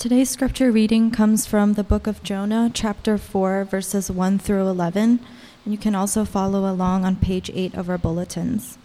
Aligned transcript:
Today's 0.00 0.30
scripture 0.30 0.72
reading 0.72 1.10
comes 1.10 1.44
from 1.44 1.74
the 1.74 1.84
book 1.84 2.06
of 2.06 2.22
Jonah, 2.22 2.70
chapter 2.72 3.18
4, 3.18 3.64
verses 3.64 4.10
1 4.10 4.38
through 4.38 4.66
11, 4.66 5.20
and 5.62 5.74
you 5.74 5.76
can 5.76 5.94
also 5.94 6.24
follow 6.24 6.60
along 6.60 7.04
on 7.04 7.16
page 7.16 7.50
8 7.52 7.74
of 7.74 7.90
our 7.90 7.98
bulletins. 7.98 8.78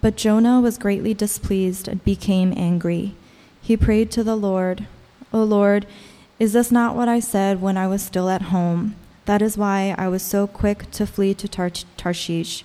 But 0.00 0.14
Jonah 0.14 0.60
was 0.60 0.78
greatly 0.78 1.12
displeased 1.12 1.88
and 1.88 2.04
became 2.04 2.54
angry. 2.56 3.16
He 3.60 3.76
prayed 3.76 4.12
to 4.12 4.22
the 4.22 4.36
Lord, 4.36 4.86
O 5.32 5.42
Lord, 5.42 5.84
is 6.38 6.52
this 6.52 6.70
not 6.70 6.94
what 6.94 7.08
I 7.08 7.18
said 7.18 7.60
when 7.60 7.76
I 7.76 7.88
was 7.88 8.00
still 8.00 8.28
at 8.28 8.42
home? 8.42 8.94
That 9.24 9.42
is 9.42 9.58
why 9.58 9.92
I 9.98 10.06
was 10.06 10.22
so 10.22 10.46
quick 10.46 10.88
to 10.92 11.04
flee 11.04 11.34
to 11.34 11.48
Tar- 11.48 11.72
Tarshish. 11.96 12.64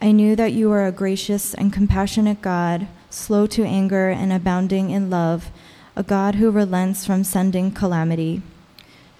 I 0.00 0.10
knew 0.10 0.34
that 0.36 0.54
you 0.54 0.72
are 0.72 0.86
a 0.86 0.90
gracious 0.90 1.52
and 1.52 1.70
compassionate 1.70 2.40
God 2.40 2.88
slow 3.10 3.46
to 3.46 3.64
anger 3.64 4.08
and 4.08 4.32
abounding 4.32 4.90
in 4.90 5.10
love, 5.10 5.50
a 5.96 6.02
God 6.02 6.36
who 6.36 6.50
relents 6.50 7.04
from 7.04 7.24
sending 7.24 7.70
calamity. 7.70 8.42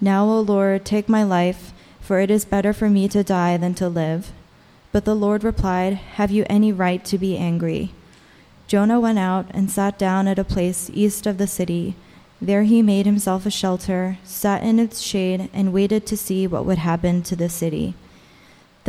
Now, 0.01 0.25
O 0.25 0.39
Lord, 0.39 0.85
take 0.85 1.09
my 1.09 1.23
life, 1.23 1.73
for 1.99 2.19
it 2.19 2.31
is 2.31 2.45
better 2.45 2.71
for 2.73 2.89
me 2.89 3.07
to 3.09 3.23
die 3.23 3.57
than 3.57 3.73
to 3.75 3.89
live. 3.89 4.31
But 4.91 5.05
the 5.05 5.15
Lord 5.15 5.43
replied, 5.43 5.93
Have 5.93 6.31
you 6.31 6.45
any 6.49 6.71
right 6.71 7.03
to 7.05 7.17
be 7.17 7.37
angry? 7.37 7.91
Jonah 8.67 8.99
went 8.99 9.19
out 9.19 9.47
and 9.51 9.69
sat 9.69 9.97
down 9.97 10.27
at 10.27 10.39
a 10.39 10.43
place 10.43 10.89
east 10.93 11.25
of 11.25 11.37
the 11.37 11.47
city. 11.47 11.95
There 12.41 12.63
he 12.63 12.81
made 12.81 13.05
himself 13.05 13.45
a 13.45 13.51
shelter, 13.51 14.17
sat 14.23 14.63
in 14.63 14.79
its 14.79 15.01
shade, 15.01 15.49
and 15.53 15.73
waited 15.73 16.05
to 16.05 16.17
see 16.17 16.47
what 16.47 16.65
would 16.65 16.77
happen 16.77 17.21
to 17.23 17.35
the 17.35 17.49
city. 17.49 17.95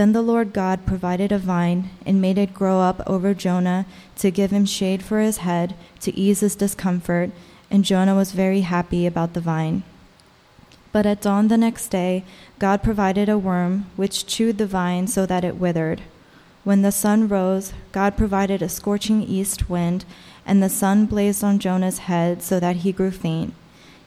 Then 0.01 0.13
the 0.13 0.23
Lord 0.23 0.55
God 0.55 0.87
provided 0.87 1.31
a 1.31 1.37
vine 1.37 1.91
and 2.07 2.23
made 2.23 2.39
it 2.39 2.55
grow 2.55 2.81
up 2.81 3.03
over 3.07 3.35
Jonah 3.35 3.85
to 4.17 4.31
give 4.31 4.51
him 4.51 4.65
shade 4.65 5.03
for 5.03 5.21
his 5.21 5.45
head, 5.45 5.75
to 6.01 6.17
ease 6.17 6.41
his 6.41 6.55
discomfort, 6.55 7.33
and 7.71 7.85
Jonah 7.85 8.15
was 8.15 8.33
very 8.33 8.63
happy 8.63 9.05
about 9.05 9.35
the 9.35 9.43
vine. 9.43 9.83
But 10.91 11.05
at 11.05 11.21
dawn 11.21 11.49
the 11.49 11.59
next 11.59 11.89
day, 11.89 12.25
God 12.59 12.83
provided 12.83 13.29
a 13.29 13.37
worm 13.37 13.91
which 13.97 14.25
chewed 14.25 14.57
the 14.57 14.67
vine 14.67 15.07
so 15.07 15.27
that 15.27 15.45
it 15.45 15.61
withered. 15.61 16.01
When 16.65 16.81
the 16.81 16.93
sun 16.93 17.29
rose, 17.29 17.75
God 17.93 18.17
provided 18.17 18.63
a 18.63 18.71
scorching 18.71 19.23
east 19.23 19.69
wind, 19.69 20.07
and 20.47 20.63
the 20.63 20.71
sun 20.71 21.05
blazed 21.05 21.45
on 21.45 21.59
Jonah's 21.59 21.99
head 22.09 22.43
so 22.43 22.59
that 22.59 22.77
he 22.77 22.93
grew 22.93 23.11
faint. 23.11 23.53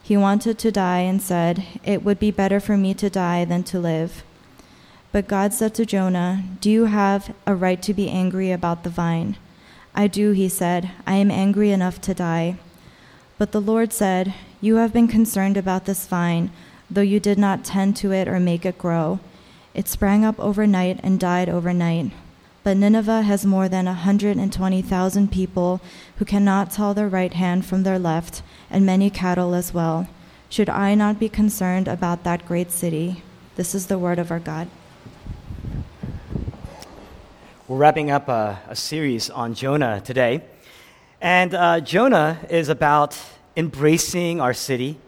He 0.01 0.17
wanted 0.17 0.57
to 0.57 0.71
die 0.71 1.01
and 1.01 1.21
said, 1.21 1.63
It 1.83 2.03
would 2.03 2.19
be 2.19 2.31
better 2.31 2.59
for 2.59 2.77
me 2.77 2.95
to 2.95 3.11
die 3.11 3.45
than 3.45 3.61
to 3.65 3.77
live. 3.77 4.23
But 5.13 5.27
God 5.27 5.53
said 5.53 5.75
to 5.75 5.85
Jonah, 5.85 6.43
Do 6.59 6.71
you 6.71 6.85
have 6.85 7.35
a 7.45 7.53
right 7.53 7.79
to 7.83 7.93
be 7.93 8.09
angry 8.09 8.51
about 8.51 8.83
the 8.83 8.89
vine? 8.89 9.37
I 9.93 10.07
do, 10.07 10.31
he 10.31 10.49
said. 10.49 10.89
I 11.05 11.13
am 11.17 11.29
angry 11.29 11.69
enough 11.69 12.01
to 12.01 12.15
die. 12.15 12.57
But 13.37 13.51
the 13.51 13.61
Lord 13.61 13.93
said, 13.93 14.33
You 14.59 14.77
have 14.77 14.91
been 14.91 15.07
concerned 15.07 15.55
about 15.55 15.85
this 15.85 16.07
vine, 16.07 16.49
though 16.89 17.01
you 17.01 17.19
did 17.19 17.37
not 17.37 17.63
tend 17.63 17.95
to 17.97 18.11
it 18.11 18.27
or 18.27 18.39
make 18.39 18.65
it 18.65 18.79
grow. 18.79 19.19
It 19.75 19.87
sprang 19.87 20.25
up 20.25 20.39
overnight 20.39 20.99
and 21.03 21.19
died 21.19 21.47
overnight. 21.47 22.11
But 22.63 22.77
Nineveh 22.77 23.21
has 23.21 23.45
more 23.45 23.69
than 23.69 23.87
a 23.87 24.01
120,000 24.01 25.31
people 25.31 25.79
who 26.17 26.25
cannot 26.25 26.71
tell 26.71 26.95
their 26.95 27.07
right 27.07 27.33
hand 27.33 27.67
from 27.67 27.83
their 27.83 27.99
left, 27.99 28.41
and 28.71 28.83
many 28.83 29.11
cattle 29.11 29.53
as 29.53 29.75
well. 29.75 30.07
Should 30.49 30.69
I 30.69 30.95
not 30.95 31.19
be 31.19 31.29
concerned 31.29 31.87
about 31.87 32.23
that 32.23 32.47
great 32.47 32.71
city? 32.71 33.21
This 33.57 33.75
is 33.75 33.85
the 33.85 33.99
word 33.99 34.17
of 34.17 34.31
our 34.31 34.39
God. 34.39 34.69
We're 37.73 37.79
wrapping 37.79 38.11
up 38.11 38.29
a, 38.29 38.59
a 38.69 38.75
series 38.75 39.31
on 39.31 39.55
Jonah 39.55 39.99
today. 39.99 40.43
And 41.19 41.55
uh, 41.55 41.79
Jonah 41.79 42.37
is 42.47 42.69
about 42.69 43.19
embracing 43.57 44.39
our 44.39 44.53
city, 44.53 44.99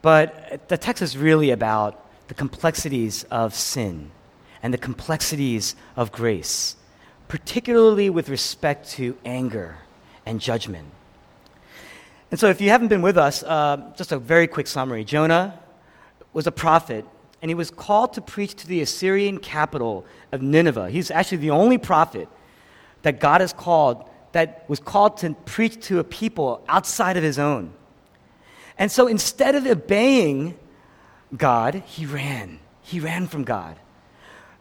but 0.00 0.68
the 0.68 0.78
text 0.78 1.02
is 1.02 1.18
really 1.18 1.50
about 1.50 2.00
the 2.28 2.34
complexities 2.34 3.24
of 3.24 3.56
sin 3.56 4.12
and 4.62 4.72
the 4.72 4.78
complexities 4.78 5.74
of 5.96 6.12
grace, 6.12 6.76
particularly 7.26 8.08
with 8.08 8.28
respect 8.28 8.88
to 8.90 9.18
anger 9.24 9.78
and 10.24 10.40
judgment. 10.40 10.86
And 12.30 12.38
so, 12.38 12.50
if 12.50 12.60
you 12.60 12.68
haven't 12.68 12.86
been 12.86 13.02
with 13.02 13.18
us, 13.18 13.42
uh, 13.42 13.92
just 13.96 14.12
a 14.12 14.18
very 14.20 14.46
quick 14.46 14.68
summary 14.68 15.02
Jonah 15.02 15.58
was 16.32 16.46
a 16.46 16.52
prophet 16.52 17.04
and 17.44 17.50
he 17.50 17.54
was 17.54 17.70
called 17.70 18.14
to 18.14 18.22
preach 18.22 18.54
to 18.54 18.66
the 18.66 18.80
Assyrian 18.80 19.36
capital 19.36 20.06
of 20.32 20.40
Nineveh. 20.40 20.88
He's 20.88 21.10
actually 21.10 21.36
the 21.36 21.50
only 21.50 21.76
prophet 21.76 22.26
that 23.02 23.20
God 23.20 23.42
has 23.42 23.52
called 23.52 24.08
that 24.32 24.64
was 24.66 24.80
called 24.80 25.18
to 25.18 25.34
preach 25.44 25.78
to 25.88 25.98
a 25.98 26.04
people 26.04 26.64
outside 26.68 27.18
of 27.18 27.22
his 27.22 27.38
own. 27.38 27.74
And 28.78 28.90
so 28.90 29.06
instead 29.06 29.56
of 29.56 29.66
obeying 29.66 30.58
God, 31.36 31.82
he 31.84 32.06
ran. 32.06 32.60
He 32.80 32.98
ran 32.98 33.26
from 33.26 33.44
God. 33.44 33.76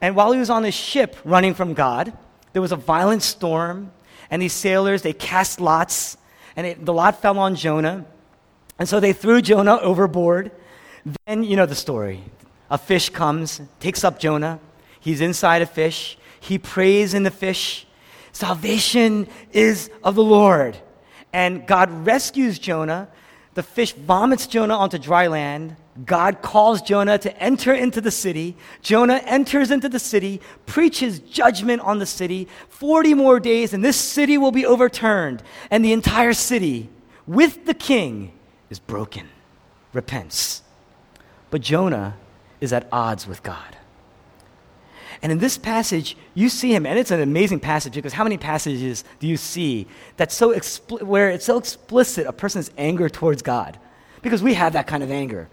And 0.01 0.13
while 0.13 0.33
he 0.33 0.39
was 0.39 0.49
on 0.49 0.65
his 0.65 0.75
ship 0.75 1.15
running 1.23 1.53
from 1.53 1.73
God, 1.73 2.11
there 2.51 2.61
was 2.61 2.73
a 2.73 2.75
violent 2.75 3.23
storm, 3.23 3.93
and 4.29 4.41
these 4.41 4.51
sailors, 4.51 5.03
they 5.03 5.13
cast 5.13 5.61
lots, 5.61 6.17
and 6.57 6.67
it, 6.67 6.85
the 6.85 6.91
lot 6.91 7.21
fell 7.21 7.39
on 7.39 7.55
Jonah. 7.55 8.05
And 8.77 8.89
so 8.89 8.99
they 8.99 9.13
threw 9.13 9.41
Jonah 9.41 9.77
overboard. 9.77 10.51
Then, 11.25 11.45
you 11.45 11.55
know 11.55 11.65
the 11.65 11.75
story 11.75 12.23
a 12.73 12.77
fish 12.79 13.11
comes, 13.11 13.61
takes 13.79 14.03
up 14.03 14.17
Jonah. 14.17 14.59
He's 14.99 15.21
inside 15.21 15.61
a 15.61 15.67
fish. 15.67 16.17
He 16.39 16.57
prays 16.57 17.13
in 17.13 17.21
the 17.21 17.29
fish. 17.29 17.85
Salvation 18.31 19.27
is 19.51 19.91
of 20.03 20.15
the 20.15 20.23
Lord. 20.23 20.75
And 21.31 21.67
God 21.67 21.91
rescues 22.03 22.57
Jonah. 22.57 23.09
The 23.53 23.61
fish 23.61 23.93
vomits 23.93 24.47
Jonah 24.47 24.75
onto 24.75 24.97
dry 24.97 25.27
land. 25.27 25.75
God 26.03 26.41
calls 26.41 26.81
Jonah 26.81 27.19
to 27.19 27.37
enter 27.37 27.75
into 27.75 28.01
the 28.01 28.09
city. 28.09 28.57
Jonah 28.81 29.21
enters 29.23 29.69
into 29.69 29.87
the 29.87 29.99
city, 29.99 30.41
preaches 30.65 31.19
judgment 31.19 31.83
on 31.83 31.99
the 31.99 32.07
city. 32.07 32.47
40 32.69 33.13
more 33.13 33.39
days, 33.39 33.75
and 33.75 33.85
this 33.85 33.97
city 33.97 34.39
will 34.39 34.51
be 34.51 34.65
overturned. 34.65 35.43
And 35.69 35.85
the 35.85 35.93
entire 35.93 36.33
city, 36.33 36.89
with 37.27 37.67
the 37.67 37.75
king, 37.75 38.31
is 38.71 38.79
broken, 38.79 39.29
repents. 39.93 40.63
But 41.51 41.61
Jonah 41.61 42.15
is 42.63 42.73
at 42.73 42.87
odds 42.91 43.27
with 43.27 43.43
God. 43.43 43.77
And 45.21 45.31
in 45.31 45.37
this 45.37 45.57
passage, 45.57 46.17
you 46.33 46.49
see 46.49 46.73
him, 46.73 46.85
and 46.85 46.97
it's 46.97 47.11
an 47.11 47.21
amazing 47.21 47.59
passage 47.59 47.93
because 47.93 48.13
how 48.13 48.23
many 48.23 48.37
passages 48.37 49.03
do 49.19 49.27
you 49.27 49.37
see 49.37 49.87
that's 50.17 50.35
so 50.35 50.53
expl- 50.53 51.01
where 51.01 51.29
it's 51.29 51.45
so 51.45 51.57
explicit 51.57 52.25
a 52.27 52.33
person's 52.33 52.71
anger 52.77 53.07
towards 53.09 53.41
God? 53.41 53.79
Because 54.21 54.41
we 54.41 54.53
have 54.53 54.73
that 54.73 54.87
kind 54.87 55.03
of 55.03 55.11
anger. 55.11 55.47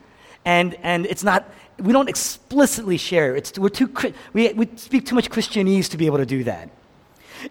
And, 0.44 0.74
and 0.82 1.06
it's 1.06 1.22
not, 1.22 1.48
we 1.78 1.92
don't 1.92 2.08
explicitly 2.08 2.96
share. 2.96 3.36
It's, 3.36 3.58
we're 3.58 3.68
too, 3.68 3.92
we, 4.32 4.52
we 4.54 4.68
speak 4.76 5.06
too 5.06 5.14
much 5.14 5.30
Christianese 5.30 5.88
to 5.90 5.96
be 5.96 6.06
able 6.06 6.18
to 6.18 6.26
do 6.26 6.44
that. 6.44 6.70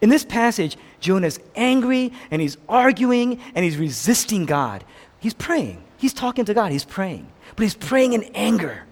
In 0.02 0.08
this 0.08 0.24
passage, 0.24 0.76
Jonah's 1.00 1.38
angry 1.56 2.12
and 2.30 2.42
he's 2.42 2.56
arguing 2.68 3.40
and 3.54 3.64
he's 3.64 3.76
resisting 3.76 4.46
God. 4.46 4.84
He's 5.20 5.34
praying. 5.34 5.82
He's 5.96 6.12
talking 6.12 6.44
to 6.46 6.54
God. 6.54 6.72
He's 6.72 6.84
praying. 6.84 7.30
But 7.56 7.62
he's 7.62 7.74
praying 7.74 8.12
in 8.12 8.24
anger. 8.34 8.84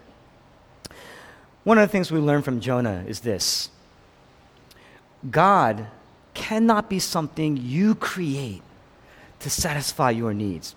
One 1.68 1.76
of 1.76 1.86
the 1.86 1.92
things 1.92 2.10
we 2.10 2.18
learn 2.18 2.40
from 2.40 2.60
Jonah 2.60 3.04
is 3.06 3.20
this 3.20 3.68
God 5.30 5.86
cannot 6.32 6.88
be 6.88 6.98
something 6.98 7.58
you 7.58 7.94
create 7.94 8.62
to 9.40 9.50
satisfy 9.50 10.12
your 10.12 10.32
needs. 10.32 10.74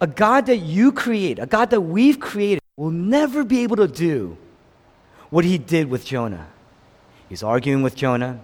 A 0.00 0.08
God 0.08 0.46
that 0.46 0.56
you 0.56 0.90
create, 0.90 1.38
a 1.38 1.46
God 1.46 1.70
that 1.70 1.82
we've 1.82 2.18
created, 2.18 2.58
will 2.76 2.90
never 2.90 3.44
be 3.44 3.60
able 3.60 3.76
to 3.76 3.86
do 3.86 4.36
what 5.28 5.44
he 5.44 5.56
did 5.56 5.88
with 5.88 6.04
Jonah. 6.04 6.48
He's 7.28 7.44
arguing 7.44 7.84
with 7.84 7.94
Jonah, 7.94 8.40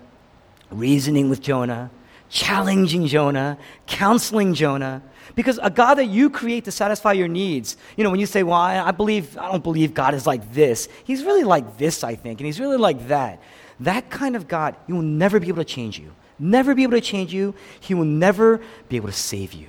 reasoning 0.71 1.29
with 1.29 1.43
Jonah, 1.43 1.91
challenging 2.29 3.07
Jonah, 3.07 3.59
counseling 3.87 4.55
Jonah. 4.55 5.03
Because 5.35 5.59
a 5.63 5.71
God 5.71 5.97
that 5.97 6.07
you 6.07 6.31
create 6.31 6.65
to 6.65 6.71
satisfy 6.71 7.13
your 7.13 7.29
needs, 7.29 7.77
you 7.97 8.05
know, 8.05 8.11
when 8.11 8.21
you 8.21 8.27
say, 8.27 8.43
well, 8.43 8.55
I, 8.55 8.91
believe, 8.91 9.37
I 9.37 9.51
don't 9.51 9.63
believe 9.63 9.93
God 9.93 10.15
is 10.15 10.27
like 10.27 10.53
this, 10.53 10.89
he's 11.05 11.25
really 11.25 11.45
like 11.45 11.77
this, 11.77 12.03
I 12.03 12.15
think, 12.15 12.41
and 12.41 12.47
he's 12.47 12.59
really 12.59 12.79
like 12.79 13.09
that. 13.09 13.43
That 13.81 14.09
kind 14.09 14.35
of 14.35 14.49
God, 14.49 14.77
he 14.87 14.93
will 14.95 15.03
never 15.03 15.39
be 15.39 15.49
able 15.49 15.59
to 15.59 15.65
change 15.65 15.99
you. 15.99 16.13
Never 16.39 16.75
be 16.75 16.83
able 16.83 16.95
to 16.95 17.01
change 17.01 17.33
you. 17.33 17.55
He 17.81 17.95
will 17.95 18.05
never 18.05 18.61
be 18.89 18.97
able 18.97 19.09
to 19.09 19.15
save 19.15 19.53
you. 19.53 19.69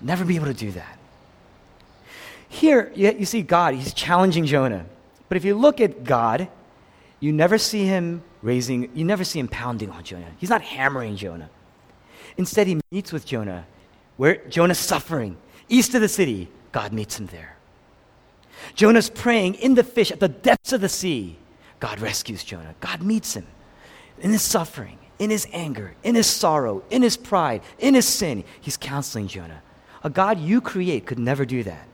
Never 0.00 0.24
be 0.24 0.36
able 0.36 0.46
to 0.46 0.54
do 0.54 0.70
that. 0.72 0.98
Here, 2.48 2.92
you 2.94 3.24
see 3.24 3.42
God, 3.42 3.74
he's 3.74 3.94
challenging 3.94 4.44
Jonah. 4.44 4.84
But 5.28 5.36
if 5.36 5.44
you 5.44 5.54
look 5.54 5.80
at 5.80 6.04
God, 6.04 6.48
you 7.20 7.32
never 7.32 7.58
see 7.58 7.84
him 7.86 8.22
raising, 8.42 8.90
you 8.94 9.04
never 9.04 9.24
see 9.24 9.38
him 9.38 9.48
pounding 9.48 9.90
on 9.90 10.02
Jonah. 10.02 10.30
He's 10.38 10.50
not 10.50 10.62
hammering 10.62 11.16
Jonah. 11.16 11.48
Instead, 12.36 12.66
he 12.66 12.80
meets 12.90 13.12
with 13.12 13.26
Jonah 13.26 13.66
where 14.16 14.36
Jonah's 14.48 14.78
suffering. 14.78 15.38
East 15.70 15.94
of 15.94 16.02
the 16.02 16.08
city, 16.08 16.48
God 16.72 16.92
meets 16.92 17.18
him 17.18 17.26
there. 17.28 17.56
Jonah's 18.74 19.08
praying 19.08 19.54
in 19.54 19.74
the 19.74 19.82
fish 19.82 20.10
at 20.10 20.20
the 20.20 20.28
depths 20.28 20.72
of 20.74 20.82
the 20.82 20.88
sea. 20.90 21.38
God 21.78 22.00
rescues 22.00 22.44
Jonah. 22.44 22.74
God 22.80 23.02
meets 23.02 23.34
him 23.34 23.46
in 24.18 24.30
his 24.30 24.42
suffering, 24.42 24.98
in 25.18 25.30
his 25.30 25.48
anger, 25.52 25.94
in 26.02 26.14
his 26.14 26.26
sorrow, 26.26 26.82
in 26.90 27.02
his 27.02 27.16
pride, 27.16 27.62
in 27.78 27.94
his 27.94 28.06
sin. 28.06 28.44
He's 28.60 28.76
counseling 28.76 29.26
Jonah. 29.26 29.62
A 30.04 30.10
God 30.10 30.38
you 30.38 30.60
create 30.60 31.06
could 31.06 31.18
never 31.18 31.46
do 31.46 31.62
that. 31.62 31.88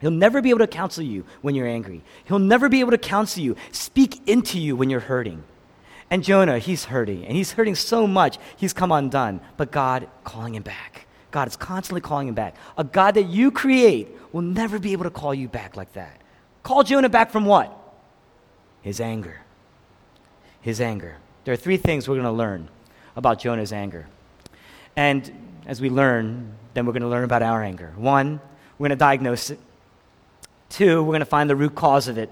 He'll 0.00 0.10
never 0.10 0.42
be 0.42 0.50
able 0.50 0.58
to 0.58 0.66
counsel 0.66 1.04
you 1.04 1.24
when 1.40 1.54
you're 1.54 1.68
angry. 1.68 2.02
He'll 2.24 2.38
never 2.38 2.68
be 2.68 2.80
able 2.80 2.90
to 2.90 2.98
counsel 2.98 3.42
you, 3.42 3.56
speak 3.70 4.28
into 4.28 4.58
you 4.58 4.76
when 4.76 4.90
you're 4.90 5.00
hurting. 5.00 5.44
And 6.10 6.22
Jonah, 6.22 6.58
he's 6.58 6.84
hurting, 6.84 7.24
and 7.24 7.36
he's 7.36 7.52
hurting 7.52 7.74
so 7.74 8.06
much, 8.06 8.38
he's 8.56 8.72
come 8.72 8.92
undone. 8.92 9.40
But 9.56 9.72
God 9.72 10.08
calling 10.24 10.54
him 10.54 10.62
back. 10.62 11.06
God 11.32 11.48
is 11.48 11.56
constantly 11.56 12.00
calling 12.00 12.28
him 12.28 12.34
back. 12.34 12.56
A 12.78 12.84
God 12.84 13.14
that 13.14 13.24
you 13.24 13.50
create 13.50 14.08
will 14.32 14.42
never 14.42 14.78
be 14.78 14.92
able 14.92 15.04
to 15.04 15.10
call 15.10 15.34
you 15.34 15.48
back 15.48 15.76
like 15.76 15.92
that. 15.94 16.20
Call 16.62 16.82
Jonah 16.82 17.08
back 17.08 17.30
from 17.30 17.44
what? 17.44 17.76
His 18.82 19.00
anger. 19.00 19.40
His 20.60 20.80
anger. 20.80 21.16
There 21.44 21.52
are 21.52 21.56
three 21.56 21.76
things 21.76 22.08
we're 22.08 22.14
going 22.14 22.24
to 22.24 22.32
learn 22.32 22.68
about 23.16 23.40
Jonah's 23.40 23.72
anger. 23.72 24.06
And 24.96 25.30
as 25.66 25.80
we 25.80 25.90
learn, 25.90 26.54
then 26.74 26.86
we're 26.86 26.92
going 26.92 27.02
to 27.02 27.08
learn 27.08 27.24
about 27.24 27.42
our 27.42 27.62
anger. 27.62 27.92
One, 27.96 28.40
we're 28.78 28.88
going 28.88 28.96
to 28.96 29.00
diagnose 29.00 29.50
it. 29.50 29.58
Two, 30.68 31.02
we're 31.02 31.12
going 31.12 31.20
to 31.20 31.26
find 31.26 31.50
the 31.50 31.56
root 31.56 31.74
cause 31.74 32.08
of 32.08 32.18
it. 32.18 32.30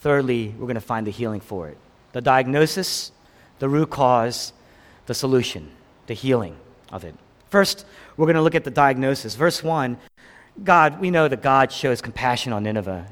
Thirdly, 0.00 0.54
we're 0.56 0.66
going 0.66 0.74
to 0.74 0.80
find 0.80 1.06
the 1.06 1.10
healing 1.10 1.40
for 1.40 1.68
it. 1.68 1.78
The 2.12 2.20
diagnosis, 2.20 3.12
the 3.58 3.68
root 3.68 3.90
cause, 3.90 4.52
the 5.06 5.14
solution, 5.14 5.70
the 6.06 6.14
healing 6.14 6.56
of 6.90 7.04
it. 7.04 7.14
First, 7.50 7.86
we're 8.16 8.26
going 8.26 8.36
to 8.36 8.42
look 8.42 8.54
at 8.54 8.64
the 8.64 8.70
diagnosis. 8.70 9.34
Verse 9.34 9.62
1 9.62 9.98
God, 10.64 11.00
we 11.00 11.10
know 11.10 11.28
that 11.28 11.40
God 11.40 11.70
shows 11.70 12.00
compassion 12.00 12.52
on 12.52 12.64
Nineveh. 12.64 13.06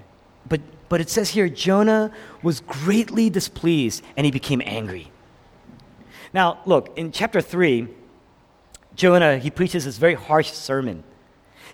But, 0.48 0.60
but 0.88 1.00
it 1.00 1.08
says 1.08 1.30
here 1.30 1.48
Jonah 1.48 2.12
was 2.42 2.60
greatly 2.60 3.30
displeased 3.30 4.02
and 4.16 4.24
he 4.24 4.32
became 4.32 4.60
angry. 4.64 5.10
Now, 6.32 6.58
look, 6.66 6.96
in 6.98 7.12
chapter 7.12 7.40
3, 7.40 7.88
Jonah, 8.94 9.38
he 9.38 9.50
preaches 9.50 9.84
this 9.84 9.98
very 9.98 10.14
harsh 10.14 10.50
sermon. 10.50 11.04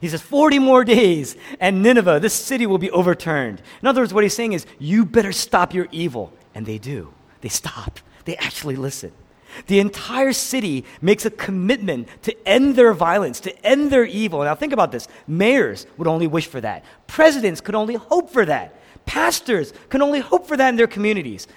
He 0.01 0.09
says, 0.09 0.21
40 0.21 0.59
more 0.59 0.85
days, 0.85 1.37
and 1.61 1.83
Nineveh, 1.83 2.19
this 2.21 2.35
city 2.35 2.67
will 2.67 2.79
be 2.79 2.91
overturned. 2.91 3.63
In 3.81 3.89
other 3.89 4.01
words, 4.03 4.13
what 4.13 4.25
he's 4.25 4.35
saying 4.35 4.53
is, 4.53 4.67
you 4.81 5.05
better 5.05 5.31
stop 5.31 5.73
your 5.73 5.87
evil. 5.93 6.33
And 6.55 6.67
they 6.67 6.79
do. 6.79 7.13
They 7.41 7.49
stop. 7.49 8.01
They 8.25 8.37
actually 8.37 8.77
listen. 8.77 9.13
The 9.67 9.81
entire 9.81 10.33
city 10.33 10.85
makes 11.01 11.27
a 11.27 11.31
commitment 11.31 12.09
to 12.23 12.49
end 12.49 12.77
their 12.77 12.95
violence, 12.95 13.41
to 13.41 13.67
end 13.67 13.91
their 13.91 14.05
evil. 14.05 14.43
Now, 14.43 14.55
think 14.55 14.73
about 14.73 14.93
this 14.93 15.09
mayors 15.27 15.87
would 15.99 16.09
only 16.09 16.27
wish 16.27 16.47
for 16.47 16.61
that, 16.61 16.85
presidents 17.07 17.61
could 17.61 17.75
only 17.75 17.95
hope 17.95 18.31
for 18.31 18.47
that, 18.47 18.81
pastors 19.05 19.75
can 19.91 20.01
only 20.01 20.21
hope 20.21 20.47
for 20.47 20.57
that 20.57 20.71
in 20.71 20.77
their 20.77 20.87
communities. 20.87 21.49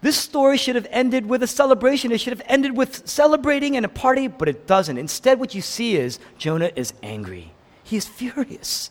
This 0.00 0.16
story 0.16 0.56
should 0.58 0.76
have 0.76 0.86
ended 0.90 1.26
with 1.26 1.42
a 1.42 1.48
celebration. 1.48 2.12
It 2.12 2.20
should 2.20 2.32
have 2.32 2.46
ended 2.46 2.76
with 2.76 3.08
celebrating 3.08 3.76
and 3.76 3.84
a 3.84 3.88
party, 3.88 4.28
but 4.28 4.48
it 4.48 4.64
doesn't. 4.64 4.96
Instead, 4.96 5.40
what 5.40 5.56
you 5.56 5.60
see 5.60 5.96
is 5.96 6.20
Jonah 6.36 6.70
is 6.76 6.92
angry. 7.02 7.52
He 7.82 7.96
is 7.96 8.06
furious. 8.06 8.90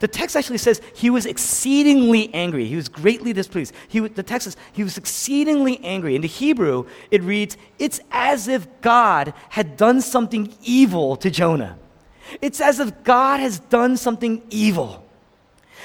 The 0.00 0.08
text 0.08 0.36
actually 0.36 0.58
says 0.58 0.80
he 0.94 1.10
was 1.10 1.26
exceedingly 1.26 2.32
angry. 2.34 2.66
He 2.66 2.76
was 2.76 2.88
greatly 2.88 3.32
displeased. 3.32 3.74
He, 3.88 4.00
the 4.00 4.22
text 4.22 4.44
says 4.44 4.56
he 4.72 4.82
was 4.82 4.98
exceedingly 4.98 5.82
angry. 5.84 6.16
In 6.16 6.22
the 6.22 6.28
Hebrew, 6.28 6.86
it 7.10 7.22
reads, 7.22 7.56
It's 7.78 8.00
as 8.10 8.48
if 8.48 8.66
God 8.80 9.34
had 9.50 9.76
done 9.76 10.00
something 10.00 10.54
evil 10.62 11.16
to 11.16 11.30
Jonah. 11.30 11.78
It's 12.40 12.60
as 12.60 12.80
if 12.80 13.04
God 13.04 13.40
has 13.40 13.58
done 13.58 13.96
something 13.96 14.42
evil. 14.50 15.04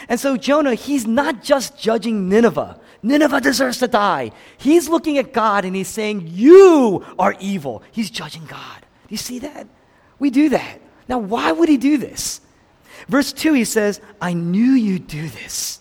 And 0.07 0.19
so 0.19 0.37
Jonah, 0.37 0.75
he's 0.75 1.07
not 1.07 1.43
just 1.43 1.77
judging 1.77 2.29
Nineveh. 2.29 2.79
Nineveh 3.03 3.41
deserves 3.41 3.79
to 3.79 3.87
die. 3.87 4.31
He's 4.57 4.89
looking 4.89 5.17
at 5.17 5.33
God 5.33 5.65
and 5.65 5.75
he's 5.75 5.87
saying, 5.87 6.29
You 6.31 7.05
are 7.17 7.35
evil. 7.39 7.83
He's 7.91 8.09
judging 8.09 8.45
God. 8.45 8.79
Do 8.79 9.13
you 9.13 9.17
see 9.17 9.39
that? 9.39 9.67
We 10.19 10.29
do 10.29 10.49
that. 10.49 10.81
Now, 11.07 11.19
why 11.19 11.51
would 11.51 11.69
he 11.69 11.77
do 11.77 11.97
this? 11.97 12.41
Verse 13.07 13.31
2, 13.33 13.53
he 13.53 13.63
says, 13.63 14.01
I 14.21 14.33
knew 14.33 14.71
you'd 14.71 15.07
do 15.07 15.27
this. 15.29 15.79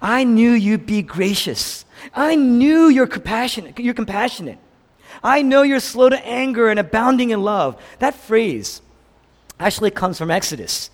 I 0.00 0.24
knew 0.24 0.52
you'd 0.52 0.86
be 0.86 1.02
gracious. 1.02 1.84
I 2.14 2.34
knew 2.34 2.88
you're 2.88 3.06
compassionate. 3.06 3.78
You're 3.78 3.94
compassionate. 3.94 4.58
I 5.22 5.42
know 5.42 5.62
you're 5.62 5.80
slow 5.80 6.08
to 6.08 6.26
anger 6.26 6.68
and 6.68 6.80
abounding 6.80 7.30
in 7.30 7.42
love. 7.42 7.80
That 7.98 8.14
phrase 8.14 8.80
actually 9.60 9.90
comes 9.90 10.18
from 10.18 10.30
Exodus 10.30 10.90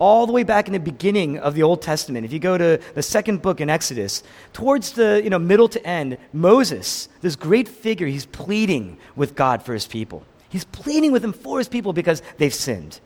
all 0.00 0.26
the 0.26 0.32
way 0.32 0.42
back 0.42 0.66
in 0.66 0.72
the 0.72 0.80
beginning 0.80 1.38
of 1.38 1.54
the 1.54 1.62
Old 1.62 1.82
Testament. 1.82 2.24
If 2.24 2.32
you 2.32 2.38
go 2.38 2.56
to 2.56 2.80
the 2.94 3.02
second 3.02 3.42
book 3.42 3.60
in 3.60 3.68
Exodus, 3.68 4.22
towards 4.52 4.92
the 4.92 5.20
you 5.22 5.30
know, 5.30 5.38
middle 5.38 5.68
to 5.68 5.86
end, 5.86 6.16
Moses, 6.32 7.08
this 7.20 7.36
great 7.36 7.68
figure, 7.68 8.06
he's 8.06 8.26
pleading 8.26 8.96
with 9.14 9.34
God 9.34 9.62
for 9.62 9.74
his 9.74 9.86
people. 9.86 10.24
He's 10.48 10.64
pleading 10.64 11.12
with 11.12 11.22
him 11.22 11.34
for 11.34 11.58
his 11.58 11.68
people 11.68 11.92
because 11.92 12.22
they've 12.38 12.52
sinned. 12.52 12.98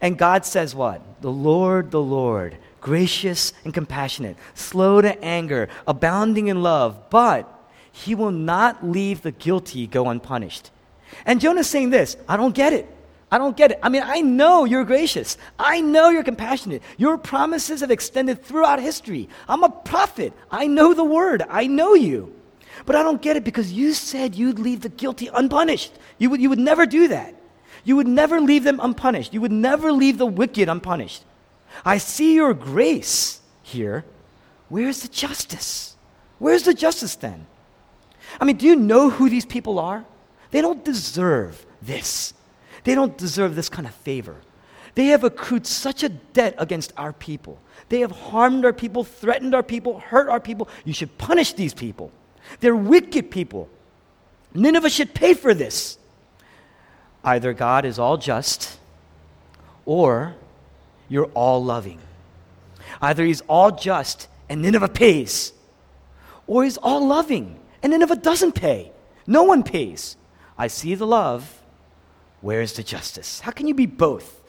And 0.00 0.18
God 0.18 0.44
says 0.44 0.74
what? 0.74 1.02
The 1.20 1.30
Lord, 1.30 1.90
the 1.90 2.00
Lord, 2.00 2.56
gracious 2.80 3.52
and 3.64 3.74
compassionate, 3.74 4.36
slow 4.54 5.00
to 5.00 5.22
anger, 5.22 5.68
abounding 5.86 6.48
in 6.48 6.62
love, 6.62 7.10
but 7.10 7.52
he 7.92 8.14
will 8.14 8.30
not 8.30 8.86
leave 8.86 9.22
the 9.22 9.32
guilty 9.32 9.86
go 9.86 10.08
unpunished. 10.08 10.70
And 11.26 11.40
Jonah's 11.40 11.66
saying 11.66 11.90
this 11.90 12.16
I 12.28 12.36
don't 12.36 12.54
get 12.54 12.72
it. 12.72 12.88
I 13.30 13.36
don't 13.36 13.56
get 13.56 13.72
it. 13.72 13.78
I 13.82 13.90
mean, 13.90 14.02
I 14.04 14.22
know 14.22 14.64
you're 14.64 14.84
gracious. 14.84 15.36
I 15.58 15.82
know 15.82 16.08
you're 16.08 16.22
compassionate. 16.22 16.82
Your 16.96 17.18
promises 17.18 17.80
have 17.80 17.90
extended 17.90 18.42
throughout 18.42 18.80
history. 18.80 19.28
I'm 19.46 19.64
a 19.64 19.68
prophet. 19.68 20.32
I 20.50 20.66
know 20.66 20.94
the 20.94 21.04
word. 21.04 21.42
I 21.48 21.66
know 21.66 21.92
you. 21.94 22.34
But 22.86 22.96
I 22.96 23.02
don't 23.02 23.20
get 23.20 23.36
it 23.36 23.44
because 23.44 23.70
you 23.70 23.92
said 23.92 24.34
you'd 24.34 24.58
leave 24.58 24.80
the 24.80 24.88
guilty 24.88 25.28
unpunished. 25.32 25.92
You 26.16 26.30
would, 26.30 26.40
you 26.40 26.48
would 26.48 26.58
never 26.58 26.86
do 26.86 27.08
that. 27.08 27.34
You 27.88 27.96
would 27.96 28.06
never 28.06 28.38
leave 28.38 28.64
them 28.64 28.80
unpunished. 28.82 29.32
You 29.32 29.40
would 29.40 29.50
never 29.50 29.90
leave 29.90 30.18
the 30.18 30.26
wicked 30.26 30.68
unpunished. 30.68 31.24
I 31.86 31.96
see 31.96 32.34
your 32.34 32.52
grace 32.52 33.40
here. 33.62 34.04
Where's 34.68 35.00
the 35.00 35.08
justice? 35.08 35.96
Where's 36.38 36.64
the 36.64 36.74
justice 36.74 37.16
then? 37.16 37.46
I 38.38 38.44
mean, 38.44 38.58
do 38.58 38.66
you 38.66 38.76
know 38.76 39.08
who 39.08 39.30
these 39.30 39.46
people 39.46 39.78
are? 39.78 40.04
They 40.50 40.60
don't 40.60 40.84
deserve 40.84 41.64
this. 41.80 42.34
They 42.84 42.94
don't 42.94 43.16
deserve 43.16 43.56
this 43.56 43.70
kind 43.70 43.88
of 43.88 43.94
favor. 43.94 44.36
They 44.94 45.06
have 45.06 45.24
accrued 45.24 45.66
such 45.66 46.02
a 46.02 46.10
debt 46.10 46.56
against 46.58 46.92
our 46.98 47.14
people. 47.14 47.58
They 47.88 48.00
have 48.00 48.10
harmed 48.10 48.66
our 48.66 48.74
people, 48.74 49.02
threatened 49.02 49.54
our 49.54 49.62
people, 49.62 50.00
hurt 50.00 50.28
our 50.28 50.40
people. 50.40 50.68
You 50.84 50.92
should 50.92 51.16
punish 51.16 51.54
these 51.54 51.72
people. 51.72 52.12
They're 52.60 52.76
wicked 52.76 53.30
people. 53.30 53.70
Nineveh 54.52 54.90
should 54.90 55.14
pay 55.14 55.32
for 55.32 55.54
this. 55.54 55.96
Either 57.24 57.52
God 57.52 57.84
is 57.84 57.98
all 57.98 58.16
just 58.16 58.78
or 59.84 60.34
you're 61.08 61.30
all 61.34 61.62
loving. 61.64 61.98
Either 63.00 63.24
he's 63.24 63.40
all 63.42 63.70
just 63.70 64.28
and 64.48 64.62
Nineveh 64.62 64.88
pays, 64.88 65.52
or 66.46 66.64
he's 66.64 66.78
all 66.78 67.06
loving 67.06 67.58
and 67.82 67.92
Nineveh 67.92 68.16
doesn't 68.16 68.52
pay. 68.52 68.92
No 69.26 69.42
one 69.42 69.62
pays. 69.62 70.16
I 70.56 70.66
see 70.66 70.94
the 70.94 71.06
love 71.06 71.58
Where's 72.40 72.74
the 72.74 72.82
justice? 72.82 73.40
How 73.40 73.50
can 73.50 73.66
you 73.66 73.74
be 73.74 73.86
both? 73.86 74.40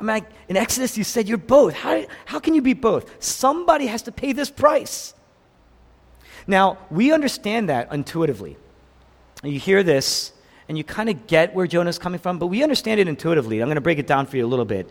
I 0.00 0.04
mean, 0.04 0.26
in 0.48 0.56
Exodus, 0.56 0.96
you 0.96 1.04
said 1.04 1.28
you're 1.28 1.38
both. 1.38 1.74
How, 1.74 2.04
how 2.24 2.38
can 2.38 2.54
you 2.54 2.62
be 2.62 2.74
both? 2.74 3.22
Somebody 3.22 3.86
has 3.86 4.02
to 4.02 4.12
pay 4.12 4.32
this 4.32 4.50
price. 4.50 5.14
Now, 6.46 6.78
we 6.90 7.12
understand 7.12 7.68
that 7.68 7.92
intuitively. 7.92 8.56
You 9.42 9.58
hear 9.58 9.82
this, 9.82 10.32
and 10.68 10.76
you 10.76 10.84
kind 10.84 11.08
of 11.08 11.26
get 11.26 11.54
where 11.54 11.66
Jonah's 11.66 11.98
coming 11.98 12.18
from, 12.18 12.38
but 12.38 12.48
we 12.48 12.62
understand 12.62 13.00
it 13.00 13.08
intuitively. 13.08 13.60
I'm 13.60 13.68
going 13.68 13.76
to 13.76 13.80
break 13.80 13.98
it 13.98 14.06
down 14.06 14.26
for 14.26 14.36
you 14.36 14.44
a 14.44 14.48
little 14.48 14.64
bit. 14.64 14.90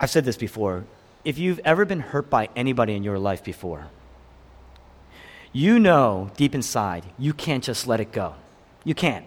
I've 0.00 0.10
said 0.10 0.24
this 0.24 0.36
before. 0.36 0.84
If 1.24 1.38
you've 1.38 1.60
ever 1.64 1.84
been 1.84 2.00
hurt 2.00 2.30
by 2.30 2.48
anybody 2.54 2.94
in 2.94 3.02
your 3.02 3.18
life 3.18 3.42
before, 3.42 3.88
you 5.52 5.78
know 5.78 6.30
deep 6.36 6.54
inside 6.54 7.04
you 7.18 7.32
can't 7.32 7.64
just 7.64 7.86
let 7.86 8.00
it 8.00 8.12
go. 8.12 8.34
You 8.84 8.94
can't. 8.94 9.24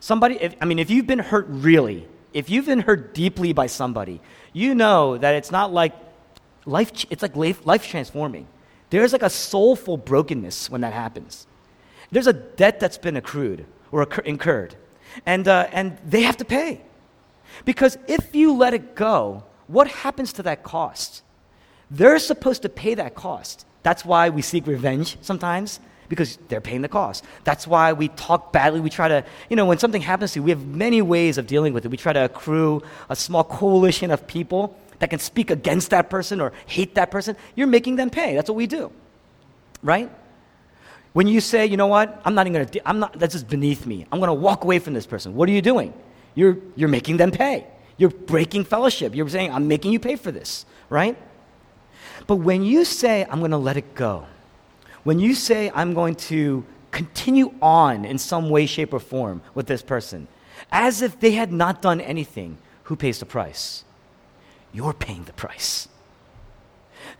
Somebody, 0.00 0.36
if, 0.40 0.54
I 0.60 0.66
mean, 0.66 0.78
if 0.78 0.90
you've 0.90 1.06
been 1.06 1.18
hurt 1.18 1.46
really, 1.48 2.06
if 2.32 2.50
you've 2.50 2.66
been 2.66 2.80
hurt 2.80 3.14
deeply 3.14 3.52
by 3.52 3.66
somebody, 3.66 4.20
you 4.52 4.74
know 4.74 5.16
that 5.16 5.34
it's 5.34 5.50
not 5.50 5.72
like 5.72 5.94
life, 6.66 6.92
it's 7.10 7.22
like 7.22 7.34
life, 7.34 7.64
life 7.64 7.86
transforming. 7.86 8.46
There's 8.90 9.12
like 9.12 9.22
a 9.22 9.30
soulful 9.30 9.96
brokenness 9.96 10.70
when 10.70 10.82
that 10.82 10.92
happens. 10.92 11.46
There's 12.10 12.26
a 12.26 12.32
debt 12.32 12.80
that's 12.80 12.98
been 12.98 13.16
accrued 13.16 13.66
or 13.92 14.06
incurred, 14.24 14.76
and, 15.24 15.46
uh, 15.48 15.68
and 15.72 15.98
they 16.04 16.22
have 16.22 16.36
to 16.38 16.44
pay. 16.44 16.82
Because 17.64 17.96
if 18.06 18.34
you 18.34 18.54
let 18.54 18.74
it 18.74 18.94
go, 18.94 19.44
what 19.66 19.88
happens 19.88 20.32
to 20.34 20.42
that 20.44 20.62
cost? 20.62 21.22
They're 21.90 22.18
supposed 22.18 22.62
to 22.62 22.68
pay 22.68 22.94
that 22.94 23.14
cost. 23.14 23.66
That's 23.82 24.04
why 24.04 24.30
we 24.30 24.42
seek 24.42 24.66
revenge 24.66 25.16
sometimes 25.20 25.80
because 26.08 26.38
they're 26.48 26.60
paying 26.60 26.82
the 26.82 26.88
cost. 26.88 27.24
That's 27.44 27.66
why 27.66 27.92
we 27.92 28.08
talk 28.08 28.52
badly. 28.52 28.80
We 28.80 28.90
try 28.90 29.08
to, 29.08 29.24
you 29.48 29.56
know, 29.56 29.64
when 29.64 29.78
something 29.78 30.02
happens 30.02 30.32
to 30.32 30.40
you, 30.40 30.42
we 30.44 30.50
have 30.50 30.64
many 30.66 31.02
ways 31.02 31.38
of 31.38 31.46
dealing 31.46 31.72
with 31.72 31.84
it. 31.84 31.88
We 31.88 31.96
try 31.96 32.12
to 32.12 32.24
accrue 32.24 32.82
a 33.08 33.16
small 33.16 33.44
coalition 33.44 34.10
of 34.10 34.26
people 34.26 34.76
that 34.98 35.10
can 35.10 35.18
speak 35.18 35.50
against 35.50 35.90
that 35.90 36.10
person 36.10 36.40
or 36.40 36.52
hate 36.66 36.94
that 36.94 37.10
person. 37.10 37.36
You're 37.54 37.66
making 37.66 37.96
them 37.96 38.10
pay. 38.10 38.34
That's 38.34 38.48
what 38.48 38.56
we 38.56 38.66
do. 38.66 38.92
Right? 39.82 40.10
When 41.16 41.28
you 41.28 41.40
say, 41.40 41.64
you 41.64 41.78
know 41.78 41.86
what, 41.86 42.20
I'm 42.26 42.34
not 42.34 42.46
even 42.46 42.52
going 42.52 42.68
to, 42.68 42.86
I'm 42.86 42.98
not, 42.98 43.18
that's 43.18 43.32
just 43.32 43.48
beneath 43.48 43.86
me. 43.86 44.04
I'm 44.12 44.18
going 44.18 44.28
to 44.28 44.34
walk 44.34 44.64
away 44.64 44.78
from 44.78 44.92
this 44.92 45.06
person. 45.06 45.34
What 45.34 45.48
are 45.48 45.52
you 45.52 45.62
doing? 45.62 45.94
You're, 46.34 46.58
you're 46.74 46.90
making 46.90 47.16
them 47.16 47.30
pay. 47.30 47.66
You're 47.96 48.10
breaking 48.10 48.64
fellowship. 48.64 49.14
You're 49.14 49.26
saying, 49.30 49.50
I'm 49.50 49.66
making 49.66 49.94
you 49.94 49.98
pay 49.98 50.16
for 50.16 50.30
this, 50.30 50.66
right? 50.90 51.16
But 52.26 52.36
when 52.36 52.64
you 52.64 52.84
say, 52.84 53.24
I'm 53.30 53.38
going 53.38 53.52
to 53.52 53.56
let 53.56 53.78
it 53.78 53.94
go, 53.94 54.26
when 55.04 55.18
you 55.18 55.34
say, 55.34 55.72
I'm 55.74 55.94
going 55.94 56.16
to 56.28 56.66
continue 56.90 57.54
on 57.62 58.04
in 58.04 58.18
some 58.18 58.50
way, 58.50 58.66
shape, 58.66 58.92
or 58.92 59.00
form 59.00 59.40
with 59.54 59.68
this 59.68 59.80
person, 59.80 60.28
as 60.70 61.00
if 61.00 61.18
they 61.18 61.30
had 61.30 61.50
not 61.50 61.80
done 61.80 62.02
anything, 62.02 62.58
who 62.82 62.94
pays 62.94 63.20
the 63.20 63.24
price? 63.24 63.84
You're 64.70 64.92
paying 64.92 65.24
the 65.24 65.32
price. 65.32 65.88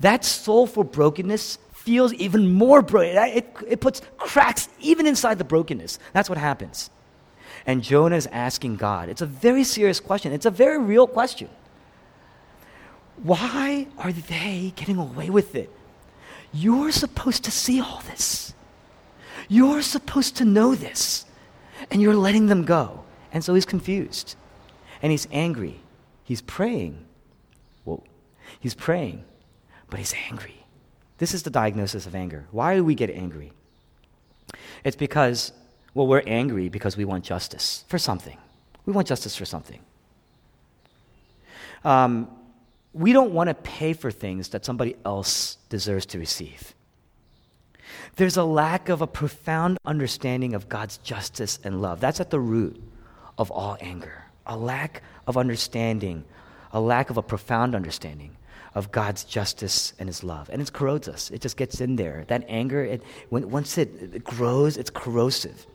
That 0.00 0.23
soulful 0.23 0.85
brokenness 0.85 1.57
feels 1.87 2.12
even 2.14 2.52
more 2.52 2.83
broken. 2.83 3.16
It, 3.16 3.47
it 3.69 3.81
puts 3.81 4.02
cracks 4.19 4.69
even 4.81 5.07
inside 5.07 5.38
the 5.38 5.45
brokenness. 5.45 6.00
That's 6.12 6.28
what 6.28 6.37
happens. 6.37 6.90
And 7.64 7.83
Jonah 7.83 8.16
is 8.16 8.26
asking 8.26 8.76
God. 8.76 9.09
It's 9.09 9.23
a 9.23 9.26
very 9.26 9.62
serious 9.62 10.00
question, 10.00 10.33
it's 10.33 10.47
a 10.47 10.50
very 10.50 10.78
real 10.78 11.07
question. 11.07 11.49
Why 13.23 13.87
are 13.97 14.12
they 14.12 14.75
getting 14.76 14.99
away 14.99 15.31
with 15.31 15.55
it? 15.55 15.71
You're 16.52 16.93
supposed 16.93 17.45
to 17.45 17.50
see 17.50 17.81
all 17.81 18.02
this. 18.07 18.52
You're 19.49 19.81
supposed 19.81 20.37
to 20.37 20.45
know 20.45 20.75
this. 20.75 21.25
And 21.90 22.02
you're 22.02 22.16
letting 22.16 22.47
them 22.47 22.64
go. 22.64 23.05
And 23.33 23.45
so 23.45 23.55
he's 23.55 23.64
confused. 23.64 24.35
And 25.00 25.12
he's 25.12 25.28
angry. 25.31 25.81
He's 26.25 26.43
praying. 26.43 27.07
Well, 27.85 28.02
he's 28.59 28.75
praying, 28.75 29.25
but 29.88 29.99
he's 29.99 30.14
angry. 30.28 30.65
This 31.18 31.32
is 31.32 31.42
the 31.42 31.50
diagnosis 31.50 32.06
of 32.06 32.14
anger. 32.14 32.46
Why 32.50 32.75
do 32.75 32.85
we 32.85 32.94
get 32.94 33.11
angry? 33.11 33.52
It's 34.85 34.96
because, 34.96 35.52
well, 35.94 36.06
we're 36.06 36.23
angry 36.26 36.68
because 36.68 36.96
we 36.96 37.04
want 37.04 37.25
justice 37.25 37.85
for 37.88 37.99
something. 37.99 38.37
We 38.85 38.92
want 38.92 39.08
justice 39.08 39.35
for 39.35 39.44
something. 39.44 39.80
Um, 41.85 42.28
we 42.92 43.12
don't 43.12 43.32
want 43.32 43.49
to 43.49 43.54
pay 43.54 43.92
for 43.92 44.11
things 44.11 44.49
that 44.50 44.64
somebody 44.64 44.96
else 45.04 45.58
deserves 45.68 46.06
to 46.06 46.18
receive. 46.18 46.75
There's 48.16 48.37
a 48.37 48.44
lack 48.44 48.88
of 48.88 49.02
a 49.02 49.06
profound 49.06 49.78
understanding 49.85 50.54
of 50.54 50.68
God's 50.68 50.99
justice 50.99 51.58
and 51.64 51.82
love. 51.82 52.00
That's 52.00 52.20
at 52.20 52.30
the 52.30 52.40
root 52.40 52.82
of 53.38 53.50
all 53.50 53.76
anger. 53.80 54.25
A 54.46 54.56
lack 54.56 55.02
of 55.26 55.37
understanding, 55.37 56.25
a 56.73 56.80
lack 56.80 57.11
of 57.11 57.16
a 57.16 57.23
profound 57.23 57.75
understanding 57.75 58.37
of 58.75 58.92
God's 58.92 59.25
justice 59.25 59.92
and 59.98 60.08
His 60.08 60.22
love. 60.22 60.50
And 60.50 60.60
it 60.60 60.72
corrodes 60.72 61.08
us. 61.08 61.30
It 61.30 61.40
just 61.40 61.56
gets 61.56 61.80
in 61.80 61.96
there. 61.96 62.25
That 62.28 62.44
anger, 62.48 62.84
it, 62.84 63.02
when, 63.28 63.50
once 63.50 63.78
it, 63.78 64.25
grows, 64.25 64.76
it's 64.76 64.90
corrosive. 64.90 65.66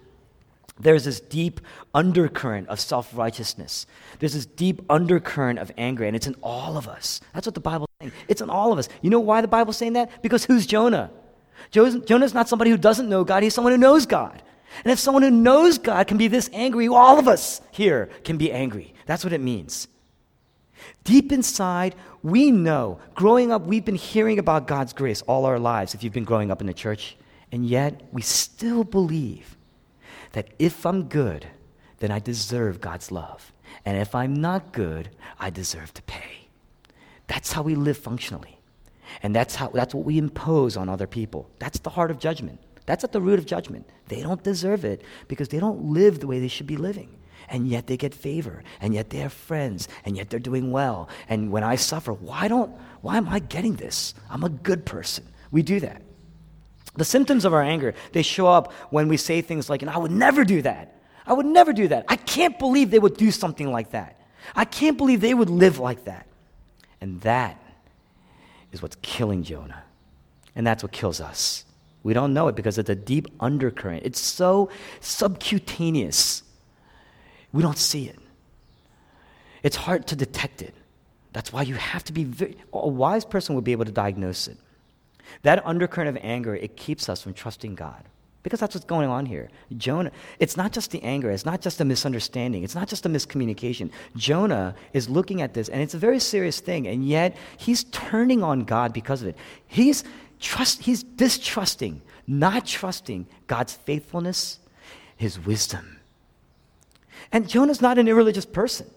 There's 0.80 1.04
this 1.06 1.20
deep 1.20 1.62
undercurrent 1.94 2.68
of 2.68 2.80
self 2.80 3.16
righteousness. 3.16 3.86
There's 4.20 4.34
this 4.34 4.46
deep 4.46 4.82
undercurrent 4.90 5.60
of 5.60 5.72
anger, 5.78 6.06
and 6.06 6.16
it's 6.16 6.28
in 6.28 6.36
all 6.42 6.78
of 6.78 6.88
us. 6.88 7.22
That's 7.34 7.46
what 7.46 7.56
the 7.56 7.62
Bible's 7.62 7.90
saying. 8.00 8.12
It's 8.28 8.42
in 8.42 8.50
all 8.50 8.72
of 8.72 8.80
us. 8.80 8.90
You 9.02 9.10
know 9.10 9.20
why 9.20 9.42
the 9.42 9.48
Bible's 9.48 9.78
saying 9.78 9.94
that? 9.94 10.22
Because 10.22 10.46
who's 10.46 10.66
Jonah? 10.66 11.12
Jonah's 11.70 12.34
not 12.34 12.50
somebody 12.50 12.72
who 12.72 12.78
doesn't 12.78 13.08
know 13.08 13.24
God, 13.24 13.44
he's 13.44 13.54
someone 13.54 13.74
who 13.74 13.78
knows 13.78 14.06
God. 14.06 14.42
And 14.84 14.92
if 14.92 15.00
someone 15.00 15.22
who 15.22 15.32
knows 15.32 15.78
God 15.78 16.08
can 16.08 16.18
be 16.18 16.28
this 16.28 16.50
angry, 16.54 16.88
all 16.88 17.20
of 17.20 17.28
us 17.28 17.62
here 17.72 18.10
can 18.24 18.38
be 18.38 18.52
angry. 18.52 18.94
That's 19.06 19.24
what 19.24 19.34
it 19.34 19.42
means. 19.42 19.88
Deep 21.04 21.32
inside, 21.32 21.96
we 22.24 22.52
know. 22.52 23.00
Growing 23.16 23.52
up, 23.52 23.64
we've 23.66 23.86
been 23.86 23.96
hearing 23.96 24.40
about 24.40 24.68
God's 24.68 24.94
grace 24.94 25.22
all 25.24 25.46
our 25.46 25.60
lives 25.60 25.94
if 25.94 26.04
you've 26.04 26.14
been 26.14 26.24
growing 26.24 26.52
up 26.52 26.62
in 26.62 26.68
the 26.68 26.74
church. 26.74 27.18
And 27.52 27.66
yet, 27.66 28.02
we 28.12 28.22
still 28.22 28.84
believe 28.84 29.58
that 30.32 30.48
if 30.60 30.86
I'm 30.86 31.10
good, 31.10 31.48
then 32.00 32.12
I 32.12 32.20
deserve 32.20 32.82
God's 32.82 33.12
love. 33.12 33.52
And 33.86 33.98
if 33.98 34.16
I'm 34.16 34.34
not 34.34 34.72
good, 34.72 35.10
I 35.40 35.50
deserve 35.50 35.94
to 35.96 36.02
pay. 36.04 36.48
That's 37.28 37.52
how 37.52 37.62
we 37.62 37.76
live 37.76 37.98
functionally. 37.98 38.60
And 39.24 39.36
that's, 39.36 39.56
how, 39.56 39.70
that's 39.70 39.94
what 39.94 40.06
we 40.06 40.18
impose 40.18 40.78
on 40.78 40.90
other 40.90 41.08
people. 41.08 41.50
That's 41.60 41.80
the 41.80 41.90
heart 41.90 42.12
of 42.12 42.20
judgment. 42.20 42.60
That's 42.86 43.04
at 43.04 43.12
the 43.12 43.22
root 43.22 43.40
of 43.40 43.46
judgment. 43.46 43.90
They 44.08 44.22
don't 44.22 44.44
deserve 44.44 44.86
it 44.86 45.04
because 45.28 45.50
they 45.50 45.60
don't 45.60 45.86
live 45.86 46.20
the 46.20 46.28
way 46.28 46.40
they 46.40 46.48
should 46.48 46.68
be 46.68 46.78
living. 46.78 47.10
And 47.52 47.68
yet 47.68 47.86
they 47.86 47.98
get 47.98 48.16
favor, 48.16 48.64
and 48.80 48.94
yet 48.94 49.10
they 49.10 49.18
have 49.18 49.34
friends, 49.34 49.90
and 50.06 50.16
yet 50.16 50.30
they're 50.30 50.40
doing 50.40 50.72
well. 50.72 51.10
And 51.28 51.52
when 51.52 51.64
I 51.64 51.76
suffer, 51.76 52.14
why 52.14 52.48
don't 52.48 52.72
why 53.02 53.18
am 53.18 53.28
I 53.28 53.40
getting 53.40 53.76
this? 53.76 54.14
I'm 54.30 54.44
a 54.44 54.50
good 54.50 54.86
person. 54.86 55.26
We 55.52 55.62
do 55.62 55.80
that. 55.82 56.02
The 56.96 57.06
symptoms 57.06 57.46
of 57.46 57.54
our 57.54 57.62
anger, 57.62 57.94
they 58.14 58.22
show 58.22 58.48
up 58.48 58.72
when 58.90 59.08
we 59.08 59.18
say 59.18 59.42
things 59.42 59.70
like, 59.70 59.82
and 59.82 59.92
I 59.92 59.98
would 59.98 60.12
never 60.12 60.44
do 60.44 60.62
that. 60.62 60.96
I 61.26 61.34
would 61.34 61.46
never 61.46 61.74
do 61.74 61.88
that. 61.90 62.06
I 62.08 62.16
can't 62.16 62.58
believe 62.58 62.92
they 62.92 63.00
would 63.00 63.18
do 63.18 63.32
something 63.32 63.72
like 63.72 63.92
that. 63.92 64.20
I 64.56 64.66
can't 64.66 64.98
believe 64.98 65.22
they 65.22 65.34
would 65.34 65.50
live 65.50 65.80
like 65.80 66.06
that. 66.06 66.28
And 67.00 67.22
that 67.22 67.62
is 68.72 68.82
what's 68.82 68.98
killing 69.02 69.44
Jonah. 69.44 69.84
And 70.56 70.66
that's 70.66 70.84
what 70.84 70.92
kills 70.92 71.22
us. 71.22 71.66
We 72.04 72.14
don't 72.14 72.34
know 72.34 72.48
it 72.48 72.56
because 72.56 72.78
it's 72.78 72.90
a 72.90 72.96
deep 72.96 73.28
undercurrent. 73.40 74.06
It's 74.06 74.20
so 74.20 74.70
subcutaneous. 75.00 76.44
We 77.54 77.62
don't 77.62 77.78
see 77.78 78.08
it. 78.08 78.20
It's 79.64 79.76
hard 79.76 80.08
to 80.08 80.16
detect 80.16 80.62
it. 80.62 80.74
That's 81.34 81.54
why 81.54 81.62
you 81.62 81.76
have 81.76 82.04
to 82.06 82.14
be 82.14 82.24
very, 82.24 82.58
a 82.74 82.88
wise 82.88 83.26
person 83.26 83.56
would 83.56 83.64
be 83.64 83.72
able 83.72 83.86
to 83.86 83.92
diagnose 83.92 84.48
it. 84.48 84.58
That 85.44 85.66
undercurrent 85.66 86.10
of 86.10 86.24
anger, 86.24 86.56
it 86.56 86.76
keeps 86.76 87.08
us 87.08 87.22
from 87.22 87.34
trusting 87.34 87.76
God. 87.76 88.04
Because 88.44 88.60
that's 88.60 88.74
what's 88.74 88.86
going 88.86 89.08
on 89.08 89.28
here. 89.28 89.50
Jonah, 89.78 90.12
it's 90.40 90.58
not 90.58 90.72
just 90.72 90.90
the 90.90 91.02
anger, 91.04 91.30
it's 91.30 91.46
not 91.46 91.62
just 91.62 91.80
a 91.80 91.86
misunderstanding, 91.86 92.64
it's 92.64 92.74
not 92.74 92.88
just 92.88 93.06
a 93.06 93.10
miscommunication. 93.10 93.92
Jonah 94.16 94.74
is 94.94 95.08
looking 95.08 95.44
at 95.44 95.54
this, 95.54 95.70
and 95.70 95.80
it's 95.82 95.94
a 95.94 96.00
very 96.00 96.20
serious 96.20 96.60
thing, 96.60 96.88
and 96.88 97.08
yet 97.08 97.38
he's 97.58 97.84
turning 97.86 98.42
on 98.42 98.64
God 98.64 98.94
because 98.94 99.22
of 99.22 99.28
it. 99.28 99.38
He's, 99.68 100.04
trust, 100.40 100.82
he's 100.82 101.04
distrusting, 101.04 102.02
not 102.26 102.66
trusting 102.66 103.28
God's 103.46 103.74
faithfulness, 103.74 104.60
his 105.18 105.40
wisdom. 105.40 106.01
And 107.32 107.48
Jonah's 107.48 107.82
not 107.82 107.98
an 107.98 108.08
irreligious 108.08 108.46
person, 108.46 108.90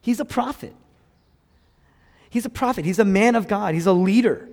he's 0.00 0.20
a 0.20 0.24
prophet. 0.24 0.74
He's 2.30 2.46
a 2.46 2.50
prophet, 2.50 2.86
he's 2.86 2.98
a 2.98 3.04
man 3.04 3.34
of 3.34 3.46
God, 3.46 3.74
he's 3.74 3.84
a 3.84 3.92
leader. 3.92 4.48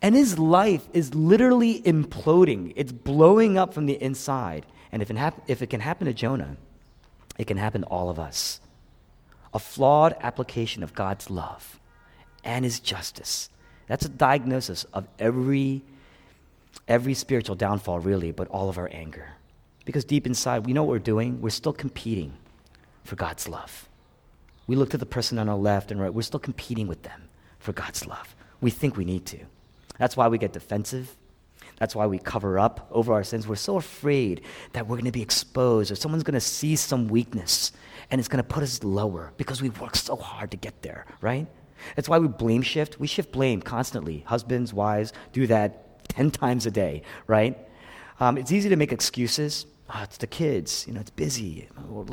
And 0.00 0.14
his 0.14 0.38
life 0.38 0.88
is 0.94 1.14
literally 1.14 1.82
imploding. 1.82 2.72
It's 2.74 2.90
blowing 2.90 3.58
up 3.58 3.74
from 3.74 3.84
the 3.84 4.02
inside. 4.02 4.64
And 4.92 5.02
if 5.02 5.10
it, 5.10 5.16
hap- 5.16 5.42
if 5.46 5.60
it 5.60 5.68
can 5.68 5.80
happen 5.80 6.06
to 6.06 6.14
Jonah, 6.14 6.56
it 7.38 7.46
can 7.46 7.56
happen 7.56 7.82
to 7.82 7.86
all 7.88 8.08
of 8.08 8.18
us. 8.18 8.60
A 9.52 9.58
flawed 9.58 10.16
application 10.20 10.82
of 10.82 10.94
God's 10.94 11.30
love 11.30 11.78
and 12.44 12.64
his 12.64 12.80
justice. 12.80 13.50
That's 13.86 14.04
a 14.04 14.08
diagnosis 14.08 14.84
of 14.92 15.06
every, 15.18 15.82
every 16.88 17.14
spiritual 17.14 17.56
downfall, 17.56 18.00
really, 18.00 18.32
but 18.32 18.48
all 18.48 18.68
of 18.68 18.78
our 18.78 18.88
anger. 18.92 19.35
Because 19.86 20.04
deep 20.04 20.26
inside, 20.26 20.66
we 20.66 20.74
know 20.74 20.82
what 20.82 20.90
we're 20.90 20.98
doing. 20.98 21.40
We're 21.40 21.50
still 21.50 21.72
competing 21.72 22.34
for 23.04 23.16
God's 23.16 23.48
love. 23.48 23.88
We 24.66 24.76
look 24.76 24.90
to 24.90 24.98
the 24.98 25.06
person 25.06 25.38
on 25.38 25.48
our 25.48 25.56
left 25.56 25.90
and 25.90 26.00
right, 26.00 26.12
we're 26.12 26.22
still 26.22 26.40
competing 26.40 26.88
with 26.88 27.04
them 27.04 27.28
for 27.60 27.72
God's 27.72 28.04
love. 28.04 28.34
We 28.60 28.70
think 28.70 28.96
we 28.96 29.04
need 29.04 29.24
to. 29.26 29.38
That's 29.96 30.16
why 30.16 30.28
we 30.28 30.38
get 30.38 30.52
defensive. 30.52 31.16
That's 31.78 31.94
why 31.94 32.06
we 32.06 32.18
cover 32.18 32.58
up 32.58 32.88
over 32.90 33.14
our 33.14 33.22
sins. 33.22 33.46
We're 33.46 33.54
so 33.54 33.76
afraid 33.76 34.42
that 34.72 34.88
we're 34.88 34.96
going 34.96 35.04
to 35.04 35.12
be 35.12 35.22
exposed 35.22 35.92
or 35.92 35.94
someone's 35.94 36.24
going 36.24 36.34
to 36.34 36.40
see 36.40 36.74
some 36.74 37.06
weakness 37.06 37.70
and 38.10 38.18
it's 38.18 38.28
going 38.28 38.42
to 38.42 38.48
put 38.48 38.64
us 38.64 38.82
lower 38.82 39.32
because 39.36 39.62
we've 39.62 39.80
worked 39.80 39.96
so 39.96 40.16
hard 40.16 40.50
to 40.50 40.56
get 40.56 40.82
there, 40.82 41.06
right? 41.20 41.46
That's 41.94 42.08
why 42.08 42.18
we 42.18 42.26
blame 42.26 42.62
shift. 42.62 42.98
We 42.98 43.06
shift 43.06 43.30
blame 43.30 43.62
constantly. 43.62 44.24
Husbands, 44.26 44.74
wives 44.74 45.12
do 45.32 45.46
that 45.46 46.08
10 46.08 46.32
times 46.32 46.66
a 46.66 46.72
day, 46.72 47.02
right? 47.28 47.56
Um, 48.18 48.36
it's 48.36 48.50
easy 48.50 48.68
to 48.70 48.76
make 48.76 48.92
excuses 48.92 49.66
oh, 49.94 50.00
it's 50.02 50.16
the 50.16 50.26
kids, 50.26 50.84
you 50.86 50.94
know, 50.94 51.00
it's 51.00 51.10
busy, 51.10 51.68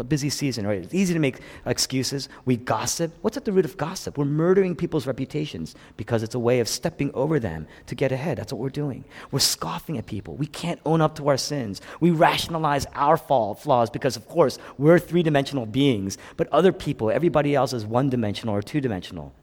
busy 0.07 0.29
season, 0.29 0.67
right? 0.67 0.83
It's 0.83 0.93
easy 0.93 1.13
to 1.13 1.19
make 1.19 1.39
excuses. 1.65 2.29
We 2.45 2.57
gossip. 2.57 3.13
What's 3.21 3.35
at 3.37 3.45
the 3.45 3.51
root 3.51 3.65
of 3.65 3.77
gossip? 3.77 4.17
We're 4.17 4.25
murdering 4.25 4.75
people's 4.75 5.07
reputations 5.07 5.73
because 5.97 6.21
it's 6.21 6.35
a 6.35 6.39
way 6.39 6.59
of 6.59 6.67
stepping 6.67 7.11
over 7.13 7.39
them 7.39 7.67
to 7.87 7.95
get 7.95 8.11
ahead. 8.11 8.37
That's 8.37 8.53
what 8.53 8.59
we're 8.59 8.69
doing. 8.69 9.03
We're 9.31 9.39
scoffing 9.39 9.97
at 9.97 10.05
people. 10.05 10.35
We 10.35 10.45
can't 10.45 10.79
own 10.85 11.01
up 11.01 11.15
to 11.15 11.27
our 11.29 11.37
sins. 11.37 11.81
We 11.99 12.11
rationalize 12.11 12.85
our 12.93 13.17
fall, 13.17 13.55
flaws 13.55 13.89
because, 13.89 14.15
of 14.15 14.27
course, 14.27 14.59
we're 14.77 14.99
three 14.99 15.23
dimensional 15.23 15.65
beings, 15.65 16.17
but 16.37 16.47
other 16.49 16.71
people, 16.71 17.09
everybody 17.09 17.55
else 17.55 17.73
is 17.73 17.85
one 17.85 18.09
dimensional 18.09 18.55
or 18.55 18.61
two 18.61 18.81
dimensional. 18.81 19.33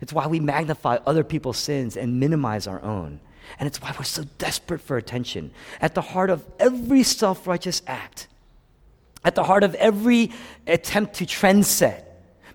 It's 0.00 0.12
why 0.12 0.26
we 0.26 0.40
magnify 0.40 0.98
other 1.04 1.24
people's 1.24 1.58
sins 1.58 1.96
and 1.96 2.20
minimize 2.20 2.66
our 2.66 2.82
own. 2.82 3.20
And 3.58 3.66
it's 3.66 3.80
why 3.80 3.94
we're 3.98 4.04
so 4.04 4.24
desperate 4.38 4.80
for 4.80 4.96
attention. 4.96 5.50
At 5.80 5.94
the 5.94 6.00
heart 6.00 6.30
of 6.30 6.44
every 6.58 7.02
self 7.02 7.46
righteous 7.46 7.82
act, 7.86 8.28
at 9.24 9.34
the 9.34 9.44
heart 9.44 9.64
of 9.64 9.74
every 9.76 10.32
attempt 10.66 11.14
to 11.14 11.26
trend 11.26 11.66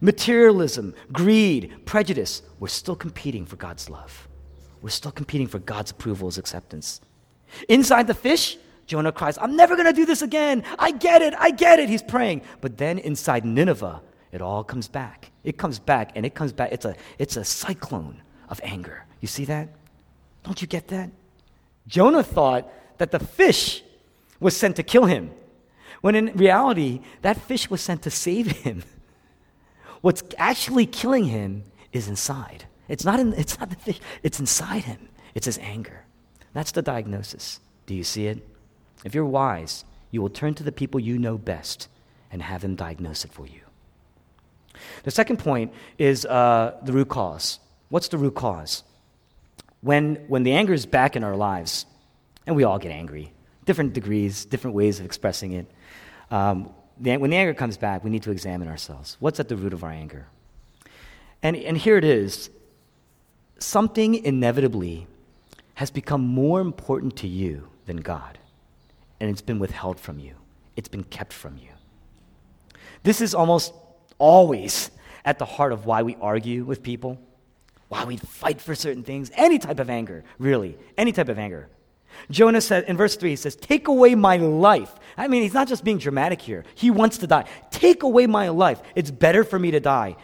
materialism, 0.01 0.93
greed, 1.11 1.73
prejudice, 1.85 2.41
we're 2.59 2.67
still 2.67 2.95
competing 2.95 3.45
for 3.45 3.55
God's 3.55 3.89
love. 3.89 4.27
We're 4.81 4.89
still 4.89 5.11
competing 5.11 5.47
for 5.47 5.59
God's 5.59 5.91
approval, 5.91 6.27
His 6.27 6.37
acceptance. 6.37 7.01
Inside 7.69 8.07
the 8.07 8.13
fish, 8.13 8.57
Jonah 8.85 9.11
cries, 9.11 9.37
I'm 9.37 9.55
never 9.55 9.75
going 9.75 9.87
to 9.87 9.93
do 9.93 10.05
this 10.05 10.21
again. 10.21 10.63
I 10.79 10.91
get 10.91 11.21
it. 11.21 11.33
I 11.37 11.51
get 11.51 11.79
it. 11.79 11.89
He's 11.89 12.01
praying. 12.01 12.41
But 12.61 12.77
then 12.77 12.99
inside 12.99 13.45
Nineveh, 13.45 14.01
it 14.31 14.41
all 14.41 14.63
comes 14.63 14.87
back. 14.87 15.31
It 15.43 15.57
comes 15.57 15.79
back 15.79 16.11
and 16.15 16.25
it 16.25 16.35
comes 16.35 16.53
back. 16.53 16.71
It's 16.71 16.85
a, 16.85 16.95
it's 17.17 17.37
a 17.37 17.43
cyclone 17.43 18.21
of 18.49 18.61
anger. 18.63 19.05
You 19.19 19.27
see 19.27 19.45
that? 19.45 19.69
Don't 20.47 20.61
you 20.61 20.67
get 20.67 20.87
that? 20.87 21.11
Jonah 21.87 22.23
thought 22.23 22.71
that 22.99 23.11
the 23.11 23.19
fish 23.19 23.83
was 24.39 24.55
sent 24.55 24.77
to 24.77 24.83
kill 24.83 25.03
him, 25.03 25.31
when 25.99 26.15
in 26.15 26.31
reality, 26.37 27.01
that 27.21 27.35
fish 27.35 27.69
was 27.69 27.81
sent 27.81 28.03
to 28.03 28.09
save 28.09 28.47
him. 28.63 28.83
What's 30.01 30.23
actually 30.37 30.85
killing 30.85 31.25
him 31.25 31.63
is 31.91 32.07
inside. 32.07 32.65
It's 32.87 33.03
not, 33.03 33.19
in, 33.19 33.33
it's 33.33 33.59
not 33.59 33.69
the 33.69 33.75
fish, 33.75 33.99
it's 34.23 34.39
inside 34.39 34.85
him. 34.85 35.09
It's 35.35 35.47
his 35.47 35.57
anger. 35.57 36.05
That's 36.53 36.71
the 36.71 36.81
diagnosis. 36.81 37.59
Do 37.85 37.93
you 37.93 38.05
see 38.05 38.27
it? 38.27 38.47
If 39.03 39.13
you're 39.13 39.25
wise, 39.25 39.83
you 40.11 40.21
will 40.21 40.29
turn 40.29 40.53
to 40.55 40.63
the 40.63 40.71
people 40.71 41.01
you 41.01 41.19
know 41.19 41.37
best 41.37 41.89
and 42.31 42.41
have 42.41 42.61
them 42.61 42.75
diagnose 42.75 43.25
it 43.25 43.33
for 43.33 43.47
you. 43.47 43.61
The 45.03 45.11
second 45.11 45.39
point 45.39 45.73
is 45.97 46.25
uh, 46.25 46.77
the 46.83 46.93
root 46.93 47.09
cause. 47.09 47.59
What's 47.89 48.07
the 48.07 48.17
root 48.17 48.35
cause? 48.35 48.83
When, 49.81 50.15
when 50.27 50.43
the 50.43 50.53
anger 50.53 50.73
is 50.73 50.85
back 50.85 51.15
in 51.15 51.23
our 51.23 51.35
lives, 51.35 51.85
and 52.45 52.55
we 52.55 52.63
all 52.63 52.79
get 52.79 52.91
angry, 52.91 53.31
different 53.65 53.93
degrees, 53.93 54.45
different 54.45 54.75
ways 54.75 54.99
of 54.99 55.05
expressing 55.05 55.51
it. 55.51 55.69
Um, 56.31 56.71
the, 56.99 57.17
when 57.17 57.29
the 57.29 57.37
anger 57.37 57.53
comes 57.53 57.77
back, 57.77 58.03
we 58.03 58.09
need 58.09 58.23
to 58.23 58.31
examine 58.31 58.67
ourselves. 58.67 59.17
What's 59.19 59.39
at 59.39 59.49
the 59.49 59.55
root 59.55 59.73
of 59.73 59.83
our 59.83 59.91
anger? 59.91 60.27
And, 61.43 61.55
and 61.55 61.77
here 61.77 61.97
it 61.97 62.03
is 62.03 62.49
something 63.59 64.15
inevitably 64.15 65.07
has 65.75 65.91
become 65.91 66.21
more 66.21 66.59
important 66.61 67.15
to 67.17 67.27
you 67.27 67.69
than 67.85 67.97
God, 67.97 68.39
and 69.19 69.29
it's 69.29 69.41
been 69.41 69.59
withheld 69.59 69.99
from 69.99 70.17
you, 70.19 70.33
it's 70.75 70.89
been 70.89 71.03
kept 71.03 71.33
from 71.33 71.57
you. 71.57 71.69
This 73.03 73.21
is 73.21 73.35
almost 73.35 73.73
always 74.17 74.89
at 75.23 75.37
the 75.37 75.45
heart 75.45 75.71
of 75.71 75.85
why 75.85 76.01
we 76.01 76.15
argue 76.19 76.63
with 76.63 76.81
people, 76.81 77.19
why 77.89 78.03
we'd 78.03 78.21
fight 78.21 78.61
for 78.61 78.75
certain 78.75 79.03
things, 79.03 79.31
any 79.35 79.59
type 79.59 79.79
of 79.79 79.89
anger, 79.89 80.23
really, 80.39 80.77
any 80.97 81.11
type 81.11 81.29
of 81.29 81.39
anger. 81.39 81.69
Jonah 82.31 82.61
said 82.61 82.85
in 82.85 82.97
verse 82.97 83.15
3, 83.15 83.29
he 83.31 83.35
says, 83.35 83.55
Take 83.55 83.87
away 83.87 84.15
my 84.15 84.37
life. 84.37 84.93
I 85.17 85.27
mean, 85.27 85.43
he's 85.43 85.53
not 85.53 85.67
just 85.67 85.83
being 85.83 85.97
dramatic 85.97 86.41
here. 86.41 86.65
He 86.75 86.91
wants 86.91 87.19
to 87.19 87.27
die. 87.27 87.45
Take 87.71 88.03
away 88.03 88.27
my 88.27 88.49
life. 88.49 88.81
It's 88.95 89.11
better 89.11 89.43
for 89.43 89.59
me 89.59 89.71
to 89.71 89.79
die. 89.79 90.15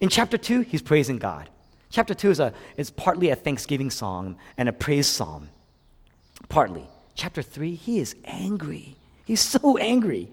In 0.00 0.08
chapter 0.08 0.38
2, 0.38 0.60
he's 0.62 0.82
praising 0.82 1.18
God. 1.18 1.50
Chapter 1.90 2.14
2 2.14 2.30
is, 2.30 2.40
a, 2.40 2.54
is 2.76 2.90
partly 2.90 3.28
a 3.30 3.36
thanksgiving 3.36 3.90
song 3.90 4.36
and 4.56 4.68
a 4.68 4.72
praise 4.72 5.06
psalm. 5.06 5.50
Partly. 6.48 6.86
Chapter 7.14 7.42
3, 7.42 7.74
he 7.74 7.98
is 7.98 8.16
angry. 8.24 8.96
He's 9.26 9.40
so 9.40 9.76
angry. 9.76 10.30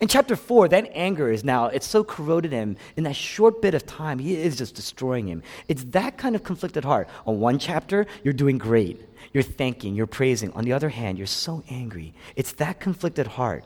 In 0.00 0.08
chapter 0.08 0.36
4, 0.36 0.68
that 0.68 0.90
anger 0.92 1.30
is 1.30 1.44
now, 1.44 1.66
it's 1.66 1.86
so 1.86 2.04
corroded 2.04 2.52
him 2.52 2.76
in 2.96 3.04
that 3.04 3.16
short 3.16 3.62
bit 3.62 3.74
of 3.74 3.86
time, 3.86 4.18
he 4.18 4.36
is 4.36 4.56
just 4.56 4.74
destroying 4.74 5.26
him. 5.26 5.42
It's 5.66 5.84
that 5.84 6.18
kind 6.18 6.34
of 6.34 6.44
conflicted 6.44 6.84
heart. 6.84 7.08
On 7.26 7.40
one 7.40 7.58
chapter, 7.58 8.06
you're 8.22 8.34
doing 8.34 8.58
great. 8.58 9.00
You're 9.32 9.42
thanking, 9.42 9.94
you're 9.94 10.06
praising. 10.06 10.52
On 10.52 10.64
the 10.64 10.72
other 10.72 10.88
hand, 10.88 11.18
you're 11.18 11.26
so 11.26 11.62
angry. 11.70 12.14
It's 12.36 12.52
that 12.52 12.80
conflicted 12.80 13.26
heart. 13.26 13.64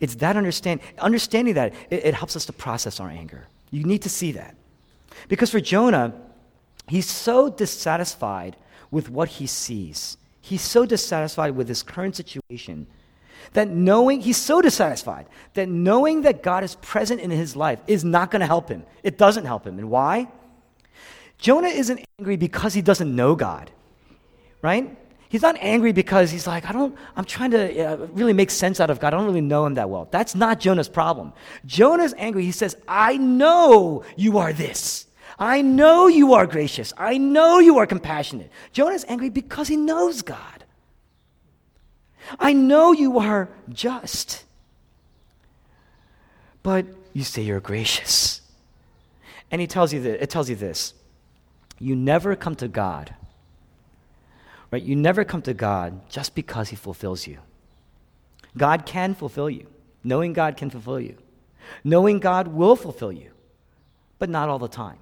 It's 0.00 0.16
that 0.16 0.36
understand, 0.36 0.80
understanding 0.98 1.54
that 1.54 1.74
it, 1.90 2.06
it 2.06 2.14
helps 2.14 2.36
us 2.36 2.46
to 2.46 2.52
process 2.52 3.00
our 3.00 3.08
anger. 3.08 3.46
You 3.70 3.84
need 3.84 4.02
to 4.02 4.08
see 4.08 4.32
that. 4.32 4.54
Because 5.28 5.50
for 5.50 5.60
Jonah, 5.60 6.14
he's 6.88 7.08
so 7.08 7.48
dissatisfied 7.48 8.56
with 8.90 9.10
what 9.10 9.28
he 9.28 9.46
sees. 9.46 10.16
He's 10.40 10.62
so 10.62 10.84
dissatisfied 10.84 11.56
with 11.56 11.68
his 11.68 11.82
current 11.82 12.16
situation 12.16 12.86
that 13.52 13.68
knowing, 13.68 14.20
he's 14.20 14.36
so 14.36 14.60
dissatisfied 14.60 15.26
that 15.54 15.68
knowing 15.68 16.22
that 16.22 16.42
God 16.42 16.64
is 16.64 16.74
present 16.76 17.20
in 17.20 17.30
his 17.30 17.54
life 17.54 17.80
is 17.86 18.04
not 18.04 18.30
going 18.30 18.40
to 18.40 18.46
help 18.46 18.68
him. 18.68 18.84
It 19.02 19.18
doesn't 19.18 19.44
help 19.44 19.66
him. 19.66 19.78
And 19.78 19.90
why? 19.90 20.28
Jonah 21.38 21.68
isn't 21.68 22.00
angry 22.18 22.36
because 22.36 22.74
he 22.74 22.82
doesn't 22.82 23.14
know 23.14 23.34
God, 23.34 23.70
right? 24.62 24.96
He's 25.28 25.42
not 25.42 25.56
angry 25.60 25.92
because 25.92 26.30
he's 26.30 26.46
like, 26.46 26.64
I 26.64 26.72
don't, 26.72 26.96
I'm 27.16 27.24
trying 27.24 27.50
to 27.50 27.84
uh, 27.84 27.96
really 28.12 28.32
make 28.32 28.50
sense 28.50 28.78
out 28.78 28.88
of 28.88 29.00
God. 29.00 29.12
I 29.12 29.16
don't 29.16 29.26
really 29.26 29.40
know 29.40 29.66
him 29.66 29.74
that 29.74 29.90
well. 29.90 30.06
That's 30.10 30.34
not 30.34 30.60
Jonah's 30.60 30.88
problem. 30.88 31.32
Jonah's 31.66 32.14
angry. 32.16 32.44
He 32.44 32.52
says, 32.52 32.76
I 32.86 33.16
know 33.16 34.04
you 34.16 34.38
are 34.38 34.52
this. 34.52 35.06
I 35.36 35.62
know 35.62 36.06
you 36.06 36.34
are 36.34 36.46
gracious. 36.46 36.92
I 36.96 37.18
know 37.18 37.58
you 37.58 37.78
are 37.78 37.86
compassionate. 37.86 38.50
Jonah's 38.72 39.04
angry 39.08 39.28
because 39.28 39.66
he 39.66 39.76
knows 39.76 40.22
God. 40.22 40.53
I 42.38 42.52
know 42.52 42.92
you 42.92 43.18
are 43.18 43.48
just, 43.68 44.44
but 46.62 46.86
you 47.12 47.24
say 47.24 47.42
you're 47.42 47.60
gracious. 47.60 48.40
And 49.50 49.60
he 49.60 49.66
tells 49.66 49.92
you 49.92 50.00
that, 50.02 50.22
it 50.22 50.30
tells 50.30 50.48
you 50.48 50.56
this 50.56 50.94
you 51.78 51.94
never 51.94 52.34
come 52.36 52.54
to 52.56 52.68
God, 52.68 53.14
right? 54.70 54.82
You 54.82 54.96
never 54.96 55.24
come 55.24 55.42
to 55.42 55.54
God 55.54 56.08
just 56.08 56.34
because 56.34 56.70
he 56.70 56.76
fulfills 56.76 57.26
you. 57.26 57.38
God 58.56 58.86
can 58.86 59.14
fulfill 59.14 59.50
you. 59.50 59.66
Knowing 60.02 60.32
God 60.32 60.56
can 60.56 60.70
fulfill 60.70 61.00
you. 61.00 61.16
Knowing 61.82 62.18
God 62.20 62.48
will 62.48 62.76
fulfill 62.76 63.12
you, 63.12 63.30
but 64.18 64.28
not 64.28 64.48
all 64.48 64.58
the 64.58 64.68
time. 64.68 64.98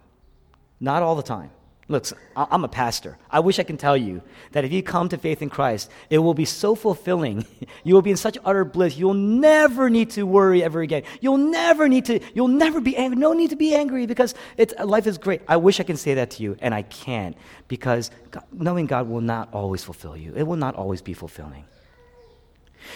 Not 0.80 1.02
all 1.02 1.16
the 1.16 1.22
time. 1.22 1.50
Look, 1.88 2.06
I'm 2.36 2.64
a 2.64 2.68
pastor. 2.68 3.18
I 3.28 3.40
wish 3.40 3.58
I 3.58 3.64
can 3.64 3.76
tell 3.76 3.96
you 3.96 4.22
that 4.52 4.64
if 4.64 4.72
you 4.72 4.82
come 4.82 5.08
to 5.08 5.18
faith 5.18 5.42
in 5.42 5.50
Christ, 5.50 5.90
it 6.10 6.18
will 6.18 6.34
be 6.34 6.44
so 6.44 6.74
fulfilling. 6.74 7.44
You 7.84 7.94
will 7.94 8.02
be 8.02 8.12
in 8.12 8.16
such 8.16 8.38
utter 8.44 8.64
bliss. 8.64 8.96
You'll 8.96 9.14
never 9.14 9.90
need 9.90 10.10
to 10.10 10.22
worry 10.22 10.62
ever 10.62 10.82
again. 10.82 11.02
You'll 11.20 11.38
never 11.38 11.88
need 11.88 12.04
to, 12.04 12.20
you'll 12.32 12.46
never 12.46 12.80
be 12.80 12.96
angry. 12.96 13.18
No 13.18 13.32
need 13.32 13.50
to 13.50 13.56
be 13.56 13.74
angry 13.74 14.06
because 14.06 14.36
it's, 14.56 14.72
life 14.78 15.08
is 15.08 15.18
great. 15.18 15.42
I 15.48 15.56
wish 15.56 15.80
I 15.80 15.82
can 15.82 15.96
say 15.96 16.14
that 16.14 16.30
to 16.32 16.44
you, 16.44 16.56
and 16.60 16.72
I 16.72 16.82
can't 16.82 17.36
because 17.66 18.12
God, 18.30 18.44
knowing 18.52 18.86
God 18.86 19.08
will 19.08 19.20
not 19.20 19.52
always 19.52 19.82
fulfill 19.82 20.16
you. 20.16 20.32
It 20.36 20.44
will 20.44 20.56
not 20.56 20.76
always 20.76 21.02
be 21.02 21.12
fulfilling. 21.12 21.64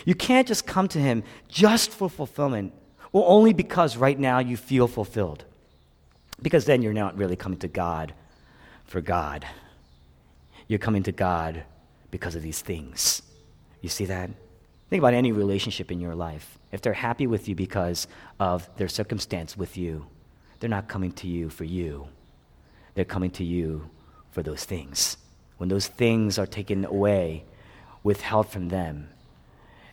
You 0.05 0.15
can't 0.15 0.47
just 0.47 0.67
come 0.67 0.87
to 0.89 1.01
Him 1.01 1.25
just 1.49 1.91
for 1.91 2.09
fulfillment, 2.09 2.73
or 3.13 3.27
only 3.27 3.53
because 3.53 3.97
right 3.97 4.19
now 4.19 4.39
you 4.39 4.57
feel 4.57 4.87
fulfilled. 4.87 5.45
Because 6.41 6.65
then 6.65 6.81
you're 6.83 6.93
not 6.93 7.17
really 7.17 7.35
coming 7.35 7.59
to 7.61 7.69
God 7.69 8.15
for 8.87 9.01
God. 9.01 9.47
You're 10.69 10.79
coming 10.79 11.03
to 11.05 11.13
God 11.13 11.65
because 12.11 12.35
of 12.35 12.43
these 12.43 12.61
things. 12.61 13.23
You 13.81 13.89
see 13.89 14.07
that? 14.07 14.31
Think 14.91 15.01
about 15.01 15.15
any 15.15 15.33
relationship 15.33 15.91
in 15.91 16.01
your 16.01 16.15
life. 16.15 16.59
If 16.73 16.81
they're 16.81 16.93
happy 16.93 17.27
with 17.27 17.49
you 17.49 17.55
because 17.55 18.07
of 18.39 18.69
their 18.77 18.89
circumstance 18.89 19.57
with 19.57 19.77
you, 19.77 20.07
they're 20.61 20.71
not 20.71 20.89
coming 20.89 21.13
to 21.13 21.27
you 21.27 21.51
for 21.51 21.65
you. 21.65 22.09
They're 22.95 23.05
coming 23.05 23.31
to 23.33 23.45
you 23.45 23.91
for 24.31 24.43
those 24.43 24.65
things. 24.65 25.17
When 25.59 25.69
those 25.69 25.87
things 25.87 26.39
are 26.39 26.47
taken 26.47 26.85
away, 26.85 27.45
withheld 28.03 28.49
from 28.49 28.69
them, 28.69 29.09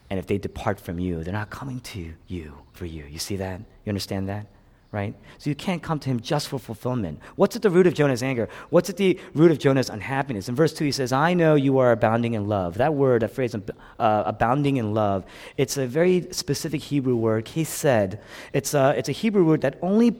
and 0.10 0.19
if 0.19 0.27
they 0.27 0.38
depart 0.38 0.79
from 0.79 0.99
you, 0.99 1.23
they're 1.23 1.34
not 1.34 1.49
coming 1.49 1.79
to 1.79 2.13
you 2.27 2.53
for 2.73 2.86
you. 2.86 3.06
You 3.06 3.19
see 3.19 3.38
that? 3.38 3.60
You 3.60 3.89
understand 3.89 4.29
that? 4.29 4.45
Right? 4.93 5.15
So 5.39 5.49
you 5.49 5.56
can't 5.56 5.82
come 5.82 5.99
to 5.99 6.10
him 6.10 6.19
just 6.19 6.47
for 6.47 6.60
fulfillment. 6.60 7.19
What's 7.36 7.56
at 7.56 7.63
the 7.63 7.71
root 7.71 7.88
of 7.88 7.95
Jonah's 7.95 8.21
anger? 8.21 8.47
What's 8.69 8.91
at 8.91 8.97
the 8.97 9.19
root 9.34 9.49
of 9.49 9.58
Jonah's 9.58 9.89
unhappiness? 9.89 10.47
In 10.47 10.56
verse 10.56 10.71
2, 10.71 10.86
he 10.86 10.91
says, 10.91 11.12
I 11.12 11.34
know 11.34 11.56
you 11.56 11.79
are 11.79 11.91
abounding 11.91 12.36
in 12.36 12.47
love. 12.47 12.75
That 12.75 12.93
word, 12.93 13.23
that 13.23 13.32
phrase, 13.32 13.56
uh, 13.56 14.23
abounding 14.25 14.77
in 14.77 14.93
love, 14.93 15.25
it's 15.58 15.77
a 15.77 15.88
very 15.88 16.27
specific 16.32 16.82
Hebrew 16.82 17.15
word. 17.15 17.47
He 17.47 17.63
said, 17.63 18.21
it's 18.53 18.75
a, 18.75 18.93
it's 18.95 19.10
a 19.10 19.13
Hebrew 19.13 19.43
word 19.43 19.62
that 19.62 19.79
only 19.82 20.12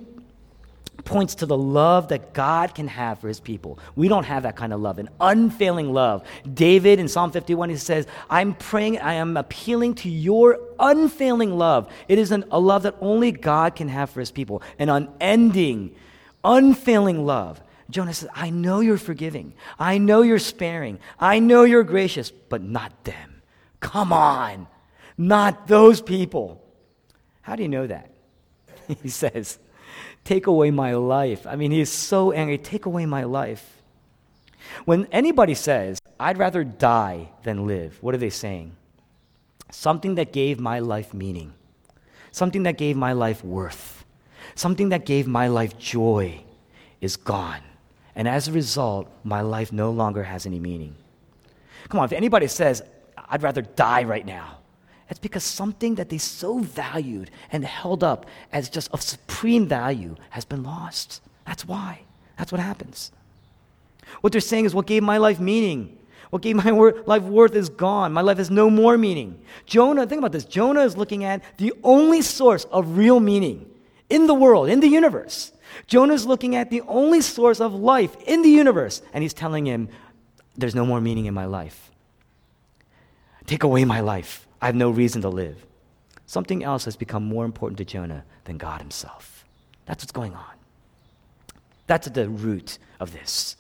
points 1.06 1.36
to 1.36 1.46
the 1.46 1.58
love 1.58 2.10
that 2.10 2.34
God 2.34 2.74
can 2.76 2.88
have 2.88 3.20
for 3.20 3.28
his 3.28 3.40
people. 3.40 3.80
We 3.96 4.08
don't 4.08 4.24
have 4.24 4.44
that 4.44 4.56
kind 4.56 4.72
of 4.72 4.80
love, 4.80 5.00
an 5.00 5.10
unfailing 5.20 5.92
love. 5.92 6.26
David 6.52 7.00
in 7.00 7.08
Psalm 7.08 7.32
51, 7.32 7.70
he 7.70 7.78
says, 7.78 8.08
I'm 8.30 8.54
praying, 8.54 9.00
I 9.00 9.16
am 9.16 9.36
appealing 9.36 9.96
to 9.96 10.10
your 10.10 10.60
unfailing 10.80 11.58
love. 11.58 11.92
It 12.08 12.20
is 12.20 12.32
an, 12.32 12.46
a 12.52 12.60
love 12.60 12.84
that 12.84 12.96
only 13.02 13.32
God 13.32 13.76
can 13.76 13.90
have 13.90 14.10
for 14.10 14.20
his 14.20 14.32
people, 14.32 14.62
an 14.80 14.90
unending, 14.90 15.96
unfailing 16.44 17.26
love. 17.26 17.62
Jonah 17.90 18.14
says, 18.14 18.30
I 18.34 18.50
know 18.50 18.80
you're 18.80 18.98
forgiving. 18.98 19.54
I 19.78 19.98
know 19.98 20.22
you're 20.22 20.40
sparing. 20.40 21.00
I 21.20 21.40
know 21.40 21.64
you're 21.64 21.84
gracious, 21.84 22.32
but 22.32 22.62
not 22.62 23.04
them. 23.04 23.42
Come 23.80 24.14
on, 24.14 24.68
not 25.18 25.68
those 25.68 26.02
people. 26.02 26.64
How 27.42 27.58
do 27.58 27.64
you 27.64 27.70
know 27.70 27.86
that? 27.86 28.10
he 29.04 29.10
says, 29.10 29.60
Take 30.24 30.48
away 30.48 30.72
my 30.72 30.94
life. 30.94 31.46
I 31.46 31.56
mean, 31.56 31.72
he 31.72 31.82
is 31.82 31.92
so 31.92 32.32
angry. 32.32 32.58
Take 32.58 32.86
away 32.86 33.06
my 33.06 33.24
life. 33.24 33.82
When 34.86 35.06
anybody 35.12 35.54
says, 35.54 36.00
I'd 36.20 36.38
rather 36.38 36.64
die 36.64 37.30
than 37.44 37.68
live, 37.68 37.98
what 38.02 38.16
are 38.16 38.20
they 38.20 38.30
saying? 38.30 38.76
Something 39.72 40.16
that 40.16 40.32
gave 40.32 40.60
my 40.60 40.80
life 40.80 41.14
meaning, 41.14 41.54
something 42.32 42.64
that 42.64 42.78
gave 42.78 42.96
my 42.96 43.12
life 43.12 43.44
worth, 43.44 44.06
something 44.56 44.90
that 44.90 45.06
gave 45.06 45.28
my 45.28 45.48
life 45.48 45.78
joy 45.78 46.44
is 47.02 47.18
gone. 47.18 47.62
And 48.16 48.28
as 48.28 48.48
a 48.48 48.52
result, 48.52 49.10
my 49.24 49.42
life 49.42 49.74
no 49.74 49.92
longer 49.92 50.24
has 50.24 50.46
any 50.46 50.60
meaning. 50.60 50.96
Come 51.90 52.00
on, 52.00 52.06
if 52.06 52.14
anybody 52.14 52.48
says, 52.48 52.82
I'd 53.18 53.44
rather 53.44 53.62
die 53.62 54.04
right 54.04 54.26
now, 54.26 54.60
It's 55.10 55.20
because 55.20 55.44
something 55.44 55.96
that 55.96 56.10
they 56.10 56.18
so 56.18 56.60
valued 56.60 57.30
and 57.52 57.64
held 57.66 58.04
up 58.04 58.26
as 58.52 58.70
just 58.70 58.92
of 58.92 59.02
supreme 59.02 59.68
value 59.68 60.16
has 60.32 60.46
been 60.46 60.64
lost. 60.64 61.22
That's 61.46 61.66
why. 61.66 62.02
That's 62.38 62.52
what 62.52 62.62
happens. 62.62 63.12
What 64.22 64.34
they're 64.34 64.42
saying 64.42 64.66
is 64.66 64.74
what 64.74 64.88
gave 64.88 65.04
my 65.04 65.18
life 65.18 65.40
meaning. 65.40 65.98
What 66.30 66.42
gave 66.42 66.56
my 66.56 66.72
wor- 66.72 67.04
life 67.06 67.24
worth 67.24 67.56
is 67.56 67.70
gone. 67.70 68.12
My 68.12 68.22
life 68.22 68.38
has 68.38 68.50
no 68.50 68.70
more 68.70 68.98
meaning. 68.98 69.40
Jonah, 69.66 70.08
think 70.08 70.20
about 70.20 70.32
this. 70.32 70.46
Jonah 70.46 70.82
is 70.82 70.98
looking 70.98 71.24
at 71.24 71.44
the 71.58 71.74
only 71.84 72.22
source 72.22 72.66
of 72.66 72.98
real 72.98 73.20
meaning 73.20 73.70
in 74.10 74.28
the 74.28 74.34
world, 74.34 74.70
in 74.70 74.80
the 74.80 74.88
universe. 74.88 75.52
Jonah 75.88 76.14
is 76.14 76.26
looking 76.26 76.56
at 76.56 76.70
the 76.70 76.82
only 76.82 77.22
source 77.22 77.60
of 77.60 77.74
life 77.74 78.16
in 78.26 78.42
the 78.42 78.50
universe, 78.50 79.02
and 79.14 79.22
he's 79.22 79.34
telling 79.34 79.66
him, 79.66 79.90
There's 80.56 80.76
no 80.76 80.86
more 80.86 81.02
meaning 81.02 81.26
in 81.26 81.34
my 81.34 81.46
life. 81.46 81.92
Take 83.46 83.64
away 83.64 83.86
my 83.86 84.00
life. 84.00 84.43
I 84.64 84.68
have 84.68 84.76
no 84.76 84.92
reason 84.92 85.22
to 85.24 85.30
live. 85.30 85.66
Something 86.26 86.64
else 86.64 86.86
has 86.86 86.96
become 86.96 87.26
more 87.26 87.44
important 87.44 87.78
to 87.80 87.86
Jonah 87.86 88.24
than 88.46 88.58
God 88.58 88.80
himself. 88.80 89.44
That's 89.86 90.06
what's 90.06 90.14
going 90.14 90.34
on. 90.34 90.54
That's 91.86 92.08
at 92.08 92.14
the 92.14 92.30
root 92.30 92.78
of 93.02 93.12
this. 93.12 93.58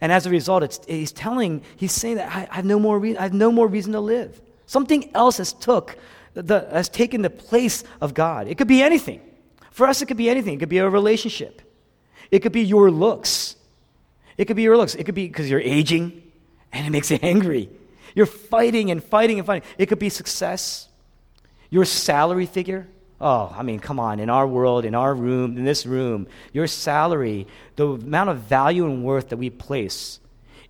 And 0.00 0.12
as 0.12 0.24
a 0.24 0.30
result, 0.30 0.84
he's 0.86 1.10
telling, 1.10 1.62
he's 1.74 1.90
saying 1.90 2.18
that 2.18 2.32
I, 2.32 2.46
I 2.48 2.54
have 2.54 2.64
no 2.64 2.78
more 2.78 2.96
re- 2.96 3.16
I 3.16 3.24
have 3.24 3.32
no 3.32 3.50
more 3.50 3.66
reason 3.66 3.92
to 3.94 3.98
live. 3.98 4.40
Something 4.66 5.10
else 5.16 5.38
has 5.38 5.52
took, 5.52 5.98
the, 6.34 6.60
has 6.70 6.88
taken 6.88 7.22
the 7.22 7.30
place 7.30 7.82
of 8.00 8.14
God. 8.14 8.46
It 8.46 8.58
could 8.58 8.68
be 8.68 8.84
anything. 8.84 9.20
For 9.72 9.88
us, 9.88 10.00
it 10.00 10.06
could 10.06 10.16
be 10.16 10.30
anything. 10.30 10.54
It 10.54 10.58
could 10.60 10.68
be 10.68 10.78
a 10.78 10.88
relationship. 10.88 11.60
It 12.30 12.38
could 12.38 12.52
be 12.52 12.62
your 12.62 12.88
looks. 12.92 13.56
It 14.38 14.44
could 14.44 14.56
be 14.56 14.62
your 14.62 14.76
looks. 14.76 14.94
It 14.94 15.02
could 15.02 15.16
be 15.16 15.26
because 15.26 15.50
you're 15.50 15.58
aging 15.58 16.22
and 16.72 16.86
it 16.86 16.90
makes 16.90 17.10
you 17.10 17.18
angry. 17.20 17.68
You're 18.14 18.26
fighting 18.26 18.90
and 18.90 19.02
fighting 19.02 19.38
and 19.38 19.46
fighting. 19.46 19.68
It 19.78 19.86
could 19.86 19.98
be 19.98 20.08
success, 20.08 20.88
your 21.70 21.84
salary 21.84 22.46
figure. 22.46 22.88
Oh, 23.20 23.54
I 23.56 23.62
mean, 23.62 23.78
come 23.78 24.00
on. 24.00 24.18
In 24.18 24.28
our 24.28 24.46
world, 24.46 24.84
in 24.84 24.94
our 24.94 25.14
room, 25.14 25.56
in 25.56 25.64
this 25.64 25.86
room, 25.86 26.26
your 26.52 26.66
salary, 26.66 27.46
the 27.76 27.86
amount 27.86 28.30
of 28.30 28.38
value 28.38 28.84
and 28.84 29.04
worth 29.04 29.28
that 29.28 29.36
we 29.36 29.48
place, 29.48 30.18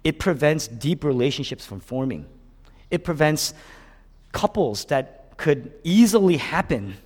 it 0.05 0.19
prevents 0.19 0.69
deep 0.69 1.03
relationships 1.03 1.65
from 1.65 1.81
forming. 1.81 2.27
It 2.91 3.05
prevents 3.05 3.55
couples 4.33 4.85
that 4.87 5.39
could 5.39 5.73
easily 5.83 6.37
happen, 6.37 6.97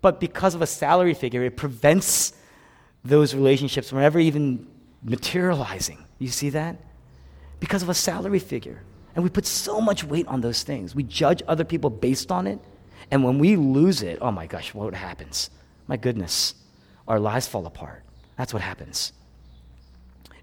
but 0.00 0.20
because 0.20 0.54
of 0.54 0.62
a 0.62 0.66
salary 0.66 1.14
figure, 1.14 1.42
it 1.42 1.56
prevents 1.56 2.32
those 3.04 3.34
relationships 3.34 3.88
from 3.88 3.98
ever 3.98 4.18
even 4.18 4.66
materializing. 5.02 6.04
You 6.18 6.28
see 6.28 6.50
that? 6.50 6.76
Because 7.60 7.82
of 7.82 7.88
a 7.88 7.94
salary 7.94 8.38
figure. 8.38 8.82
And 9.18 9.24
we 9.24 9.30
put 9.30 9.46
so 9.46 9.80
much 9.80 10.04
weight 10.04 10.28
on 10.28 10.42
those 10.42 10.62
things. 10.62 10.94
We 10.94 11.02
judge 11.02 11.42
other 11.48 11.64
people 11.64 11.90
based 11.90 12.30
on 12.30 12.46
it. 12.46 12.60
And 13.10 13.24
when 13.24 13.40
we 13.40 13.56
lose 13.56 14.00
it, 14.00 14.20
oh 14.22 14.30
my 14.30 14.46
gosh, 14.46 14.72
what 14.72 14.94
happens? 14.94 15.50
My 15.88 15.96
goodness, 15.96 16.54
our 17.08 17.18
lives 17.18 17.48
fall 17.48 17.66
apart. 17.66 18.04
That's 18.36 18.54
what 18.54 18.62
happens. 18.62 19.12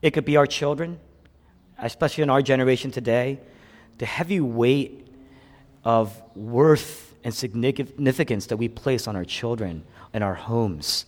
It 0.01 0.11
could 0.11 0.25
be 0.25 0.35
our 0.35 0.45
children, 0.45 0.99
especially 1.79 2.23
in 2.23 2.29
our 2.29 2.41
generation 2.41 2.91
today, 2.91 3.39
the 3.97 4.05
heavy 4.05 4.41
weight 4.41 5.07
of 5.85 6.21
worth 6.35 7.15
and 7.23 7.33
significance 7.33 8.47
that 8.47 8.57
we 8.57 8.67
place 8.67 9.07
on 9.07 9.15
our 9.15 9.23
children 9.23 9.85
and 10.11 10.21
our 10.21 10.35
homes. 10.35 11.05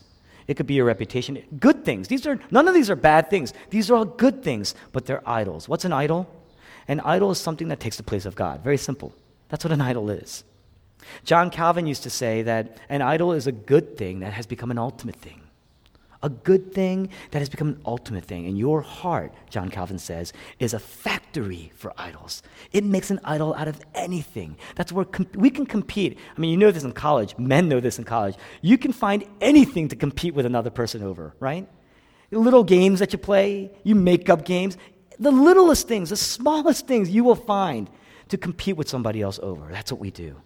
It 0.47 0.55
could 0.55 0.67
be 0.67 0.75
your 0.75 0.85
reputation. 0.85 1.43
Good 1.59 1.83
things. 1.83 2.07
These 2.07 2.25
are 2.27 2.39
none 2.49 2.69
of 2.69 2.73
these 2.73 2.89
are 2.89 2.95
bad 2.95 3.29
things. 3.29 3.53
These 3.71 3.91
are 3.91 3.95
all 3.97 4.05
good 4.05 4.41
things, 4.41 4.73
but 4.93 5.05
they're 5.05 5.27
idols. 5.29 5.67
What's 5.67 5.83
an 5.83 5.91
idol? 5.91 6.33
An 6.87 6.99
idol 7.01 7.31
is 7.31 7.39
something 7.39 7.67
that 7.67 7.79
takes 7.79 7.97
the 7.97 8.03
place 8.03 8.25
of 8.25 8.35
God. 8.35 8.63
Very 8.63 8.77
simple. 8.77 9.13
That's 9.49 9.63
what 9.63 9.71
an 9.71 9.81
idol 9.81 10.09
is. 10.09 10.43
John 11.23 11.49
Calvin 11.49 11.87
used 11.87 12.03
to 12.03 12.09
say 12.09 12.41
that 12.43 12.77
an 12.89 13.01
idol 13.01 13.33
is 13.33 13.47
a 13.47 13.51
good 13.51 13.97
thing 13.97 14.19
that 14.19 14.33
has 14.33 14.45
become 14.45 14.71
an 14.71 14.77
ultimate 14.77 15.15
thing. 15.15 15.41
A 16.23 16.29
good 16.29 16.73
thing 16.73 17.09
that 17.29 17.39
has 17.39 17.47
become 17.47 17.67
an 17.67 17.81
ultimate 17.85 18.25
thing. 18.25 18.47
And 18.47 18.57
your 18.57 18.81
heart, 18.81 19.33
John 19.51 19.69
Calvin 19.69 19.99
says, 19.99 20.33
is 20.57 20.73
a 20.73 20.79
factory 20.79 21.71
for 21.75 21.93
idols. 21.95 22.41
It 22.71 22.83
makes 22.83 23.11
an 23.11 23.19
idol 23.23 23.53
out 23.53 23.67
of 23.67 23.79
anything. 23.93 24.57
That's 24.75 24.91
where 24.91 25.05
we 25.35 25.51
can 25.51 25.67
compete. 25.67 26.17
I 26.35 26.39
mean, 26.39 26.49
you 26.49 26.57
know 26.57 26.71
this 26.71 26.83
in 26.83 26.93
college. 26.93 27.37
Men 27.37 27.69
know 27.69 27.79
this 27.79 27.99
in 27.99 28.03
college. 28.03 28.35
You 28.61 28.79
can 28.79 28.93
find 28.93 29.25
anything 29.41 29.89
to 29.89 29.95
compete 29.95 30.33
with 30.33 30.47
another 30.47 30.71
person 30.71 31.03
over, 31.03 31.35
right? 31.39 31.69
Little 32.31 32.63
games 32.63 32.99
that 32.99 33.13
you 33.13 33.19
play, 33.19 33.71
you 33.83 33.93
make 33.93 34.27
up 34.27 34.43
games 34.43 34.75
the 35.19 35.31
littlest 35.31 35.87
things, 35.87 36.09
the 36.09 36.17
smallest 36.17 36.87
things 36.87 37.09
you 37.09 37.23
will 37.23 37.35
find 37.35 37.89
to 38.29 38.37
compete 38.37 38.77
with 38.77 38.89
somebody 38.89 39.21
else 39.21 39.39
over. 39.41 39.67
That's 39.71 39.91
what 39.91 39.99
we 39.99 40.11
do. 40.11 40.41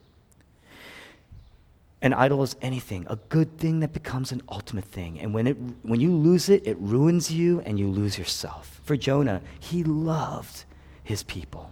An 2.03 2.13
idol 2.13 2.41
is 2.41 2.55
anything, 2.61 3.05
a 3.09 3.15
good 3.29 3.59
thing 3.59 3.81
that 3.81 3.93
becomes 3.93 4.31
an 4.31 4.41
ultimate 4.49 4.85
thing. 4.85 5.19
And 5.19 5.33
when, 5.33 5.45
it, 5.45 5.57
when 5.83 5.99
you 5.99 6.11
lose 6.11 6.49
it, 6.49 6.65
it 6.65 6.77
ruins 6.79 7.31
you 7.31 7.61
and 7.61 7.79
you 7.79 7.87
lose 7.87 8.17
yourself. 8.17 8.81
For 8.83 8.97
Jonah, 8.97 9.41
he 9.59 9.83
loved 9.83 10.65
his 11.03 11.23
people, 11.23 11.71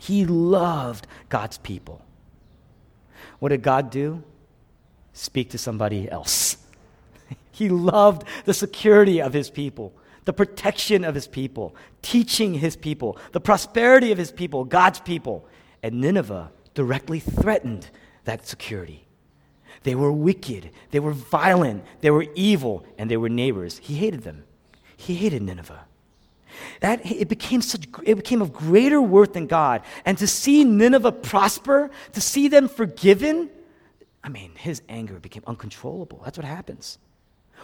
he 0.00 0.26
loved 0.26 1.06
God's 1.28 1.58
people. 1.58 2.04
What 3.38 3.48
did 3.48 3.62
God 3.62 3.90
do? 3.90 4.22
Speak 5.14 5.50
to 5.50 5.58
somebody 5.58 6.10
else. 6.10 6.58
he 7.52 7.68
loved 7.68 8.26
the 8.44 8.54
security 8.54 9.20
of 9.20 9.32
his 9.32 9.50
people 9.50 9.92
the 10.24 10.32
protection 10.32 11.04
of 11.04 11.14
his 11.14 11.26
people, 11.26 11.74
teaching 12.00 12.54
his 12.54 12.76
people, 12.76 13.18
the 13.32 13.40
prosperity 13.40 14.12
of 14.12 14.18
his 14.18 14.30
people, 14.30 14.64
God's 14.64 15.00
people. 15.00 15.46
And 15.82 16.00
Nineveh 16.00 16.52
directly 16.74 17.18
threatened 17.18 17.90
that 18.24 18.46
security. 18.46 19.06
They 19.82 19.94
were 19.94 20.12
wicked, 20.12 20.70
they 20.90 21.00
were 21.00 21.12
violent, 21.12 21.84
they 22.00 22.10
were 22.10 22.26
evil, 22.34 22.86
and 22.98 23.10
they 23.10 23.16
were 23.16 23.28
neighbors. 23.28 23.78
He 23.78 23.94
hated 23.94 24.22
them. 24.22 24.44
He 24.96 25.14
hated 25.14 25.42
Nineveh. 25.42 25.86
That 26.80 27.04
it 27.04 27.28
became 27.28 27.62
such 27.62 27.88
it 28.04 28.14
became 28.14 28.42
of 28.42 28.52
greater 28.52 29.00
worth 29.00 29.32
than 29.32 29.46
God. 29.46 29.82
And 30.04 30.16
to 30.18 30.26
see 30.26 30.62
Nineveh 30.62 31.12
prosper, 31.12 31.90
to 32.12 32.20
see 32.20 32.46
them 32.46 32.68
forgiven, 32.68 33.50
I 34.22 34.28
mean, 34.28 34.52
his 34.56 34.82
anger 34.88 35.18
became 35.18 35.42
uncontrollable. 35.46 36.20
That's 36.24 36.38
what 36.38 36.44
happens. 36.44 36.98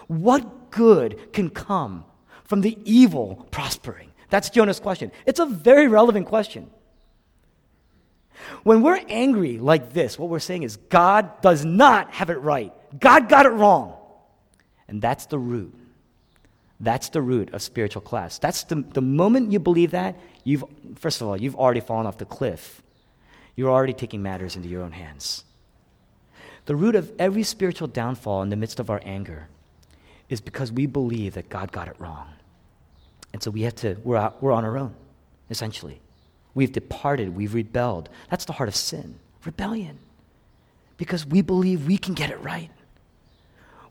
What 0.09 0.71
good 0.71 1.33
can 1.33 1.51
come 1.51 2.05
from 2.49 2.63
the 2.63 2.77
evil 2.85 3.47
prospering? 3.53 4.11
That's 4.31 4.51
Jonah's 4.51 4.81
question. 4.81 5.13
It's 5.25 5.39
a 5.39 5.47
very 5.47 5.87
relevant 5.87 6.27
question. 6.27 6.69
When 8.63 8.83
we're 8.83 9.01
angry 9.09 9.59
like 9.59 9.93
this, 9.93 10.19
what 10.19 10.29
we're 10.29 10.39
saying 10.39 10.65
is 10.65 10.77
God 10.77 11.41
does 11.41 11.65
not 11.65 12.13
have 12.13 12.31
it 12.31 12.41
right. 12.41 12.73
God 12.99 13.29
got 13.29 13.47
it 13.47 13.51
wrong. 13.51 13.95
And 14.89 15.01
that's 15.01 15.27
the 15.27 15.39
root. 15.39 15.75
That's 16.81 17.09
the 17.11 17.21
root 17.21 17.53
of 17.53 17.63
spiritual 17.63 18.03
collapse. 18.03 18.39
That's 18.39 18.65
the, 18.65 18.77
the 18.77 19.03
moment 19.03 19.53
you 19.53 19.59
believe 19.59 19.91
that, 19.91 20.19
you've, 20.45 20.65
first 20.97 21.21
of 21.21 21.29
all, 21.29 21.37
you've 21.37 21.57
already 21.57 21.81
fallen 21.81 22.07
off 22.07 22.19
the 22.19 22.25
cliff. 22.25 22.83
You're 23.57 23.71
already 23.71 23.93
taking 23.93 24.23
matters 24.23 24.57
into 24.57 24.69
your 24.69 24.83
own 24.83 24.93
hands. 24.93 25.45
The 26.67 26.77
root 26.77 26.95
of 26.95 27.13
every 27.19 27.43
spiritual 27.43 27.89
downfall 27.89 28.43
in 28.43 28.51
the 28.51 28.57
midst 28.57 28.79
of 28.79 28.91
our 28.91 29.01
anger 29.05 29.49
is 30.29 30.41
because 30.41 30.71
we 30.71 30.87
believe 30.87 31.35
that 31.35 31.49
God 31.49 31.73
got 31.73 31.89
it 31.89 31.97
wrong. 31.99 32.29
And 33.33 33.43
so 33.43 33.51
we 33.51 33.62
have 33.62 33.75
to, 33.77 33.97
we're, 34.05 34.17
out, 34.17 34.43
we're 34.43 34.53
on 34.53 34.64
our 34.64 34.79
own, 34.79 34.95
essentially. 35.51 36.01
We've 36.55 36.73
departed, 36.73 37.37
we've 37.37 37.55
rebelled. 37.55 38.09
That's 38.31 38.45
the 38.45 38.53
heart 38.53 38.69
of 38.69 38.75
sin 38.75 39.19
rebellion. 39.45 39.99
Because 40.97 41.25
we 41.25 41.43
believe 41.43 41.87
we 41.87 41.97
can 41.97 42.14
get 42.14 42.31
it 42.31 42.41
right. 42.41 42.71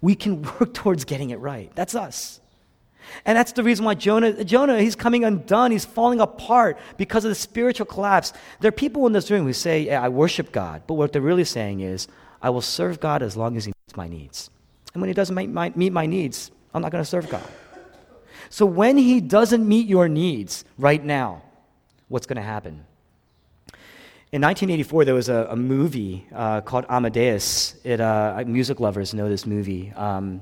We 0.01 0.13
can 0.13 0.41
work 0.59 0.73
towards 0.73 1.05
getting 1.05 1.29
it 1.29 1.39
right. 1.39 1.71
That's 1.75 1.95
us. 1.95 2.39
And 3.25 3.37
that's 3.37 3.53
the 3.53 3.63
reason 3.63 3.85
why 3.85 3.93
Jonah, 3.93 4.43
Jonah, 4.43 4.81
he's 4.81 4.95
coming 4.95 5.23
undone. 5.23 5.71
He's 5.71 5.85
falling 5.85 6.19
apart 6.19 6.77
because 6.97 7.23
of 7.23 7.29
the 7.29 7.35
spiritual 7.35 7.85
collapse. 7.85 8.33
There 8.59 8.69
are 8.69 8.73
people 8.73 9.07
in 9.07 9.13
this 9.13 9.31
room 9.31 9.45
who 9.45 9.53
say, 9.53 9.83
yeah, 9.83 10.03
I 10.03 10.09
worship 10.09 10.51
God. 10.51 10.83
But 10.87 10.95
what 10.95 11.13
they're 11.13 11.21
really 11.21 11.45
saying 11.45 11.79
is, 11.79 12.07
I 12.41 12.49
will 12.49 12.61
serve 12.61 12.99
God 12.99 13.23
as 13.23 13.35
long 13.35 13.57
as 13.57 13.65
He 13.65 13.69
meets 13.69 13.95
my 13.95 14.07
needs. 14.07 14.49
And 14.93 15.01
when 15.01 15.07
He 15.07 15.13
doesn't 15.13 15.35
meet 15.35 15.49
my, 15.49 15.71
meet 15.75 15.93
my 15.93 16.05
needs, 16.05 16.51
I'm 16.73 16.81
not 16.81 16.91
going 16.91 17.03
to 17.03 17.09
serve 17.09 17.29
God. 17.29 17.47
So 18.49 18.65
when 18.65 18.97
He 18.97 19.21
doesn't 19.21 19.67
meet 19.67 19.87
your 19.87 20.07
needs 20.07 20.65
right 20.77 21.03
now, 21.03 21.41
what's 22.07 22.25
going 22.25 22.37
to 22.37 22.41
happen? 22.41 22.85
In 24.33 24.41
1984, 24.41 25.05
there 25.05 25.15
was 25.15 25.29
a, 25.29 25.47
a 25.49 25.55
movie 25.55 26.27
uh, 26.35 26.59
called 26.59 26.85
Amadeus. 26.89 27.75
It, 27.85 28.01
uh, 28.01 28.43
music 28.45 28.81
lovers 28.81 29.13
know 29.13 29.29
this 29.29 29.45
movie. 29.45 29.93
Um, 29.93 30.41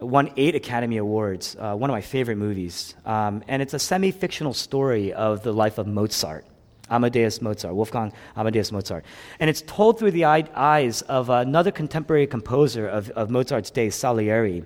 won 0.00 0.32
eight 0.38 0.54
Academy 0.54 0.96
Awards, 0.96 1.54
uh, 1.60 1.74
one 1.74 1.90
of 1.90 1.94
my 1.94 2.00
favorite 2.00 2.36
movies. 2.36 2.94
Um, 3.04 3.42
and 3.46 3.60
it's 3.60 3.74
a 3.74 3.78
semi 3.78 4.10
fictional 4.10 4.54
story 4.54 5.12
of 5.12 5.42
the 5.42 5.52
life 5.52 5.76
of 5.76 5.86
Mozart, 5.86 6.46
Amadeus 6.88 7.42
Mozart, 7.42 7.74
Wolfgang 7.74 8.12
Amadeus 8.36 8.72
Mozart. 8.72 9.04
And 9.38 9.50
it's 9.50 9.62
told 9.66 9.98
through 9.98 10.12
the 10.12 10.24
eyes 10.24 11.02
of 11.02 11.28
another 11.28 11.70
contemporary 11.70 12.26
composer 12.26 12.88
of, 12.88 13.10
of 13.10 13.28
Mozart's 13.28 13.70
day, 13.70 13.90
Salieri. 13.90 14.64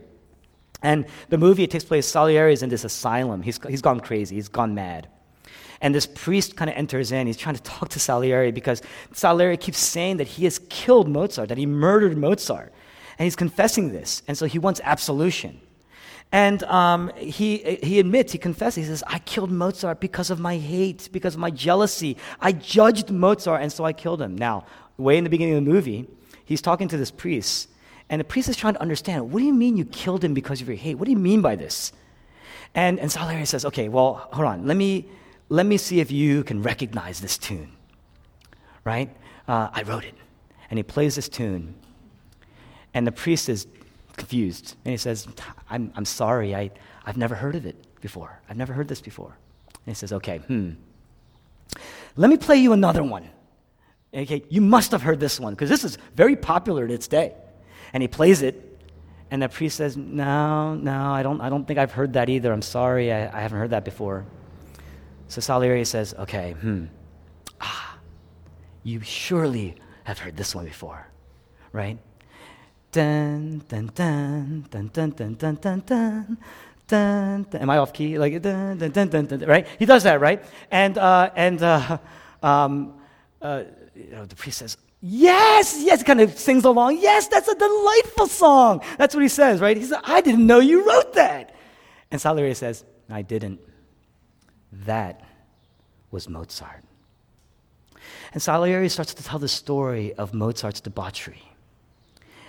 And 0.85 1.07
the 1.31 1.39
movie, 1.39 1.65
it 1.65 1.71
takes 1.71 1.83
place, 1.83 2.07
Salieri 2.07 2.53
is 2.53 2.63
in 2.63 2.69
this 2.69 2.85
asylum. 2.85 3.43
He's, 3.43 3.59
he's 3.67 3.83
gone 3.83 3.99
crazy, 3.99 4.37
he's 4.37 4.49
gone 4.49 4.75
mad. 4.75 5.09
And 5.81 5.95
this 5.95 6.07
priest 6.07 6.57
kind 6.57 6.71
of 6.71 6.77
enters 6.77 7.11
in. 7.11 7.27
He's 7.27 7.37
trying 7.37 7.57
to 7.57 7.63
talk 7.63 7.89
to 7.91 7.99
Salieri 7.99 8.53
because 8.53 8.81
Salieri 9.13 9.57
keeps 9.57 9.79
saying 9.79 10.19
that 10.19 10.29
he 10.29 10.45
has 10.45 10.61
killed 10.69 11.09
Mozart, 11.09 11.49
that 11.49 11.59
he 11.59 11.67
murdered 11.67 12.17
Mozart. 12.17 12.73
And 13.19 13.25
he's 13.25 13.37
confessing 13.37 13.93
this. 13.93 14.23
And 14.29 14.37
so 14.37 14.47
he 14.47 14.59
wants 14.59 14.81
absolution. 14.85 15.61
And 16.33 16.63
um, 16.65 17.13
he, 17.17 17.79
he 17.83 18.01
admits, 18.01 18.33
he 18.33 18.39
confesses, 18.39 18.77
he 18.77 18.85
says, 18.85 19.05
I 19.07 19.21
killed 19.21 19.51
Mozart 19.51 20.01
because 20.01 20.31
of 20.31 20.41
my 20.41 20.57
hate, 20.57 21.09
because 21.13 21.35
of 21.35 21.41
my 21.41 21.51
jealousy. 21.51 22.17
I 22.41 22.53
judged 22.53 23.11
Mozart, 23.11 23.63
and 23.63 23.73
so 23.73 23.85
I 23.85 23.93
killed 23.93 24.21
him. 24.21 24.37
Now, 24.37 24.67
way 24.97 25.17
in 25.17 25.25
the 25.25 25.31
beginning 25.31 25.57
of 25.57 25.65
the 25.65 25.71
movie, 25.71 26.09
he's 26.45 26.61
talking 26.61 26.89
to 26.89 26.97
this 26.97 27.11
priest, 27.11 27.69
and 28.15 28.21
the 28.21 28.25
priest 28.25 28.49
is 28.49 28.57
trying 28.57 28.75
to 28.75 28.81
understand, 28.81 29.33
what 29.33 29.41
do 29.41 29.45
you 29.45 29.53
mean 29.53 29.77
you 29.77 29.85
killed 29.87 30.23
him 30.23 30.35
because 30.35 30.61
of 30.61 30.69
your 30.69 30.77
hate? 30.77 30.95
What 30.95 31.07
do 31.07 31.11
you 31.11 31.19
mean 31.19 31.43
by 31.43 31.57
this? 31.57 31.93
And, 32.73 33.01
and 33.01 33.11
Salieri 33.11 33.45
says, 33.45 33.65
okay, 33.65 33.89
well, 33.89 34.29
hold 34.33 34.47
on, 34.47 34.69
let 34.69 34.77
me, 34.77 35.07
let 35.49 35.67
me 35.67 35.77
see 35.77 35.99
if 35.99 36.13
you 36.13 36.45
can 36.45 36.63
recognize 36.63 37.21
this 37.21 37.37
tune. 37.37 37.73
Right? 38.85 39.11
Uh, 39.49 39.69
I 39.73 39.83
wrote 39.83 40.05
it. 40.05 40.15
And 40.71 40.79
he 40.79 40.85
plays 40.85 41.17
this 41.17 41.29
tune. 41.29 41.75
And 42.95 43.05
the 43.05 43.11
priest 43.11 43.49
is 43.49 43.67
confused. 44.17 44.77
And 44.85 44.93
he 44.93 44.97
says, 44.97 45.27
I'm, 45.69 45.93
I'm 45.97 46.05
sorry, 46.05 46.55
I, 46.55 46.71
I've 47.05 47.17
never 47.17 47.35
heard 47.35 47.57
of 47.57 47.67
it 47.67 47.75
before. 48.01 48.41
I've 48.49 48.57
never 48.57 48.73
heard 48.73 48.87
this 48.87 49.01
before. 49.01 49.37
And 49.87 49.93
he 49.93 49.95
says, 49.95 50.13
Okay, 50.13 50.39
hmm. 50.39 50.71
Let 52.15 52.31
me 52.31 52.37
play 52.37 52.59
you 52.59 52.75
another 52.75 53.03
one. 53.03 53.29
Okay, 54.15 54.45
you 54.49 54.61
must 54.61 54.93
have 54.93 55.03
heard 55.03 55.19
this 55.19 55.41
one 55.41 55.55
because 55.55 55.69
this 55.69 55.83
is 55.83 55.99
very 56.15 56.37
popular 56.37 56.85
in 56.85 56.93
its 56.93 57.09
day. 57.09 57.35
And 57.95 58.03
he 58.03 58.09
plays 58.09 58.43
it, 58.43 58.75
and 59.31 59.41
the 59.41 59.49
priest 59.49 59.77
says, 59.79 59.97
No, 59.97 60.75
no, 60.75 61.13
I 61.13 61.23
don't, 61.23 61.41
I 61.41 61.49
don't 61.49 61.67
think 61.67 61.79
I've 61.79 61.93
heard 61.93 62.13
that 62.15 62.29
either. 62.29 62.53
I'm 62.53 62.63
sorry, 62.63 63.13
I, 63.13 63.39
I 63.39 63.41
haven't 63.41 63.59
heard 63.59 63.71
that 63.71 63.85
before. 63.85 64.27
So 65.29 65.41
Salieri 65.41 65.85
says, 65.85 66.13
Okay, 66.19 66.53
hmm. 66.53 66.87
Ah, 67.61 67.99
you 68.83 69.01
surely 69.01 69.77
have 70.05 70.19
heard 70.19 70.37
this 70.37 70.55
one 70.55 70.65
before, 70.65 71.09
right? 71.73 71.99
Dun, 72.93 73.63
dun, 73.69 73.91
dun, 73.95 74.67
dun, 74.71 74.91
dun, 74.93 75.11
dun, 75.11 75.35
dun, 75.35 75.55
dun, 75.55 75.83
dun. 75.87 76.39
Dun, 76.87 77.47
dun. 77.51 77.61
Am 77.63 77.71
I 77.71 77.79
off 77.79 77.93
key? 77.93 78.19
Like 78.19 78.43
dun, 78.43 78.77
dun, 78.77 78.91
dun, 78.91 79.09
dun, 79.09 79.27
dun, 79.27 79.41
right? 79.49 79.67
He 79.79 79.87
does 79.87 80.03
that, 80.03 80.21
right? 80.21 80.45
And 80.71 80.99
uh, 80.99 81.31
and 81.35 81.63
uh, 81.63 81.99
um, 82.43 82.95
uh, 83.41 83.65
you 83.97 84.11
know, 84.11 84.27
the 84.27 84.37
priest 84.37 84.59
says, 84.59 84.77
"Yes, 85.07 85.83
yes." 85.83 86.03
Kind 86.03 86.23
of 86.23 86.39
sings 86.39 86.65
along. 86.65 86.99
Yes, 86.99 87.29
that's 87.29 87.47
a 87.47 87.55
delightful 87.55 88.27
song. 88.27 88.81
That's 88.97 89.15
what 89.15 89.21
he 89.21 89.29
says, 89.29 89.61
right? 89.61 89.77
He 89.77 89.85
says, 89.85 90.01
"I 90.03 90.23
didn't 90.23 90.47
know 90.47 90.61
you 90.61 90.89
wrote 90.89 91.13
that." 91.13 91.55
And 92.11 92.19
Salieri 92.19 92.55
says, 92.55 92.85
"I 93.11 93.21
didn't. 93.21 93.61
That 94.73 95.21
was 96.11 96.27
Mozart." 96.27 96.85
And 98.33 98.43
Salieri 98.43 98.89
starts 98.89 99.13
to 99.15 99.23
tell 99.23 99.39
the 99.39 99.47
story 99.49 100.15
of 100.15 100.33
Mozart's 100.33 100.81
debauchery 100.81 101.53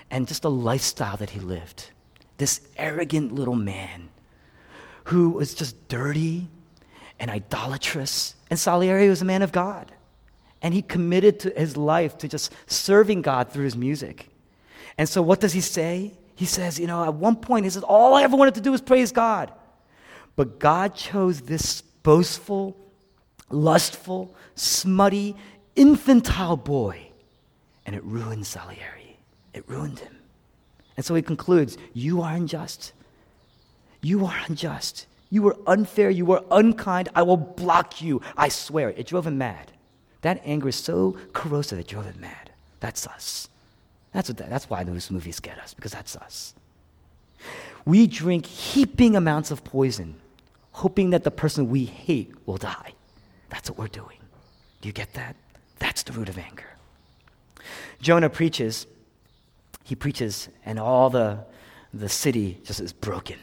and 0.09 0.25
just 0.25 0.41
the 0.41 0.49
lifestyle 0.49 1.17
that 1.17 1.31
he 1.31 1.39
lived. 1.41 1.91
This 2.37 2.61
arrogant 2.77 3.33
little 3.33 3.55
man 3.55 4.09
who 5.05 5.31
was 5.31 5.53
just 5.53 5.75
dirty 5.89 6.47
and 7.19 7.29
idolatrous. 7.29 8.35
And 8.49 8.57
Salieri 8.57 9.09
was 9.09 9.21
a 9.21 9.25
man 9.25 9.41
of 9.41 9.51
God. 9.51 9.91
And 10.61 10.73
he 10.73 10.81
committed 10.81 11.39
to 11.41 11.49
his 11.51 11.77
life 11.77 12.17
to 12.19 12.27
just 12.27 12.51
serving 12.65 13.21
God 13.21 13.51
through 13.51 13.65
his 13.65 13.75
music. 13.75 14.29
And 14.97 15.07
so, 15.07 15.21
what 15.21 15.39
does 15.39 15.53
he 15.53 15.61
say? 15.61 16.13
He 16.35 16.45
says, 16.45 16.79
you 16.79 16.87
know, 16.87 17.03
at 17.03 17.13
one 17.13 17.35
point, 17.35 17.65
he 17.65 17.69
says, 17.69 17.83
all 17.83 18.15
I 18.15 18.23
ever 18.23 18.35
wanted 18.35 18.55
to 18.55 18.61
do 18.61 18.71
was 18.71 18.81
praise 18.81 19.11
God. 19.11 19.51
But 20.35 20.59
God 20.59 20.95
chose 20.95 21.41
this 21.41 21.81
boastful, 21.81 22.75
lustful, 23.49 24.35
smutty, 24.55 25.35
infantile 25.75 26.57
boy, 26.57 27.07
and 27.85 27.95
it 27.95 28.03
ruined 28.03 28.45
Salieri. 28.45 29.17
It 29.53 29.67
ruined 29.69 29.99
him. 29.99 30.17
And 30.97 31.05
so 31.05 31.15
he 31.15 31.21
concludes 31.21 31.77
You 31.93 32.21
are 32.21 32.33
unjust. 32.33 32.93
You 34.01 34.25
are 34.25 34.35
unjust. 34.47 35.07
You 35.29 35.41
were 35.41 35.57
unfair. 35.65 36.09
You 36.09 36.25
were 36.25 36.43
unkind. 36.51 37.09
I 37.15 37.23
will 37.23 37.37
block 37.37 38.01
you. 38.01 38.21
I 38.37 38.49
swear. 38.49 38.89
It 38.89 39.07
drove 39.07 39.25
him 39.25 39.37
mad. 39.37 39.71
That 40.25 40.41
anger 40.43 40.69
is 40.69 40.75
so 40.75 41.17
corrosive, 41.33 41.77
it 41.77 41.87
drove 41.87 42.05
him 42.05 42.19
mad. 42.19 42.49
That's 42.79 43.05
us. 43.05 43.47
That's, 44.11 44.29
what 44.29 44.37
that, 44.37 44.49
that's 44.49 44.69
why 44.69 44.83
those 44.83 45.11
movies 45.11 45.39
get 45.39 45.59
us, 45.59 45.73
because 45.73 45.91
that's 45.91 46.15
us. 46.15 46.55
We 47.85 48.07
drink 48.07 48.45
heaping 48.45 49.15
amounts 49.15 49.51
of 49.51 49.63
poison, 49.63 50.15
hoping 50.71 51.11
that 51.11 51.23
the 51.23 51.31
person 51.31 51.69
we 51.69 51.85
hate 51.85 52.33
will 52.45 52.57
die. 52.57 52.93
That's 53.49 53.69
what 53.69 53.77
we're 53.77 53.87
doing. 53.87 54.17
Do 54.81 54.89
you 54.89 54.93
get 54.93 55.13
that? 55.13 55.35
That's 55.77 56.01
the 56.03 56.13
root 56.13 56.29
of 56.29 56.37
anger. 56.39 56.71
Jonah 58.01 58.29
preaches 58.29 58.87
he 59.85 59.93
preaches, 59.93 60.49
and 60.65 60.79
all 60.79 61.11
the, 61.11 61.45
the 61.93 62.09
city 62.09 62.59
just 62.63 62.79
is 62.79 62.91
broken. 62.91 63.37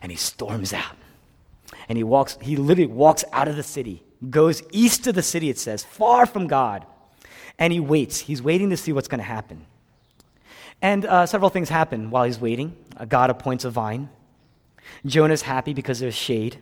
And 0.00 0.10
he 0.10 0.16
storms 0.16 0.72
out. 0.72 0.96
And 1.90 1.98
he 1.98 2.04
walks, 2.04 2.38
he 2.40 2.56
literally 2.56 2.90
walks 2.90 3.22
out 3.32 3.46
of 3.46 3.54
the 3.54 3.62
city, 3.62 4.02
goes 4.28 4.62
east 4.70 5.06
of 5.06 5.14
the 5.14 5.22
city, 5.22 5.50
it 5.50 5.58
says, 5.58 5.84
far 5.84 6.26
from 6.26 6.46
God. 6.46 6.86
And 7.58 7.72
he 7.72 7.80
waits. 7.80 8.20
He's 8.20 8.42
waiting 8.42 8.70
to 8.70 8.76
see 8.76 8.92
what's 8.92 9.08
going 9.08 9.18
to 9.18 9.24
happen. 9.24 9.66
And 10.82 11.04
uh, 11.06 11.26
several 11.26 11.50
things 11.50 11.68
happen 11.68 12.10
while 12.10 12.24
he's 12.24 12.40
waiting. 12.40 12.76
Uh, 12.96 13.06
God 13.06 13.30
appoints 13.30 13.64
a 13.64 13.70
vine. 13.70 14.10
Jonah's 15.04 15.42
happy 15.42 15.72
because 15.72 15.98
there's 16.00 16.14
shade. 16.14 16.58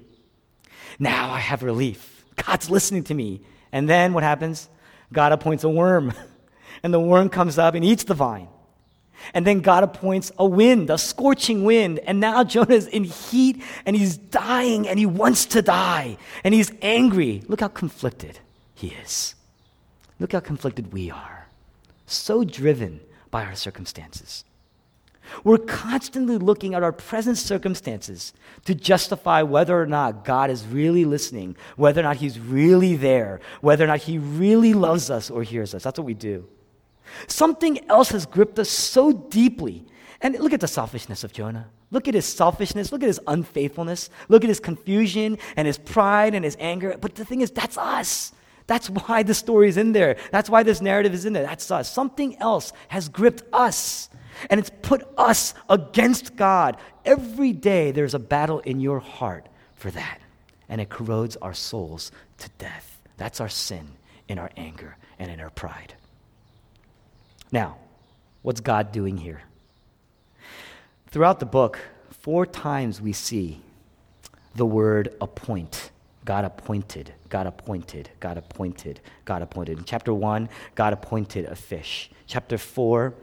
Now 0.98 1.32
I 1.32 1.40
have 1.40 1.62
relief. 1.62 2.24
God's 2.36 2.70
listening 2.70 3.04
to 3.04 3.14
me. 3.14 3.40
And 3.72 3.88
then 3.88 4.12
what 4.12 4.22
happens? 4.22 4.68
God 5.12 5.32
appoints 5.32 5.64
a 5.64 5.68
worm. 5.68 6.12
And 6.82 6.92
the 6.92 7.00
worm 7.00 7.30
comes 7.30 7.56
up 7.56 7.74
and 7.74 7.82
eats 7.82 8.04
the 8.04 8.12
vine. 8.12 8.48
And 9.32 9.46
then 9.46 9.60
God 9.60 9.82
appoints 9.84 10.30
a 10.38 10.46
wind, 10.46 10.90
a 10.90 10.98
scorching 10.98 11.64
wind. 11.64 12.00
And 12.00 12.20
now 12.20 12.44
Jonah 12.44 12.74
is 12.74 12.86
in 12.86 13.04
heat 13.04 13.62
and 13.86 13.96
he's 13.96 14.16
dying 14.16 14.88
and 14.88 14.98
he 14.98 15.06
wants 15.06 15.46
to 15.46 15.62
die. 15.62 16.18
And 16.42 16.52
he's 16.52 16.72
angry. 16.82 17.42
Look 17.48 17.60
how 17.60 17.68
conflicted 17.68 18.38
he 18.74 18.88
is. 19.02 19.34
Look 20.20 20.32
how 20.32 20.40
conflicted 20.40 20.92
we 20.92 21.10
are. 21.10 21.46
So 22.06 22.44
driven 22.44 23.00
by 23.30 23.44
our 23.44 23.54
circumstances. 23.54 24.44
We're 25.42 25.58
constantly 25.58 26.38
looking 26.38 26.74
at 26.74 26.82
our 26.82 26.92
present 26.92 27.38
circumstances 27.38 28.32
to 28.66 28.74
justify 28.74 29.42
whether 29.42 29.80
or 29.80 29.86
not 29.86 30.24
God 30.24 30.50
is 30.50 30.64
really 30.66 31.04
listening, 31.04 31.56
whether 31.76 32.00
or 32.00 32.04
not 32.04 32.16
He's 32.16 32.38
really 32.38 32.96
there, 32.96 33.40
whether 33.60 33.84
or 33.84 33.88
not 33.88 34.00
He 34.00 34.18
really 34.18 34.74
loves 34.74 35.10
us 35.10 35.30
or 35.30 35.42
hears 35.42 35.74
us. 35.74 35.82
That's 35.82 35.98
what 35.98 36.06
we 36.06 36.14
do. 36.14 36.46
Something 37.26 37.88
else 37.90 38.10
has 38.10 38.26
gripped 38.26 38.58
us 38.58 38.68
so 38.68 39.12
deeply. 39.12 39.84
And 40.20 40.38
look 40.38 40.52
at 40.52 40.60
the 40.60 40.68
selfishness 40.68 41.24
of 41.24 41.32
Jonah. 41.32 41.68
Look 41.90 42.08
at 42.08 42.14
his 42.14 42.24
selfishness. 42.24 42.92
Look 42.92 43.02
at 43.02 43.08
his 43.08 43.20
unfaithfulness. 43.26 44.10
Look 44.28 44.42
at 44.42 44.48
his 44.48 44.60
confusion 44.60 45.38
and 45.56 45.66
his 45.66 45.78
pride 45.78 46.34
and 46.34 46.44
his 46.44 46.56
anger. 46.58 46.96
But 47.00 47.14
the 47.14 47.24
thing 47.24 47.40
is, 47.40 47.50
that's 47.50 47.78
us. 47.78 48.32
That's 48.66 48.88
why 48.88 49.22
the 49.22 49.34
story 49.34 49.68
is 49.68 49.76
in 49.76 49.92
there. 49.92 50.16
That's 50.32 50.48
why 50.48 50.62
this 50.62 50.80
narrative 50.80 51.12
is 51.12 51.24
in 51.24 51.34
there. 51.34 51.42
That's 51.42 51.70
us. 51.70 51.92
Something 51.92 52.36
else 52.38 52.72
has 52.88 53.08
gripped 53.08 53.42
us. 53.52 54.08
And 54.50 54.58
it's 54.58 54.70
put 54.82 55.06
us 55.16 55.54
against 55.68 56.34
God. 56.36 56.78
Every 57.04 57.52
day 57.52 57.92
there's 57.92 58.14
a 58.14 58.18
battle 58.18 58.60
in 58.60 58.80
your 58.80 58.98
heart 58.98 59.48
for 59.74 59.90
that. 59.90 60.20
And 60.68 60.80
it 60.80 60.88
corrodes 60.88 61.36
our 61.36 61.54
souls 61.54 62.10
to 62.38 62.48
death. 62.58 63.00
That's 63.18 63.40
our 63.40 63.50
sin 63.50 63.86
in 64.28 64.38
our 64.38 64.50
anger 64.56 64.96
and 65.18 65.30
in 65.30 65.40
our 65.40 65.50
pride. 65.50 65.94
Now, 67.54 67.76
what's 68.42 68.60
God 68.60 68.90
doing 68.90 69.16
here? 69.16 69.42
Throughout 71.06 71.38
the 71.38 71.46
book, 71.46 71.78
four 72.10 72.46
times 72.46 73.00
we 73.00 73.12
see 73.12 73.62
the 74.56 74.66
word 74.66 75.14
appoint. 75.20 75.92
God 76.24 76.44
appointed, 76.44 77.12
God 77.28 77.46
appointed, 77.46 78.10
God 78.18 78.38
appointed, 78.38 79.00
God 79.24 79.40
appointed. 79.40 79.78
In 79.78 79.84
chapter 79.84 80.12
1, 80.12 80.48
God 80.74 80.94
appointed 80.94 81.44
a 81.44 81.54
fish. 81.54 82.10
Chapter 82.26 82.58
4, 82.58 83.14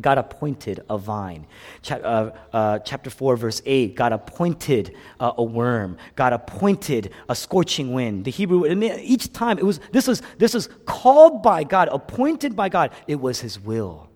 God 0.00 0.16
appointed 0.16 0.82
a 0.88 0.96
vine. 0.96 1.46
Uh, 1.90 2.30
uh, 2.52 2.78
chapter 2.78 3.10
4, 3.10 3.36
verse 3.36 3.60
8, 3.66 3.94
God 3.94 4.12
appointed 4.12 4.96
uh, 5.20 5.32
a 5.36 5.42
worm. 5.42 5.98
God 6.16 6.32
appointed 6.32 7.12
a 7.28 7.34
scorching 7.34 7.92
wind. 7.92 8.24
The 8.24 8.30
Hebrew, 8.30 8.66
each 9.00 9.32
time, 9.34 9.58
it 9.58 9.64
was, 9.64 9.80
this, 9.92 10.06
was, 10.06 10.22
this 10.38 10.54
was 10.54 10.70
called 10.86 11.42
by 11.42 11.64
God, 11.64 11.88
appointed 11.92 12.56
by 12.56 12.70
God. 12.70 12.92
It 13.06 13.20
was 13.20 13.40
his 13.40 13.60
will. 13.60 14.08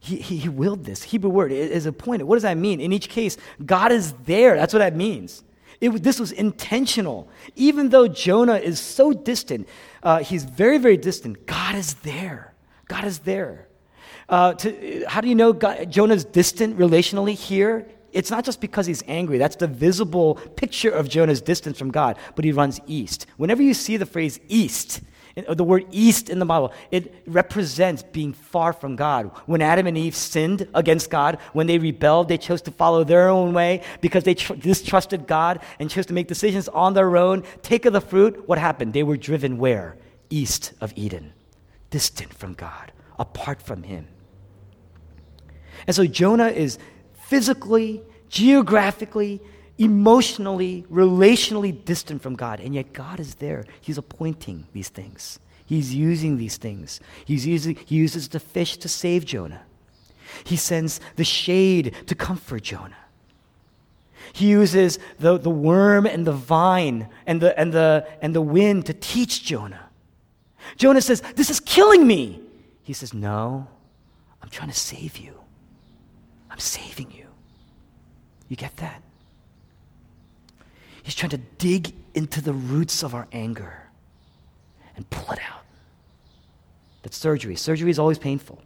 He, 0.00 0.16
he, 0.16 0.36
he 0.38 0.48
willed 0.48 0.84
this. 0.84 1.04
Hebrew 1.04 1.30
word 1.30 1.52
is 1.52 1.86
appointed. 1.86 2.24
What 2.24 2.34
does 2.34 2.42
that 2.42 2.56
mean? 2.56 2.80
In 2.80 2.92
each 2.92 3.08
case, 3.08 3.36
God 3.64 3.92
is 3.92 4.12
there. 4.24 4.56
That's 4.56 4.72
what 4.72 4.80
that 4.80 4.96
means. 4.96 5.44
It, 5.80 5.90
this 6.02 6.18
was 6.18 6.32
intentional. 6.32 7.28
Even 7.54 7.90
though 7.90 8.08
Jonah 8.08 8.56
is 8.56 8.80
so 8.80 9.12
distant, 9.12 9.68
uh, 10.02 10.18
he's 10.18 10.42
very, 10.42 10.78
very 10.78 10.96
distant, 10.96 11.46
God 11.46 11.76
is 11.76 11.94
there. 11.94 12.54
God 12.88 13.04
is 13.04 13.20
there. 13.20 13.68
Uh, 14.32 14.54
to, 14.54 15.04
how 15.06 15.20
do 15.20 15.28
you 15.28 15.36
know 15.36 15.52
God, 15.52 15.88
Jonah's 15.90 16.24
distant 16.24 16.76
relationally 16.76 17.34
here? 17.34 17.86
it's 18.12 18.30
not 18.30 18.44
just 18.44 18.60
because 18.60 18.86
he's 18.86 19.02
angry. 19.08 19.38
That's 19.38 19.56
the 19.56 19.66
visible 19.66 20.36
picture 20.56 20.90
of 20.90 21.08
Jonah's 21.08 21.40
distance 21.40 21.78
from 21.78 21.90
God, 21.90 22.18
but 22.34 22.44
he 22.44 22.52
runs 22.52 22.80
east. 22.86 23.26
Whenever 23.36 23.62
you 23.62 23.74
see 23.74 23.96
the 23.96 24.06
phrase 24.06 24.38
east, 24.48 25.00
the 25.34 25.64
word 25.64 25.86
east 25.90 26.28
in 26.28 26.38
the 26.38 26.44
Bible, 26.44 26.72
it 26.90 27.22
represents 27.26 28.02
being 28.02 28.34
far 28.34 28.74
from 28.74 28.96
God. 28.96 29.30
When 29.46 29.62
Adam 29.62 29.86
and 29.86 29.96
Eve 29.96 30.14
sinned 30.14 30.68
against 30.74 31.08
God, 31.08 31.38
when 31.54 31.66
they 31.66 31.78
rebelled, 31.78 32.28
they 32.28 32.38
chose 32.38 32.60
to 32.62 32.70
follow 32.70 33.02
their 33.02 33.28
own 33.28 33.54
way 33.54 33.82
because 34.02 34.24
they 34.24 34.34
tr- 34.34 34.54
distrusted 34.54 35.26
God 35.26 35.60
and 35.78 35.88
chose 35.88 36.06
to 36.06 36.12
make 36.12 36.28
decisions 36.28 36.68
on 36.68 36.92
their 36.92 37.16
own, 37.16 37.44
take 37.62 37.86
of 37.86 37.94
the 37.94 38.00
fruit. 38.00 38.46
What 38.46 38.58
happened? 38.58 38.92
They 38.92 39.02
were 39.02 39.16
driven 39.16 39.56
where? 39.56 39.96
East 40.28 40.72
of 40.80 40.92
Eden, 40.96 41.32
distant 41.90 42.34
from 42.34 42.52
God, 42.52 42.92
apart 43.18 43.62
from 43.62 43.84
Him. 43.84 44.08
And 45.86 45.94
so 45.94 46.06
Jonah 46.06 46.48
is 46.48 46.78
physically, 47.14 48.02
geographically, 48.28 49.40
emotionally, 49.78 50.84
relationally 50.90 51.84
distant 51.84 52.22
from 52.22 52.36
God. 52.36 52.60
And 52.60 52.74
yet 52.74 52.92
God 52.92 53.20
is 53.20 53.36
there. 53.36 53.64
He's 53.80 53.98
appointing 53.98 54.66
these 54.72 54.88
things. 54.88 55.38
He's 55.64 55.94
using 55.94 56.36
these 56.36 56.56
things. 56.56 57.00
He's 57.24 57.46
using, 57.46 57.76
he 57.84 57.96
uses 57.96 58.28
the 58.28 58.40
fish 58.40 58.76
to 58.78 58.88
save 58.88 59.24
Jonah. 59.24 59.62
He 60.44 60.56
sends 60.56 61.00
the 61.16 61.24
shade 61.24 61.94
to 62.06 62.14
comfort 62.14 62.62
Jonah. 62.62 62.96
He 64.32 64.48
uses 64.48 64.98
the, 65.18 65.38
the 65.38 65.50
worm 65.50 66.06
and 66.06 66.26
the 66.26 66.32
vine 66.32 67.08
and 67.26 67.40
the, 67.40 67.58
and, 67.58 67.72
the, 67.72 68.06
and 68.20 68.34
the 68.34 68.40
wind 68.40 68.86
to 68.86 68.94
teach 68.94 69.44
Jonah. 69.44 69.88
Jonah 70.76 71.00
says, 71.00 71.22
This 71.36 71.50
is 71.50 71.60
killing 71.60 72.06
me. 72.06 72.40
He 72.82 72.92
says, 72.92 73.12
No, 73.12 73.66
I'm 74.42 74.48
trying 74.48 74.70
to 74.70 74.78
save 74.78 75.18
you. 75.18 75.41
I'm 76.52 76.58
saving 76.58 77.10
you. 77.10 77.26
You 78.48 78.56
get 78.56 78.76
that? 78.76 79.02
He's 81.02 81.14
trying 81.14 81.30
to 81.30 81.38
dig 81.38 81.94
into 82.14 82.42
the 82.42 82.52
roots 82.52 83.02
of 83.02 83.14
our 83.14 83.26
anger 83.32 83.88
and 84.94 85.08
pull 85.08 85.32
it 85.32 85.40
out. 85.50 85.64
That's 87.02 87.16
surgery. 87.16 87.56
Surgery 87.56 87.90
is 87.90 87.98
always 87.98 88.18
painful. 88.18 88.62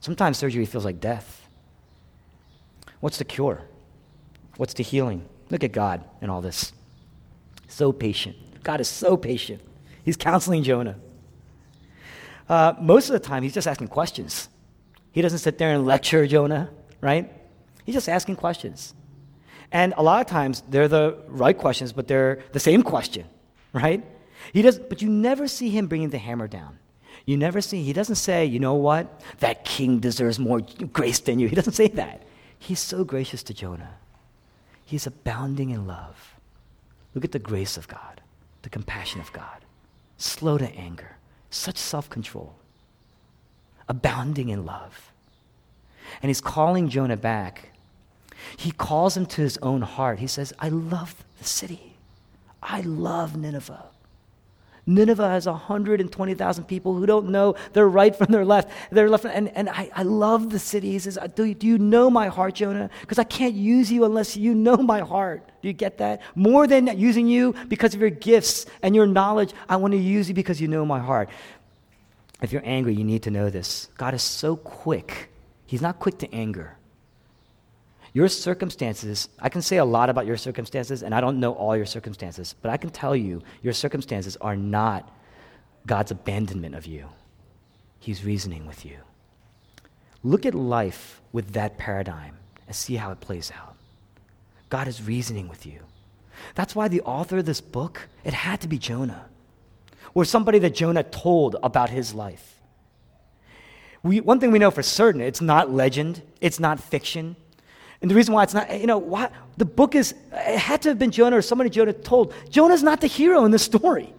Sometimes 0.00 0.36
surgery 0.36 0.66
feels 0.66 0.84
like 0.84 1.00
death. 1.00 1.48
What's 3.00 3.18
the 3.18 3.24
cure? 3.24 3.62
What's 4.56 4.74
the 4.74 4.82
healing? 4.82 5.26
Look 5.48 5.62
at 5.62 5.72
God 5.72 6.04
in 6.20 6.28
all 6.28 6.40
this. 6.40 6.72
So 7.68 7.92
patient. 7.92 8.36
God 8.64 8.80
is 8.80 8.88
so 8.88 9.16
patient. 9.16 9.62
He's 10.04 10.16
counseling 10.16 10.64
Jonah. 10.64 10.96
Uh, 12.48 12.74
most 12.80 13.08
of 13.08 13.12
the 13.12 13.20
time, 13.20 13.44
he's 13.44 13.54
just 13.54 13.68
asking 13.68 13.88
questions. 13.88 14.48
He 15.12 15.22
doesn't 15.22 15.38
sit 15.38 15.58
there 15.58 15.72
and 15.72 15.86
lecture 15.86 16.26
Jonah, 16.26 16.70
right? 17.02 17.30
He's 17.84 17.94
just 17.94 18.08
asking 18.08 18.36
questions. 18.36 18.94
And 19.70 19.92
a 19.98 20.02
lot 20.02 20.20
of 20.22 20.26
times 20.26 20.62
they're 20.68 20.88
the 20.88 21.18
right 21.26 21.56
questions, 21.56 21.92
but 21.92 22.08
they're 22.08 22.40
the 22.52 22.60
same 22.60 22.82
question, 22.82 23.26
right? 23.74 24.02
He 24.52 24.62
does, 24.62 24.78
but 24.78 25.02
you 25.02 25.10
never 25.10 25.46
see 25.46 25.68
him 25.68 25.86
bringing 25.86 26.08
the 26.08 26.18
hammer 26.18 26.48
down. 26.48 26.78
You 27.26 27.36
never 27.36 27.60
see, 27.60 27.82
he 27.82 27.92
doesn't 27.92 28.16
say, 28.16 28.44
you 28.46 28.58
know 28.58 28.74
what, 28.74 29.22
that 29.38 29.64
king 29.64 30.00
deserves 30.00 30.38
more 30.38 30.60
grace 30.92 31.20
than 31.20 31.38
you. 31.38 31.48
He 31.52 31.54
doesn't 31.54 31.74
say 31.74 31.88
that. 31.88 32.22
He's 32.58 32.80
so 32.80 33.04
gracious 33.04 33.42
to 33.44 33.54
Jonah. 33.54 33.94
He's 34.84 35.06
abounding 35.06 35.70
in 35.70 35.86
love. 35.86 36.34
Look 37.14 37.24
at 37.24 37.32
the 37.32 37.38
grace 37.38 37.76
of 37.76 37.88
God, 37.88 38.20
the 38.62 38.70
compassion 38.70 39.20
of 39.20 39.32
God, 39.32 39.64
slow 40.16 40.58
to 40.58 40.68
anger, 40.74 41.16
such 41.50 41.76
self 41.76 42.08
control, 42.08 42.54
abounding 43.88 44.48
in 44.48 44.64
love. 44.64 45.11
And 46.20 46.28
he's 46.28 46.40
calling 46.40 46.88
Jonah 46.88 47.16
back 47.16 47.72
he 48.56 48.70
calls 48.70 49.16
him 49.16 49.26
to 49.26 49.42
his 49.42 49.58
own 49.58 49.82
heart. 49.82 50.18
He 50.18 50.26
says, 50.26 50.52
I 50.58 50.68
love 50.68 51.24
the 51.38 51.44
city. 51.44 51.94
I 52.62 52.80
love 52.82 53.36
Nineveh. 53.36 53.84
Nineveh 54.84 55.28
has 55.28 55.46
120,000 55.46 56.64
people 56.64 56.96
who 56.96 57.06
don't 57.06 57.28
know 57.28 57.54
their 57.72 57.88
right 57.88 58.14
from 58.14 58.32
their 58.32 58.44
left. 58.44 58.68
Their 58.90 59.08
left 59.08 59.24
and, 59.24 59.48
and 59.50 59.68
I, 59.68 59.90
I 59.94 60.02
love 60.02 60.50
the 60.50 60.58
city. 60.58 60.90
He 60.90 60.98
says, 60.98 61.18
do, 61.36 61.54
do 61.54 61.66
you 61.68 61.78
know 61.78 62.10
my 62.10 62.26
heart, 62.26 62.56
Jonah? 62.56 62.90
Because 63.00 63.20
I 63.20 63.24
can't 63.24 63.54
use 63.54 63.92
you 63.92 64.04
unless 64.04 64.36
you 64.36 64.54
know 64.54 64.76
my 64.76 65.00
heart. 65.00 65.46
Do 65.62 65.68
you 65.68 65.74
get 65.74 65.98
that? 65.98 66.20
More 66.34 66.66
than 66.66 66.98
using 66.98 67.28
you 67.28 67.54
because 67.68 67.94
of 67.94 68.00
your 68.00 68.10
gifts 68.10 68.66
and 68.82 68.96
your 68.96 69.06
knowledge, 69.06 69.52
I 69.68 69.76
want 69.76 69.92
to 69.92 69.98
use 69.98 70.28
you 70.28 70.34
because 70.34 70.60
you 70.60 70.66
know 70.66 70.84
my 70.84 70.98
heart. 70.98 71.30
If 72.42 72.52
you're 72.52 72.62
angry, 72.64 72.94
you 72.94 73.04
need 73.04 73.22
to 73.22 73.30
know 73.30 73.50
this. 73.50 73.88
God 73.96 74.14
is 74.14 74.22
so 74.22 74.56
quick. 74.56 75.31
He's 75.72 75.80
not 75.80 75.98
quick 75.98 76.18
to 76.18 76.34
anger. 76.34 76.76
Your 78.12 78.28
circumstances, 78.28 79.30
I 79.40 79.48
can 79.48 79.62
say 79.62 79.78
a 79.78 79.86
lot 79.86 80.10
about 80.10 80.26
your 80.26 80.36
circumstances, 80.36 81.02
and 81.02 81.14
I 81.14 81.22
don't 81.22 81.40
know 81.40 81.54
all 81.54 81.74
your 81.74 81.86
circumstances, 81.86 82.54
but 82.60 82.70
I 82.70 82.76
can 82.76 82.90
tell 82.90 83.16
you 83.16 83.40
your 83.62 83.72
circumstances 83.72 84.36
are 84.42 84.54
not 84.54 85.10
God's 85.86 86.10
abandonment 86.10 86.74
of 86.74 86.84
you. 86.84 87.08
He's 87.98 88.22
reasoning 88.22 88.66
with 88.66 88.84
you. 88.84 88.98
Look 90.22 90.44
at 90.44 90.54
life 90.54 91.22
with 91.32 91.54
that 91.54 91.78
paradigm 91.78 92.36
and 92.66 92.76
see 92.76 92.96
how 92.96 93.10
it 93.10 93.20
plays 93.20 93.50
out. 93.58 93.74
God 94.68 94.88
is 94.88 95.02
reasoning 95.02 95.48
with 95.48 95.64
you. 95.64 95.80
That's 96.54 96.76
why 96.76 96.88
the 96.88 97.00
author 97.00 97.38
of 97.38 97.46
this 97.46 97.62
book, 97.62 98.08
it 98.24 98.34
had 98.34 98.60
to 98.60 98.68
be 98.68 98.76
Jonah, 98.76 99.24
or 100.12 100.26
somebody 100.26 100.58
that 100.58 100.74
Jonah 100.74 101.02
told 101.02 101.56
about 101.62 101.88
his 101.88 102.12
life. 102.12 102.58
We, 104.02 104.20
one 104.20 104.40
thing 104.40 104.50
we 104.50 104.58
know 104.58 104.70
for 104.70 104.82
certain 104.82 105.20
it's 105.20 105.40
not 105.40 105.70
legend, 105.70 106.22
it's 106.40 106.58
not 106.58 106.80
fiction, 106.80 107.36
and 108.02 108.10
the 108.10 108.16
reason 108.16 108.34
why 108.34 108.42
it's 108.42 108.52
not, 108.52 108.80
you 108.80 108.88
know, 108.88 108.98
why, 108.98 109.30
the 109.56 109.64
book 109.64 109.94
is, 109.94 110.14
it 110.32 110.58
had 110.58 110.82
to 110.82 110.88
have 110.90 110.98
been 110.98 111.12
Jonah 111.12 111.36
or 111.36 111.42
somebody 111.42 111.70
Jonah 111.70 111.92
told. 111.92 112.34
Jonah's 112.50 112.82
not 112.82 113.00
the 113.00 113.06
hero 113.06 113.44
in 113.44 113.52
the 113.52 113.60
story. 113.60 114.12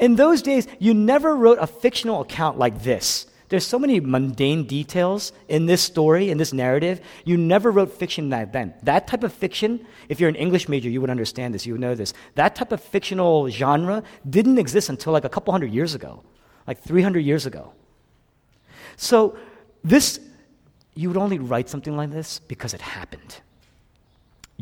In 0.00 0.16
those 0.16 0.42
days, 0.42 0.66
you 0.80 0.92
never 0.92 1.36
wrote 1.36 1.58
a 1.60 1.68
fictional 1.68 2.20
account 2.20 2.58
like 2.58 2.82
this. 2.82 3.26
There's 3.48 3.64
so 3.64 3.78
many 3.78 4.00
mundane 4.00 4.64
details 4.64 5.32
in 5.46 5.66
this 5.66 5.80
story, 5.80 6.30
in 6.30 6.38
this 6.38 6.52
narrative. 6.52 7.00
You 7.24 7.36
never 7.36 7.70
wrote 7.70 7.92
fiction 7.92 8.28
back 8.28 8.52
then. 8.52 8.74
That 8.82 9.06
type 9.06 9.22
of 9.22 9.32
fiction, 9.32 9.86
if 10.08 10.18
you're 10.18 10.28
an 10.28 10.34
English 10.34 10.68
major, 10.68 10.90
you 10.90 11.00
would 11.00 11.10
understand 11.10 11.54
this, 11.54 11.64
you 11.64 11.74
would 11.74 11.80
know 11.80 11.94
this. 11.94 12.12
That 12.34 12.56
type 12.56 12.72
of 12.72 12.80
fictional 12.80 13.48
genre 13.48 14.02
didn't 14.28 14.58
exist 14.58 14.88
until 14.88 15.12
like 15.12 15.24
a 15.24 15.28
couple 15.28 15.52
hundred 15.52 15.72
years 15.72 15.94
ago, 15.94 16.24
like 16.66 16.82
300 16.82 17.20
years 17.20 17.46
ago. 17.46 17.72
So, 18.96 19.36
this 19.84 20.20
you 20.94 21.08
would 21.08 21.18
only 21.18 21.38
write 21.38 21.68
something 21.68 21.96
like 21.96 22.10
this 22.10 22.38
because 22.38 22.72
it 22.72 22.80
happened. 22.80 23.40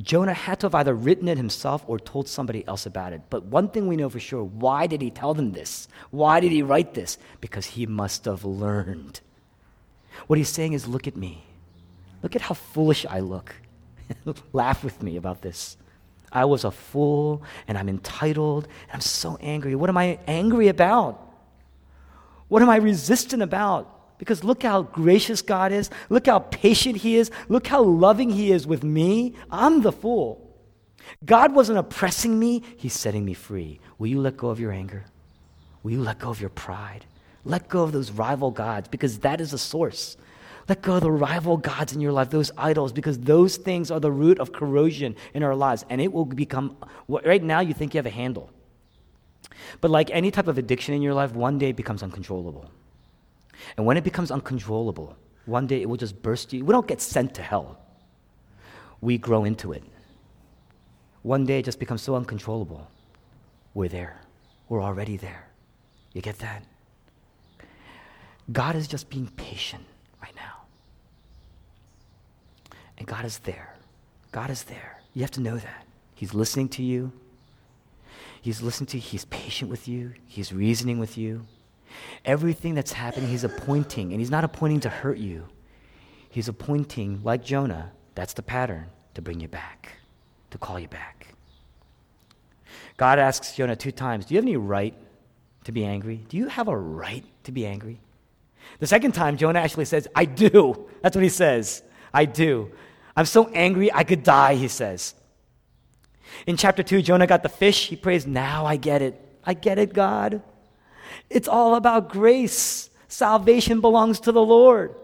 Jonah 0.03 0.35
had 0.35 0.59
to 0.61 0.67
have 0.67 0.75
either 0.75 0.93
written 0.93 1.29
it 1.29 1.37
himself 1.37 1.85
or 1.87 2.01
told 2.01 2.27
somebody 2.29 2.67
else 2.67 2.85
about 2.85 3.13
it. 3.13 3.23
But 3.31 3.45
one 3.45 3.69
thing 3.69 3.87
we 3.87 3.97
know 3.97 4.09
for 4.09 4.19
sure 4.19 4.43
why 4.43 4.89
did 4.89 5.01
he 5.01 5.11
tell 5.11 5.35
them 5.35 5.53
this? 5.53 5.87
Why 6.11 6.41
did 6.41 6.51
he 6.51 6.63
write 6.63 6.95
this? 6.95 7.17
Because 7.41 7.67
he 7.67 7.87
must 7.87 8.25
have 8.25 8.45
learned. 8.45 9.21
What 10.27 10.37
he's 10.37 10.49
saying 10.49 10.73
is 10.73 10.89
look 10.89 11.07
at 11.07 11.17
me. 11.17 11.45
Look 12.23 12.35
at 12.35 12.43
how 12.43 12.55
foolish 12.55 13.07
I 13.09 13.21
look. 13.21 13.55
Laugh 14.53 14.83
with 14.83 15.01
me 15.03 15.17
about 15.17 15.43
this. 15.43 15.77
I 16.33 16.45
was 16.47 16.65
a 16.65 16.73
fool 16.73 17.45
and 17.69 17.79
I'm 17.79 17.89
entitled 17.89 18.65
and 18.65 18.95
I'm 18.95 19.01
so 19.01 19.37
angry. 19.41 19.77
What 19.77 19.89
am 19.89 19.97
I 19.97 20.19
angry 20.27 20.67
about? 20.67 21.21
What 22.49 22.63
am 22.63 22.71
I 22.71 22.77
resistant 22.77 23.43
about? 23.43 23.95
Because 24.19 24.45
look 24.45 24.63
how 24.63 24.83
gracious 24.83 25.43
God 25.43 25.73
is. 25.73 25.91
Look 26.09 26.27
how 26.27 26.39
patient 26.39 26.99
He 26.99 27.17
is. 27.17 27.31
Look 27.49 27.67
how 27.67 27.83
loving 27.83 28.31
He 28.31 28.53
is 28.53 28.67
with 28.67 28.85
me. 28.85 29.35
I'm 29.51 29.83
the 29.83 29.93
fool. 29.93 30.41
God 31.25 31.55
wasn't 31.55 31.79
oppressing 31.79 32.39
me, 32.39 32.63
He's 32.77 32.95
setting 32.95 33.25
me 33.25 33.35
free. 33.35 33.81
Will 33.99 34.07
you 34.07 34.21
let 34.21 34.37
go 34.37 34.49
of 34.49 34.61
your 34.61 34.73
anger? 34.73 35.05
Will 35.83 35.93
you 35.93 36.01
let 36.01 36.19
go 36.19 36.31
of 36.31 36.41
your 36.41 36.51
pride? 36.51 37.05
Let 37.45 37.69
go 37.69 37.83
of 37.83 37.93
those 37.93 38.11
rival 38.11 38.51
gods 38.51 38.89
because 38.89 39.19
that 39.19 39.41
is 39.41 39.51
the 39.51 39.59
source. 39.59 40.17
Let 40.67 40.81
go 40.81 40.95
of 40.95 41.03
the 41.03 41.11
rival 41.11 41.59
gods 41.59 41.93
in 41.93 42.01
your 42.01 42.13
life, 42.13 42.31
those 42.31 42.51
idols, 42.57 42.93
because 42.93 43.19
those 43.19 43.59
things 43.59 43.91
are 43.91 44.01
the 44.01 44.11
root 44.11 44.39
of 44.39 44.53
corrosion 44.53 45.15
in 45.35 45.43
our 45.43 45.55
lives. 45.55 45.85
And 45.91 46.01
it 46.01 46.11
will 46.11 46.25
become, 46.25 46.79
right 47.07 47.43
now, 47.43 47.61
you 47.61 47.75
think 47.75 47.93
you 47.93 47.99
have 47.99 48.07
a 48.07 48.11
handle. 48.11 48.51
But 49.83 49.91
like 49.91 50.11
any 50.11 50.31
type 50.31 50.49
of 50.49 50.57
addiction 50.57 50.95
in 50.95 51.03
your 51.03 51.13
life, 51.13 51.35
one 51.35 51.59
day 51.59 51.69
it 51.71 51.77
becomes 51.77 52.03
uncontrollable. 52.03 52.71
And 53.77 53.87
when 53.87 53.97
it 53.97 54.05
becomes 54.05 54.31
uncontrollable, 54.31 55.17
one 55.47 55.67
day 55.67 55.83
it 55.83 55.89
will 55.89 55.97
just 55.97 56.23
burst 56.23 56.53
you. 56.53 56.65
We 56.65 56.73
don't 56.73 56.87
get 56.87 57.01
sent 57.01 57.35
to 57.35 57.43
hell, 57.43 57.79
we 59.01 59.19
grow 59.19 59.45
into 59.45 59.73
it. 59.73 59.83
One 61.23 61.47
day 61.47 61.61
it 61.61 61.65
just 61.65 61.79
becomes 61.79 62.03
so 62.03 62.17
uncontrollable. 62.17 62.87
We're 63.73 63.89
there. 63.89 64.21
We're 64.69 64.83
already 64.83 65.17
there. 65.17 65.49
You 66.13 66.21
get 66.21 66.39
that? 66.39 66.65
God 68.53 68.77
is 68.77 68.87
just 68.87 69.09
being 69.09 69.29
patient 69.37 69.85
right 70.23 70.35
now. 70.37 70.65
And 72.99 73.07
God 73.07 73.25
is 73.25 73.39
there. 73.39 73.75
God 74.33 74.51
is 74.51 74.65
there. 74.65 75.01
You 75.15 75.23
have 75.23 75.31
to 75.33 75.41
know 75.41 75.57
that. 75.57 75.87
He's 76.15 76.35
listening 76.35 76.69
to 76.71 76.83
you. 76.83 77.11
He's 78.43 78.61
listening 78.61 78.89
to 78.89 78.99
you. 78.99 79.03
He's 79.03 79.25
patient 79.25 79.71
with 79.71 79.89
you. 79.89 80.13
He's 80.27 80.53
reasoning 80.53 80.99
with 80.99 81.17
you. 81.17 81.47
Everything 82.25 82.75
that's 82.75 82.93
happening, 82.93 83.29
he's 83.29 83.45
appointing, 83.45 84.13
and 84.13 84.21
he's 84.21 84.31
not 84.31 84.45
appointing 84.45 84.81
to 84.81 84.89
hurt 84.89 85.19
you. 85.19 85.47
He's 86.29 86.49
appointing, 86.49 87.21
like 87.23 87.45
Jonah, 87.45 87.93
that's 88.15 88.33
the 88.33 88.43
pattern. 88.43 88.87
to 89.15 89.23
bring 89.23 89.39
you 89.39 89.47
back, 89.47 89.99
to 90.51 90.59
call 90.59 90.77
you 90.81 90.89
back. 90.89 91.29
God 92.97 93.21
asks 93.21 93.55
Jonah 93.55 93.77
two 93.77 93.93
times 93.93 94.27
Do 94.27 94.35
you 94.35 94.39
have 94.39 94.45
any 94.45 94.57
right 94.57 94.95
to 95.65 95.73
be 95.73 95.85
angry? 95.85 96.25
Do 96.29 96.37
you 96.37 96.49
have 96.49 96.67
a 96.67 96.77
right 96.77 97.25
to 97.45 97.53
be 97.53 97.67
angry? 97.67 98.01
The 98.81 98.87
second 98.87 99.13
time, 99.13 99.37
Jonah 99.37 99.61
actually 99.61 99.85
says, 99.85 100.09
I 100.15 100.25
do. 100.25 100.89
That's 101.03 101.15
what 101.15 101.23
he 101.23 101.29
says. 101.29 101.83
I 102.13 102.25
do. 102.25 102.73
I'm 103.17 103.27
so 103.27 103.49
angry 103.49 103.93
I 103.93 104.05
could 104.05 104.23
die, 104.23 104.55
he 104.55 104.69
says. 104.69 105.15
In 106.47 106.57
chapter 106.57 106.83
2, 106.83 107.03
Jonah 107.03 107.27
got 107.27 107.43
the 107.43 107.49
fish. 107.49 107.89
He 107.89 107.97
prays, 107.97 108.27
Now 108.27 108.67
I 108.67 108.77
get 108.77 109.03
it. 109.03 109.21
I 109.45 109.55
get 109.55 109.79
it, 109.79 109.93
God. 109.93 110.43
It's 111.31 111.49
all 111.49 111.75
about 111.75 112.09
grace. 112.09 112.91
Salvation 113.09 113.81
belongs 113.81 114.21
to 114.21 114.33
the 114.33 114.43
Lord. 114.43 114.95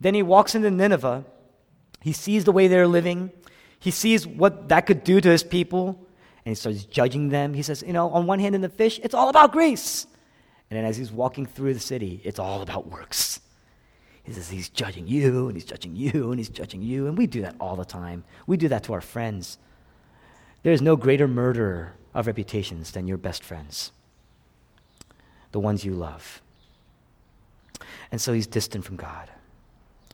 Then 0.00 0.14
he 0.14 0.22
walks 0.22 0.54
into 0.54 0.70
Nineveh. 0.70 1.24
He 2.00 2.12
sees 2.12 2.44
the 2.44 2.52
way 2.52 2.68
they're 2.68 2.86
living. 2.86 3.30
He 3.78 3.90
sees 3.90 4.26
what 4.26 4.68
that 4.68 4.86
could 4.86 5.04
do 5.04 5.20
to 5.20 5.28
his 5.28 5.42
people. 5.42 6.06
And 6.44 6.50
he 6.50 6.54
starts 6.54 6.84
judging 6.84 7.28
them. 7.30 7.54
He 7.54 7.62
says, 7.62 7.82
You 7.86 7.92
know, 7.92 8.10
on 8.10 8.26
one 8.26 8.38
hand, 8.38 8.54
in 8.54 8.60
the 8.60 8.68
fish, 8.68 9.00
it's 9.02 9.14
all 9.14 9.28
about 9.28 9.52
grace. 9.52 10.06
And 10.70 10.76
then 10.76 10.84
as 10.84 10.96
he's 10.96 11.12
walking 11.12 11.46
through 11.46 11.74
the 11.74 11.80
city, 11.80 12.20
it's 12.24 12.38
all 12.38 12.62
about 12.62 12.88
works. 12.88 13.40
He 14.22 14.32
says, 14.32 14.48
He's 14.48 14.68
judging 14.68 15.06
you, 15.06 15.48
and 15.48 15.56
he's 15.56 15.64
judging 15.64 15.96
you, 15.96 16.30
and 16.30 16.38
he's 16.38 16.48
judging 16.48 16.82
you. 16.82 17.06
And 17.06 17.18
we 17.18 17.26
do 17.26 17.42
that 17.42 17.56
all 17.60 17.76
the 17.76 17.84
time. 17.84 18.24
We 18.46 18.56
do 18.56 18.68
that 18.68 18.84
to 18.84 18.92
our 18.92 19.00
friends. 19.00 19.58
There 20.62 20.72
is 20.72 20.82
no 20.82 20.96
greater 20.96 21.28
murderer 21.28 21.94
of 22.14 22.26
reputations 22.26 22.90
than 22.92 23.06
your 23.06 23.18
best 23.18 23.44
friends, 23.44 23.92
the 25.56 25.60
ones 25.60 25.86
you 25.86 25.94
love. 25.94 26.42
And 28.12 28.20
so 28.20 28.34
he's 28.34 28.46
distant 28.46 28.84
from 28.84 28.96
God. 28.96 29.30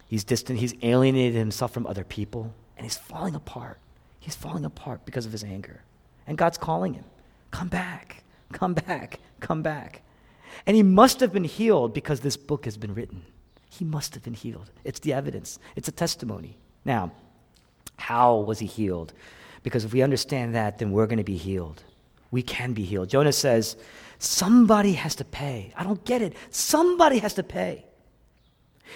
He's 0.07 0.23
distant, 0.23 0.61
he's 0.61 0.73
alienated 0.83 1.35
himself 1.35 1.75
from 1.75 1.85
other 1.85 2.05
people, 2.05 2.55
and 2.77 2.87
he's 2.87 2.97
falling 2.97 3.35
apart. 3.35 3.81
He's 4.21 4.37
falling 4.37 4.65
apart 4.65 5.05
because 5.05 5.27
of 5.27 5.33
his 5.33 5.43
anger. 5.43 5.83
And 6.29 6.39
God's 6.39 6.59
calling 6.59 6.95
him, 6.95 7.03
Come 7.51 7.67
back, 7.67 8.23
come 8.53 8.75
back, 8.75 9.19
come 9.41 9.65
back. 9.65 10.03
And 10.65 10.77
he 10.77 10.85
must 10.85 11.19
have 11.19 11.33
been 11.33 11.43
healed 11.43 11.93
because 11.93 12.21
this 12.21 12.37
book 12.37 12.65
has 12.65 12.77
been 12.77 12.95
written. 12.95 13.25
He 13.69 13.85
must 13.85 14.15
have 14.15 14.23
been 14.23 14.35
healed. 14.35 14.71
It's 14.85 15.01
the 15.01 15.13
evidence, 15.13 15.59
it's 15.75 15.89
a 15.89 15.93
testimony. 15.93 16.57
Now, 16.85 17.11
how 17.97 18.37
was 18.37 18.61
he 18.61 18.67
healed? 18.67 19.13
Because 19.65 19.85
if 19.85 19.93
we 19.93 20.03
understand 20.03 20.55
that, 20.55 20.79
then 20.79 20.93
we're 20.93 21.09
going 21.09 21.19
to 21.19 21.25
be 21.25 21.37
healed. 21.37 21.83
We 22.31 22.43
can 22.43 22.75
be 22.75 22.85
healed. 22.85 23.09
Jonah 23.09 23.33
says, 23.33 23.77
Somebody 24.23 24.93
has 24.93 25.17
to 25.17 25.25
pay. 25.25 25.73
I 25.77 25.83
don't 25.83 26.05
get 26.05 26.23
it. 26.23 26.37
Somebody 26.51 27.19
has 27.19 27.35
to 27.35 27.43
pay. 27.43 27.85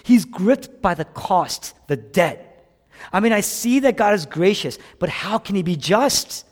He's 0.05 0.25
gripped 0.25 0.81
by 0.81 0.95
the 0.95 1.05
cost, 1.05 1.75
the 1.89 1.97
debt. 1.97 2.65
I 3.13 3.19
mean, 3.19 3.33
I 3.33 3.41
see 3.41 3.81
that 3.81 3.97
God 3.97 4.15
is 4.15 4.25
gracious, 4.25 4.79
but 5.01 5.09
how 5.09 5.39
can 5.39 5.57
he 5.57 5.65
be 5.65 5.75
just? 5.75 6.47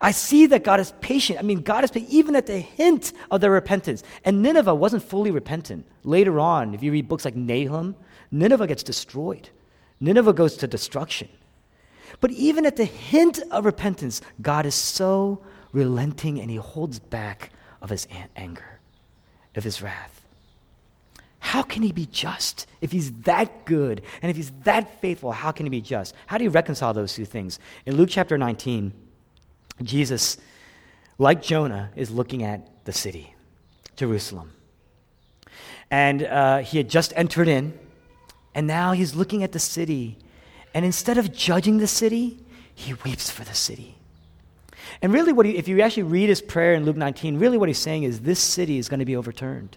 I 0.00 0.10
see 0.12 0.46
that 0.46 0.64
God 0.64 0.80
is 0.80 0.94
patient. 1.02 1.38
I 1.38 1.42
mean, 1.42 1.60
God 1.60 1.84
is 1.84 1.90
patient 1.90 2.10
even 2.10 2.34
at 2.34 2.46
the 2.46 2.58
hint 2.60 3.12
of 3.30 3.42
their 3.42 3.50
repentance. 3.50 4.02
And 4.24 4.40
Nineveh 4.40 4.74
wasn't 4.74 5.02
fully 5.02 5.30
repentant. 5.30 5.86
Later 6.02 6.40
on, 6.40 6.72
if 6.72 6.82
you 6.82 6.92
read 6.92 7.08
books 7.08 7.26
like 7.26 7.36
Nahum, 7.36 7.94
Nineveh 8.30 8.68
gets 8.68 8.82
destroyed. 8.82 9.50
Nineveh 10.00 10.32
goes 10.32 10.56
to 10.56 10.66
destruction. 10.66 11.28
But 12.20 12.30
even 12.30 12.64
at 12.64 12.76
the 12.76 12.86
hint 12.86 13.40
of 13.50 13.66
repentance, 13.66 14.22
God 14.40 14.64
is 14.64 14.74
so 14.74 15.44
relenting 15.72 16.40
and 16.40 16.50
he 16.50 16.56
holds 16.56 16.98
back 16.98 17.50
of 17.82 17.90
his 17.90 18.06
anger, 18.36 18.80
of 19.54 19.64
his 19.64 19.82
wrath. 19.82 20.22
How 21.40 21.62
can 21.62 21.82
he 21.82 21.92
be 21.92 22.06
just? 22.06 22.66
If 22.80 22.92
he's 22.92 23.12
that 23.22 23.66
good 23.66 24.02
and 24.22 24.30
if 24.30 24.36
he's 24.36 24.52
that 24.62 25.00
faithful, 25.00 25.32
how 25.32 25.50
can 25.50 25.66
he 25.66 25.70
be 25.70 25.80
just? 25.80 26.14
How 26.26 26.38
do 26.38 26.44
you 26.44 26.50
reconcile 26.50 26.94
those 26.94 27.14
two 27.14 27.24
things? 27.24 27.58
In 27.84 27.96
Luke 27.96 28.08
chapter 28.10 28.38
19, 28.38 28.92
Jesus, 29.82 30.38
like 31.18 31.42
Jonah, 31.42 31.90
is 31.96 32.10
looking 32.10 32.44
at 32.44 32.84
the 32.84 32.92
city, 32.92 33.34
Jerusalem. 33.96 34.52
And 35.90 36.22
uh, 36.22 36.58
he 36.58 36.78
had 36.78 36.88
just 36.88 37.12
entered 37.16 37.48
in, 37.48 37.78
and 38.54 38.66
now 38.66 38.92
he's 38.92 39.14
looking 39.14 39.42
at 39.42 39.52
the 39.52 39.58
city. 39.58 40.18
And 40.72 40.84
instead 40.84 41.18
of 41.18 41.34
judging 41.34 41.78
the 41.78 41.86
city, 41.86 42.38
he 42.74 42.94
weeps 42.94 43.30
for 43.30 43.44
the 43.44 43.54
city. 43.54 43.96
And 45.00 45.12
really, 45.12 45.32
what 45.32 45.46
he, 45.46 45.56
if 45.56 45.68
you 45.68 45.80
actually 45.80 46.04
read 46.04 46.28
his 46.28 46.42
prayer 46.42 46.74
in 46.74 46.84
Luke 46.84 46.96
19, 46.96 47.38
really 47.38 47.58
what 47.58 47.68
he's 47.68 47.78
saying 47.78 48.02
is 48.02 48.20
this 48.20 48.40
city 48.40 48.78
is 48.78 48.88
going 48.88 49.00
to 49.00 49.06
be 49.06 49.16
overturned. 49.16 49.76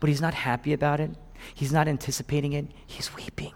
But 0.00 0.08
he's 0.08 0.20
not 0.20 0.34
happy 0.34 0.72
about 0.72 1.00
it, 1.00 1.10
he's 1.54 1.72
not 1.72 1.88
anticipating 1.88 2.52
it, 2.52 2.66
he's 2.86 3.14
weeping. 3.14 3.52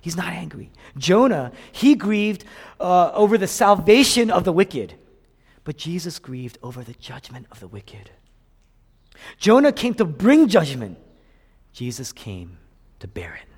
He's 0.00 0.16
not 0.16 0.32
angry. 0.32 0.70
Jonah, 0.96 1.50
he 1.72 1.96
grieved 1.96 2.44
uh, 2.78 3.10
over 3.12 3.36
the 3.36 3.48
salvation 3.48 4.30
of 4.30 4.44
the 4.44 4.52
wicked, 4.52 4.94
but 5.64 5.76
Jesus 5.76 6.20
grieved 6.20 6.58
over 6.62 6.84
the 6.84 6.92
judgment 6.92 7.46
of 7.50 7.58
the 7.58 7.66
wicked. 7.66 8.10
Jonah 9.38 9.72
came 9.72 9.94
to 9.94 10.04
bring 10.04 10.46
judgment, 10.46 10.98
Jesus 11.72 12.12
came 12.12 12.58
to 13.00 13.08
bear 13.08 13.34
it, 13.34 13.48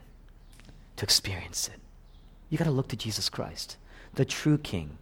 to 0.97 1.05
experience 1.05 1.69
it. 1.69 1.81
You 2.49 2.57
got 2.57 2.65
to 2.65 2.71
look 2.71 2.89
to 2.89 2.97
Jesus 2.97 3.29
Christ, 3.29 3.77
the 4.15 4.25
true 4.25 4.57
King 4.57 4.97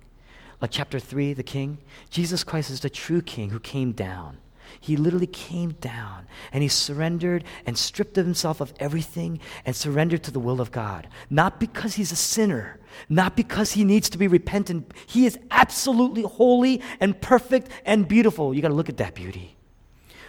like 0.61 0.71
chapter 0.71 0.99
3, 0.99 1.35
the 1.35 1.43
king, 1.43 1.79
Jesus 2.11 2.45
Christ 2.45 2.71
is 2.71 2.81
the 2.81 2.91
true 2.91 3.23
king 3.23 3.51
who 3.51 3.61
came 3.61 3.93
down. 3.93 4.39
He 4.81 4.97
literally 4.97 5.27
came 5.27 5.73
down 5.73 6.27
and 6.53 6.63
he 6.63 6.69
surrendered 6.69 7.45
and 7.67 7.77
stripped 7.77 8.17
himself 8.17 8.61
of 8.61 8.73
everything 8.79 9.41
and 9.65 9.75
surrendered 9.75 10.23
to 10.25 10.31
the 10.31 10.41
will 10.41 10.61
of 10.61 10.73
God. 10.73 11.09
Not 11.31 11.61
because 11.61 11.95
he's 11.95 12.13
a 12.13 12.17
sinner, 12.17 12.79
not 13.09 13.37
because 13.37 13.73
he 13.73 13.85
needs 13.85 14.09
to 14.11 14.19
be 14.19 14.29
repentant. 14.29 14.93
He 15.07 15.27
is 15.27 15.39
absolutely 15.51 16.23
holy 16.23 16.83
and 17.01 17.21
perfect 17.21 17.69
and 17.85 18.09
beautiful. 18.09 18.55
You 18.55 18.63
got 18.63 18.69
to 18.69 18.75
look 18.75 18.89
at 18.89 18.97
that 18.99 19.15
beauty. 19.15 19.57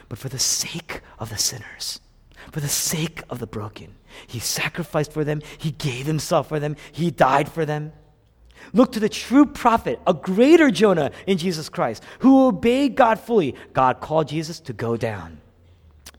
But 0.09 0.19
for 0.19 0.29
the 0.29 0.39
sake 0.39 1.01
of 1.19 1.29
the 1.29 1.37
sinners, 1.37 1.99
for 2.51 2.59
the 2.59 2.67
sake 2.67 3.23
of 3.29 3.39
the 3.39 3.47
broken, 3.47 3.95
he 4.25 4.39
sacrificed 4.39 5.11
for 5.11 5.23
them, 5.23 5.41
he 5.57 5.71
gave 5.71 6.05
himself 6.05 6.47
for 6.47 6.59
them, 6.59 6.75
he 6.91 7.11
died 7.11 7.49
for 7.49 7.65
them. 7.65 7.91
Look 8.73 8.91
to 8.93 8.99
the 8.99 9.09
true 9.09 9.45
prophet, 9.45 9.99
a 10.05 10.13
greater 10.13 10.69
Jonah 10.69 11.11
in 11.25 11.37
Jesus 11.37 11.69
Christ, 11.69 12.03
who 12.19 12.47
obeyed 12.47 12.95
God 12.95 13.19
fully. 13.19 13.55
God 13.73 13.99
called 13.99 14.27
Jesus 14.27 14.59
to 14.61 14.73
go 14.73 14.97
down, 14.97 15.39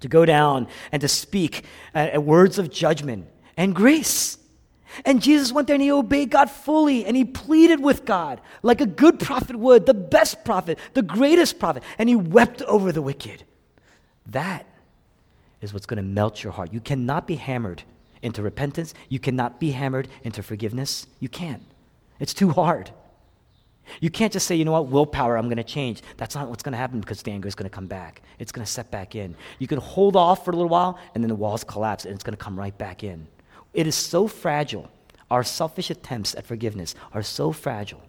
to 0.01 0.09
go 0.09 0.24
down 0.24 0.68
and 0.93 1.01
to 1.01 1.09
speak 1.09 1.64
uh, 1.95 2.20
words 2.20 2.59
of 2.59 2.70
judgment 2.70 3.26
and 3.57 3.74
grace. 3.74 4.39
And 5.05 5.22
Jesus 5.22 5.53
went 5.53 5.66
there 5.66 5.74
and 5.74 5.82
he 5.82 5.93
obeyed 5.93 6.30
God 6.30 6.51
fully 6.51 7.05
and 7.05 7.16
he 7.16 7.24
pleaded 7.24 7.80
with 7.80 8.05
God 8.05 8.41
like 8.62 8.80
a 8.80 8.86
good 8.86 9.20
prophet 9.20 9.57
would, 9.57 9.86
the 9.86 9.95
best 9.95 10.45
prophet, 10.45 10.78
the 10.95 11.03
greatest 11.03 11.59
prophet, 11.59 11.82
and 11.99 12.09
he 12.09 12.16
wept 12.16 12.62
over 12.62 12.91
the 12.91 13.03
wicked. 13.03 13.45
That 14.26 14.66
is 15.61 15.72
what's 15.72 15.86
going 15.86 15.99
to 15.99 16.03
melt 16.03 16.43
your 16.43 16.53
heart. 16.53 16.72
You 16.72 16.80
cannot 16.80 17.26
be 17.26 17.36
hammered 17.36 17.82
into 18.22 18.43
repentance, 18.43 18.95
you 19.09 19.20
cannot 19.20 19.61
be 19.61 19.70
hammered 19.70 20.09
into 20.24 20.43
forgiveness. 20.43 21.07
You 21.20 21.28
can't. 21.28 21.62
It's 22.21 22.35
too 22.35 22.51
hard. 22.51 22.91
You 24.01 24.11
can't 24.11 24.33
just 24.33 24.47
say, 24.47 24.55
you 24.55 24.64
know 24.64 24.73
what, 24.73 24.89
willpower, 24.89 25.37
I'm 25.37 25.47
going 25.47 25.57
to 25.57 25.64
change. 25.64 26.03
That's 26.16 26.35
not 26.35 26.49
what's 26.49 26.62
going 26.62 26.73
to 26.73 26.79
happen 26.79 27.01
because 27.01 27.23
the 27.23 27.31
anger 27.31 27.49
is 27.49 27.55
going 27.55 27.69
to 27.69 27.75
come 27.75 27.87
back. 27.87 28.23
It's 28.39 28.53
going 28.53 28.64
to 28.64 28.71
set 28.71 28.91
back 28.91 29.14
in. 29.14 29.35
You 29.59 29.66
can 29.66 29.79
hold 29.79 30.14
off 30.14 30.45
for 30.45 30.51
a 30.51 30.55
little 30.55 30.69
while, 30.69 30.99
and 31.14 31.25
then 31.25 31.29
the 31.29 31.35
walls 31.35 31.64
collapse, 31.64 32.05
and 32.05 32.14
it's 32.14 32.25
going 32.25 32.37
to 32.37 32.43
come 32.43 32.59
right 32.59 32.77
back 32.77 33.03
in. 33.03 33.27
It 33.73 33.87
is 33.87 33.95
so 33.95 34.29
fragile. 34.29 34.91
Our 35.31 35.43
selfish 35.43 35.91
attempts 35.91 36.35
at 36.35 36.47
forgiveness 36.47 36.95
are 37.12 37.23
so 37.23 37.53
fragile. 37.53 38.03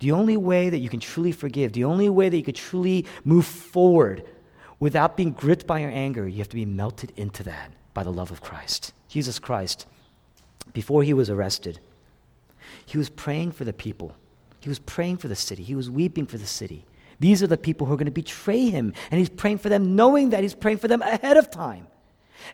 The 0.00 0.12
only 0.12 0.36
way 0.36 0.70
that 0.70 0.78
you 0.78 0.88
can 0.88 1.00
truly 1.00 1.32
forgive, 1.32 1.72
the 1.72 1.84
only 1.84 2.08
way 2.08 2.28
that 2.28 2.36
you 2.36 2.44
can 2.44 2.54
truly 2.54 3.06
move 3.24 3.46
forward 3.46 4.24
without 4.78 5.16
being 5.16 5.32
gripped 5.32 5.66
by 5.66 5.80
your 5.80 5.90
anger, 5.90 6.28
you 6.28 6.38
have 6.38 6.48
to 6.48 6.56
be 6.56 6.64
melted 6.64 7.12
into 7.16 7.42
that 7.44 7.72
by 7.92 8.02
the 8.02 8.12
love 8.12 8.30
of 8.30 8.40
Christ. 8.40 8.92
Jesus 9.08 9.38
Christ, 9.38 9.86
before 10.72 11.02
he 11.02 11.12
was 11.12 11.30
arrested, 11.30 11.80
he 12.86 12.98
was 12.98 13.08
praying 13.08 13.52
for 13.52 13.64
the 13.64 13.72
people. 13.72 14.14
He 14.60 14.68
was 14.68 14.78
praying 14.78 15.18
for 15.18 15.28
the 15.28 15.36
city. 15.36 15.62
He 15.62 15.74
was 15.74 15.90
weeping 15.90 16.26
for 16.26 16.38
the 16.38 16.46
city. 16.46 16.86
These 17.20 17.42
are 17.42 17.46
the 17.46 17.58
people 17.58 17.86
who 17.86 17.94
are 17.94 17.96
going 17.96 18.06
to 18.06 18.12
betray 18.12 18.70
him. 18.70 18.92
And 19.10 19.18
he's 19.18 19.28
praying 19.28 19.58
for 19.58 19.68
them, 19.68 19.94
knowing 19.94 20.30
that 20.30 20.42
he's 20.42 20.54
praying 20.54 20.78
for 20.78 20.88
them 20.88 21.02
ahead 21.02 21.36
of 21.36 21.50
time. 21.50 21.86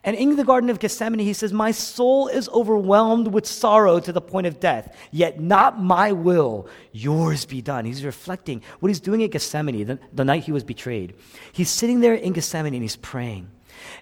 And 0.03 0.15
in 0.15 0.35
the 0.35 0.43
Garden 0.43 0.69
of 0.69 0.79
Gethsemane, 0.79 1.19
he 1.19 1.33
says, 1.33 1.51
My 1.51 1.71
soul 1.71 2.27
is 2.27 2.49
overwhelmed 2.49 3.27
with 3.27 3.45
sorrow 3.45 3.99
to 3.99 4.11
the 4.11 4.21
point 4.21 4.47
of 4.47 4.59
death, 4.59 4.95
yet 5.11 5.39
not 5.39 5.81
my 5.81 6.11
will, 6.11 6.67
yours 6.91 7.45
be 7.45 7.61
done. 7.61 7.85
He's 7.85 8.05
reflecting 8.05 8.61
what 8.79 8.89
he's 8.89 8.99
doing 8.99 9.23
at 9.23 9.31
Gethsemane 9.31 9.85
the, 9.85 9.99
the 10.13 10.25
night 10.25 10.43
he 10.43 10.51
was 10.51 10.63
betrayed. 10.63 11.15
He's 11.51 11.69
sitting 11.69 11.99
there 11.99 12.13
in 12.13 12.33
Gethsemane 12.33 12.73
and 12.73 12.83
he's 12.83 12.95
praying. 12.95 13.49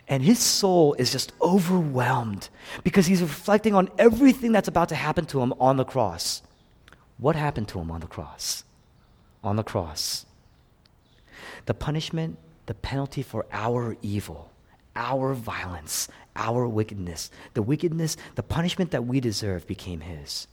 And 0.07 0.23
his 0.23 0.39
soul 0.39 0.95
is 0.95 1.11
just 1.11 1.33
overwhelmed 1.41 2.49
because 2.83 3.05
he's 3.05 3.21
reflecting 3.21 3.75
on 3.75 3.89
everything 3.97 4.51
that's 4.51 4.67
about 4.67 4.89
to 4.89 4.95
happen 4.95 5.25
to 5.27 5.41
him 5.41 5.53
on 5.59 5.77
the 5.77 5.85
cross. 5.85 6.41
What 7.17 7.35
happened 7.35 7.67
to 7.69 7.79
him 7.79 7.91
on 7.91 8.01
the 8.01 8.07
cross? 8.07 8.63
On 9.43 9.55
the 9.55 9.63
cross. 9.63 10.25
The 11.65 11.73
punishment, 11.73 12.37
the 12.65 12.73
penalty 12.73 13.21
for 13.21 13.45
our 13.51 13.97
evil, 14.01 14.51
our 14.95 15.33
violence, 15.33 16.07
our 16.35 16.67
wickedness, 16.67 17.29
the 17.53 17.61
wickedness, 17.61 18.17
the 18.35 18.43
punishment 18.43 18.91
that 18.91 19.05
we 19.05 19.19
deserve 19.19 19.67
became 19.67 20.01
his. 20.01 20.47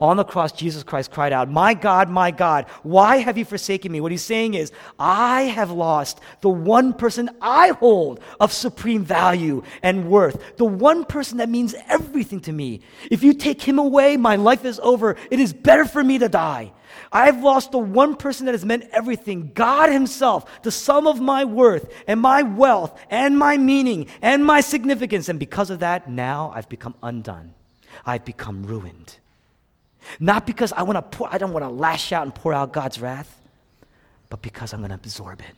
On 0.00 0.16
the 0.16 0.24
cross, 0.24 0.52
Jesus 0.52 0.82
Christ 0.82 1.10
cried 1.10 1.32
out, 1.32 1.50
My 1.50 1.74
God, 1.74 2.08
my 2.08 2.30
God, 2.30 2.66
why 2.82 3.18
have 3.18 3.38
you 3.38 3.44
forsaken 3.44 3.92
me? 3.92 4.00
What 4.00 4.12
he's 4.12 4.22
saying 4.22 4.54
is, 4.54 4.72
I 4.98 5.42
have 5.42 5.70
lost 5.70 6.20
the 6.40 6.48
one 6.48 6.92
person 6.92 7.30
I 7.40 7.68
hold 7.68 8.20
of 8.40 8.52
supreme 8.52 9.04
value 9.04 9.62
and 9.82 10.08
worth, 10.08 10.56
the 10.56 10.64
one 10.64 11.04
person 11.04 11.38
that 11.38 11.48
means 11.48 11.74
everything 11.88 12.40
to 12.40 12.52
me. 12.52 12.80
If 13.10 13.22
you 13.22 13.34
take 13.34 13.62
him 13.62 13.78
away, 13.78 14.16
my 14.16 14.36
life 14.36 14.64
is 14.64 14.80
over. 14.80 15.16
It 15.30 15.40
is 15.40 15.52
better 15.52 15.84
for 15.84 16.02
me 16.02 16.18
to 16.18 16.28
die. 16.28 16.72
I've 17.12 17.42
lost 17.42 17.72
the 17.72 17.78
one 17.78 18.16
person 18.16 18.46
that 18.46 18.52
has 18.52 18.64
meant 18.64 18.88
everything 18.92 19.52
God 19.54 19.90
Himself, 19.90 20.62
the 20.62 20.70
sum 20.70 21.06
of 21.06 21.20
my 21.20 21.44
worth 21.44 21.92
and 22.06 22.20
my 22.20 22.42
wealth 22.42 22.98
and 23.10 23.38
my 23.38 23.56
meaning 23.56 24.06
and 24.22 24.44
my 24.44 24.60
significance. 24.60 25.28
And 25.28 25.38
because 25.38 25.70
of 25.70 25.80
that, 25.80 26.08
now 26.08 26.52
I've 26.54 26.68
become 26.68 26.94
undone. 27.02 27.54
I've 28.04 28.24
become 28.24 28.64
ruined. 28.64 29.18
Not 30.20 30.46
because 30.46 30.72
I 30.72 30.82
want 30.82 30.96
to 30.96 31.02
pour, 31.02 31.28
I 31.32 31.38
don't 31.38 31.52
want 31.52 31.64
to 31.64 31.70
lash 31.70 32.12
out 32.12 32.24
and 32.24 32.34
pour 32.34 32.52
out 32.52 32.72
God's 32.72 33.00
wrath, 33.00 33.40
but 34.28 34.42
because 34.42 34.72
I'm 34.72 34.80
going 34.80 34.90
to 34.90 34.96
absorb 34.96 35.40
it. 35.40 35.56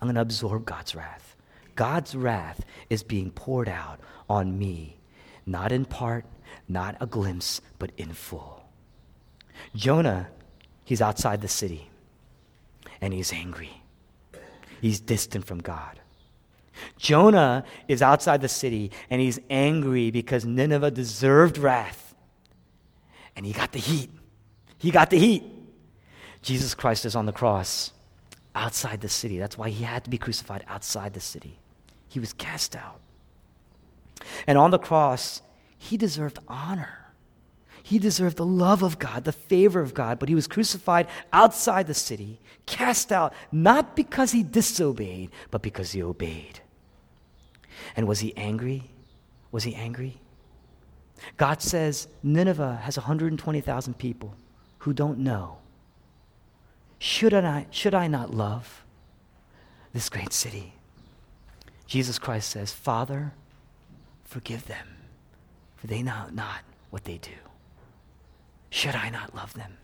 I'm 0.00 0.06
going 0.06 0.14
to 0.14 0.22
absorb 0.22 0.64
God's 0.64 0.94
wrath. 0.94 1.36
God's 1.74 2.14
wrath 2.14 2.64
is 2.88 3.02
being 3.02 3.30
poured 3.30 3.68
out 3.68 4.00
on 4.28 4.58
me, 4.58 4.96
not 5.46 5.72
in 5.72 5.84
part, 5.84 6.24
not 6.68 6.96
a 7.00 7.06
glimpse, 7.06 7.60
but 7.78 7.90
in 7.96 8.12
full. 8.12 8.64
Jonah, 9.74 10.28
he's 10.84 11.02
outside 11.02 11.40
the 11.42 11.48
city 11.48 11.90
and 13.00 13.12
he's 13.12 13.32
angry. 13.32 13.82
He's 14.80 15.00
distant 15.00 15.44
from 15.44 15.60
God. 15.60 16.00
Jonah 16.96 17.64
is 17.88 18.02
outside 18.02 18.40
the 18.40 18.48
city 18.48 18.90
and 19.10 19.20
he's 19.20 19.38
angry 19.50 20.10
because 20.10 20.44
Nineveh 20.44 20.90
deserved 20.90 21.58
wrath. 21.58 22.09
And 23.40 23.46
he 23.46 23.54
got 23.54 23.72
the 23.72 23.78
heat. 23.78 24.10
He 24.76 24.90
got 24.90 25.08
the 25.08 25.18
heat. 25.18 25.42
Jesus 26.42 26.74
Christ 26.74 27.06
is 27.06 27.16
on 27.16 27.24
the 27.24 27.32
cross 27.32 27.90
outside 28.54 29.00
the 29.00 29.08
city. 29.08 29.38
That's 29.38 29.56
why 29.56 29.70
he 29.70 29.82
had 29.82 30.04
to 30.04 30.10
be 30.10 30.18
crucified 30.18 30.62
outside 30.68 31.14
the 31.14 31.20
city. 31.20 31.58
He 32.06 32.20
was 32.20 32.34
cast 32.34 32.76
out. 32.76 33.00
And 34.46 34.58
on 34.58 34.72
the 34.72 34.78
cross, 34.78 35.40
he 35.78 35.96
deserved 35.96 36.38
honor. 36.48 37.14
He 37.82 37.98
deserved 37.98 38.36
the 38.36 38.44
love 38.44 38.82
of 38.82 38.98
God, 38.98 39.24
the 39.24 39.32
favor 39.32 39.80
of 39.80 39.94
God, 39.94 40.18
but 40.18 40.28
he 40.28 40.34
was 40.34 40.46
crucified 40.46 41.06
outside 41.32 41.86
the 41.86 41.94
city, 41.94 42.40
cast 42.66 43.10
out, 43.10 43.32
not 43.50 43.96
because 43.96 44.32
he 44.32 44.42
disobeyed, 44.42 45.30
but 45.50 45.62
because 45.62 45.92
he 45.92 46.02
obeyed. 46.02 46.60
And 47.96 48.06
was 48.06 48.20
he 48.20 48.36
angry? 48.36 48.90
Was 49.50 49.64
he 49.64 49.74
angry? 49.74 50.20
God 51.36 51.62
says 51.62 52.08
Nineveh 52.22 52.80
has 52.82 52.96
120,000 52.96 53.98
people 53.98 54.34
who 54.78 54.92
don't 54.92 55.18
know. 55.18 55.58
Should 56.98 57.34
I, 57.34 57.66
should 57.70 57.94
I 57.94 58.06
not 58.08 58.34
love 58.34 58.84
this 59.92 60.08
great 60.08 60.32
city? 60.32 60.74
Jesus 61.86 62.18
Christ 62.18 62.50
says, 62.50 62.72
Father, 62.72 63.32
forgive 64.24 64.66
them, 64.66 64.86
for 65.76 65.86
they 65.86 66.02
know 66.02 66.26
not 66.32 66.60
what 66.90 67.04
they 67.04 67.18
do. 67.18 67.30
Should 68.70 68.94
I 68.94 69.10
not 69.10 69.34
love 69.34 69.54
them? 69.54 69.76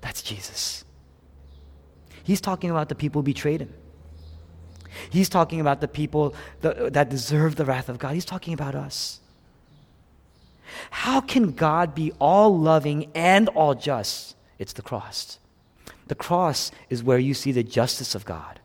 That's 0.00 0.22
Jesus. 0.22 0.84
He's 2.22 2.40
talking 2.40 2.70
about 2.70 2.88
the 2.88 2.94
people 2.94 3.22
who 3.22 3.24
betrayed 3.24 3.60
him. 3.60 3.72
He's 5.10 5.28
talking 5.28 5.60
about 5.60 5.80
the 5.80 5.88
people 5.88 6.34
that, 6.60 6.92
that 6.92 7.08
deserve 7.08 7.56
the 7.56 7.64
wrath 7.64 7.88
of 7.88 7.98
God. 7.98 8.14
He's 8.14 8.24
talking 8.24 8.52
about 8.52 8.74
us. 8.74 9.20
How 10.90 11.20
can 11.20 11.52
God 11.52 11.94
be 11.94 12.12
all 12.18 12.58
loving 12.58 13.10
and 13.14 13.48
all 13.50 13.74
just? 13.74 14.36
It's 14.58 14.72
the 14.72 14.82
cross. 14.82 15.38
The 16.08 16.14
cross 16.14 16.70
is 16.88 17.02
where 17.02 17.18
you 17.18 17.34
see 17.34 17.52
the 17.52 17.62
justice 17.62 18.14
of 18.14 18.24
God. 18.24 18.60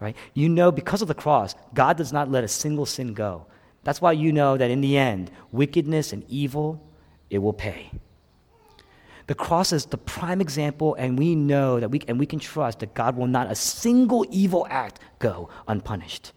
Right? 0.00 0.16
You 0.34 0.48
know, 0.48 0.72
because 0.72 1.02
of 1.02 1.08
the 1.08 1.14
cross, 1.14 1.54
God 1.74 1.96
does 1.96 2.12
not 2.12 2.30
let 2.30 2.44
a 2.44 2.48
single 2.48 2.86
sin 2.86 3.14
go. 3.14 3.46
That's 3.84 4.00
why 4.00 4.12
you 4.12 4.32
know 4.32 4.56
that 4.56 4.70
in 4.70 4.80
the 4.80 4.96
end, 4.96 5.30
wickedness 5.50 6.12
and 6.12 6.24
evil 6.28 6.84
it 7.30 7.38
will 7.38 7.52
pay. 7.52 7.90
The 9.26 9.34
cross 9.34 9.72
is 9.72 9.86
the 9.86 9.98
prime 9.98 10.40
example, 10.40 10.94
and 10.96 11.18
we 11.18 11.34
know 11.34 11.80
that 11.80 11.90
we, 11.90 12.02
and 12.08 12.18
we 12.18 12.26
can 12.26 12.38
trust 12.38 12.80
that 12.80 12.94
God 12.94 13.16
will 13.16 13.26
not 13.26 13.50
a 13.50 13.54
single 13.54 14.26
evil 14.30 14.66
act 14.68 14.98
go 15.18 15.48
unpunished. 15.68 16.32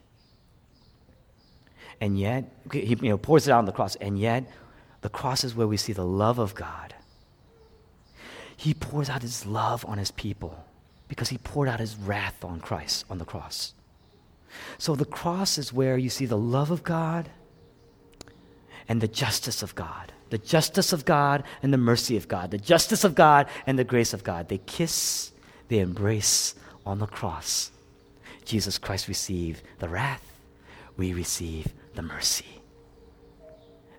And 2.02 2.20
yet, 2.20 2.52
he 2.72 2.98
you 3.02 3.10
know, 3.10 3.18
pours 3.18 3.48
it 3.48 3.52
out 3.52 3.60
on 3.60 3.66
the 3.66 3.72
cross, 3.72 3.96
and 3.98 4.20
yet, 4.20 4.50
the 5.02 5.10
cross 5.10 5.44
is 5.44 5.56
where 5.56 5.68
we 5.68 5.78
see 5.78 5.94
the 5.94 6.06
love 6.06 6.40
of 6.40 6.56
God. 6.56 6.94
He 8.58 8.74
pours 8.74 9.10
out 9.10 9.22
his 9.22 9.46
love 9.46 9.86
on 9.86 9.98
his 9.98 10.12
people 10.12 10.66
because 11.08 11.30
he 11.30 11.38
poured 11.38 11.70
out 11.70 11.80
his 11.80 11.96
wrath 11.96 12.44
on 12.44 12.60
Christ 12.60 13.06
on 13.10 13.18
the 13.18 13.26
cross. 13.26 13.74
So 14.78 14.96
the 14.96 15.06
cross 15.06 15.58
is 15.58 15.74
where 15.74 15.98
you 15.98 16.10
see 16.10 16.26
the 16.26 16.38
love 16.38 16.72
of 16.72 16.84
God 16.84 17.30
and 18.88 19.02
the 19.02 19.08
justice 19.08 19.62
of 19.62 19.76
God 19.76 20.14
the 20.30 20.38
justice 20.38 20.92
of 20.92 21.06
God 21.06 21.44
and 21.62 21.74
the 21.74 21.78
mercy 21.78 22.18
of 22.18 22.28
God, 22.28 22.52
the 22.52 22.58
justice 22.58 23.04
of 23.04 23.16
God 23.16 23.48
and 23.66 23.78
the 23.78 23.84
grace 23.84 24.14
of 24.14 24.24
God. 24.24 24.50
They 24.50 24.58
kiss, 24.58 25.32
they 25.68 25.80
embrace 25.80 26.56
on 26.86 27.00
the 27.00 27.08
cross. 27.08 27.72
Jesus 28.44 28.78
Christ 28.78 29.08
received 29.08 29.62
the 29.80 29.90
wrath, 29.90 30.24
we 30.98 31.14
receive 31.14 31.68
the 31.96 32.02
mercy. 32.02 32.62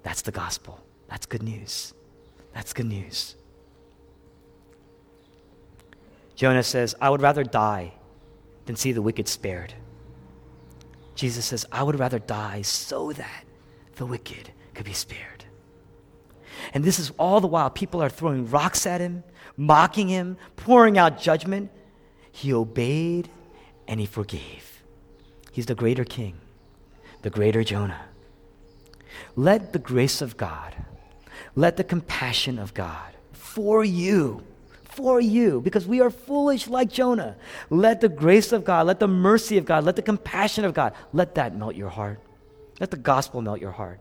That's 0.02 0.22
the 0.22 0.32
gospel. 0.32 0.80
That's 1.08 1.26
good 1.26 1.42
news. 1.42 1.94
That's 2.54 2.72
good 2.72 2.86
news. 2.86 3.36
Jonah 6.34 6.62
says, 6.62 6.94
I 7.00 7.10
would 7.10 7.22
rather 7.22 7.44
die 7.44 7.94
than 8.66 8.76
see 8.76 8.92
the 8.92 9.02
wicked 9.02 9.26
spared. 9.26 9.74
Jesus 11.14 11.46
says, 11.46 11.64
I 11.72 11.82
would 11.82 11.98
rather 11.98 12.18
die 12.18 12.62
so 12.62 13.12
that 13.12 13.44
the 13.96 14.04
wicked 14.04 14.50
could 14.74 14.84
be 14.84 14.92
spared. 14.92 15.44
And 16.74 16.84
this 16.84 16.98
is 16.98 17.10
all 17.18 17.40
the 17.40 17.46
while 17.46 17.70
people 17.70 18.02
are 18.02 18.10
throwing 18.10 18.50
rocks 18.50 18.86
at 18.86 19.00
him, 19.00 19.24
mocking 19.56 20.08
him, 20.08 20.36
pouring 20.56 20.98
out 20.98 21.20
judgment. 21.20 21.70
He 22.30 22.52
obeyed 22.52 23.30
and 23.88 23.98
he 23.98 24.06
forgave. 24.06 24.82
He's 25.52 25.66
the 25.66 25.74
greater 25.74 26.04
king, 26.04 26.34
the 27.26 27.30
greater 27.30 27.64
Jonah. 27.64 28.04
Let 29.34 29.72
the 29.72 29.80
grace 29.80 30.22
of 30.22 30.36
God, 30.36 30.76
let 31.56 31.76
the 31.76 31.82
compassion 31.82 32.56
of 32.56 32.72
God 32.72 33.14
for 33.32 33.84
you, 33.84 34.44
for 34.84 35.20
you, 35.20 35.60
because 35.60 35.88
we 35.88 36.00
are 36.00 36.08
foolish 36.08 36.68
like 36.68 36.88
Jonah. 36.88 37.34
Let 37.68 38.00
the 38.00 38.08
grace 38.08 38.52
of 38.52 38.64
God, 38.64 38.86
let 38.86 39.00
the 39.00 39.08
mercy 39.08 39.58
of 39.58 39.64
God, 39.64 39.82
let 39.82 39.96
the 39.96 40.02
compassion 40.02 40.64
of 40.64 40.72
God, 40.72 40.92
let 41.12 41.34
that 41.34 41.56
melt 41.56 41.74
your 41.74 41.88
heart. 41.88 42.20
Let 42.78 42.92
the 42.92 42.96
gospel 42.96 43.42
melt 43.42 43.60
your 43.60 43.72
heart. 43.72 43.98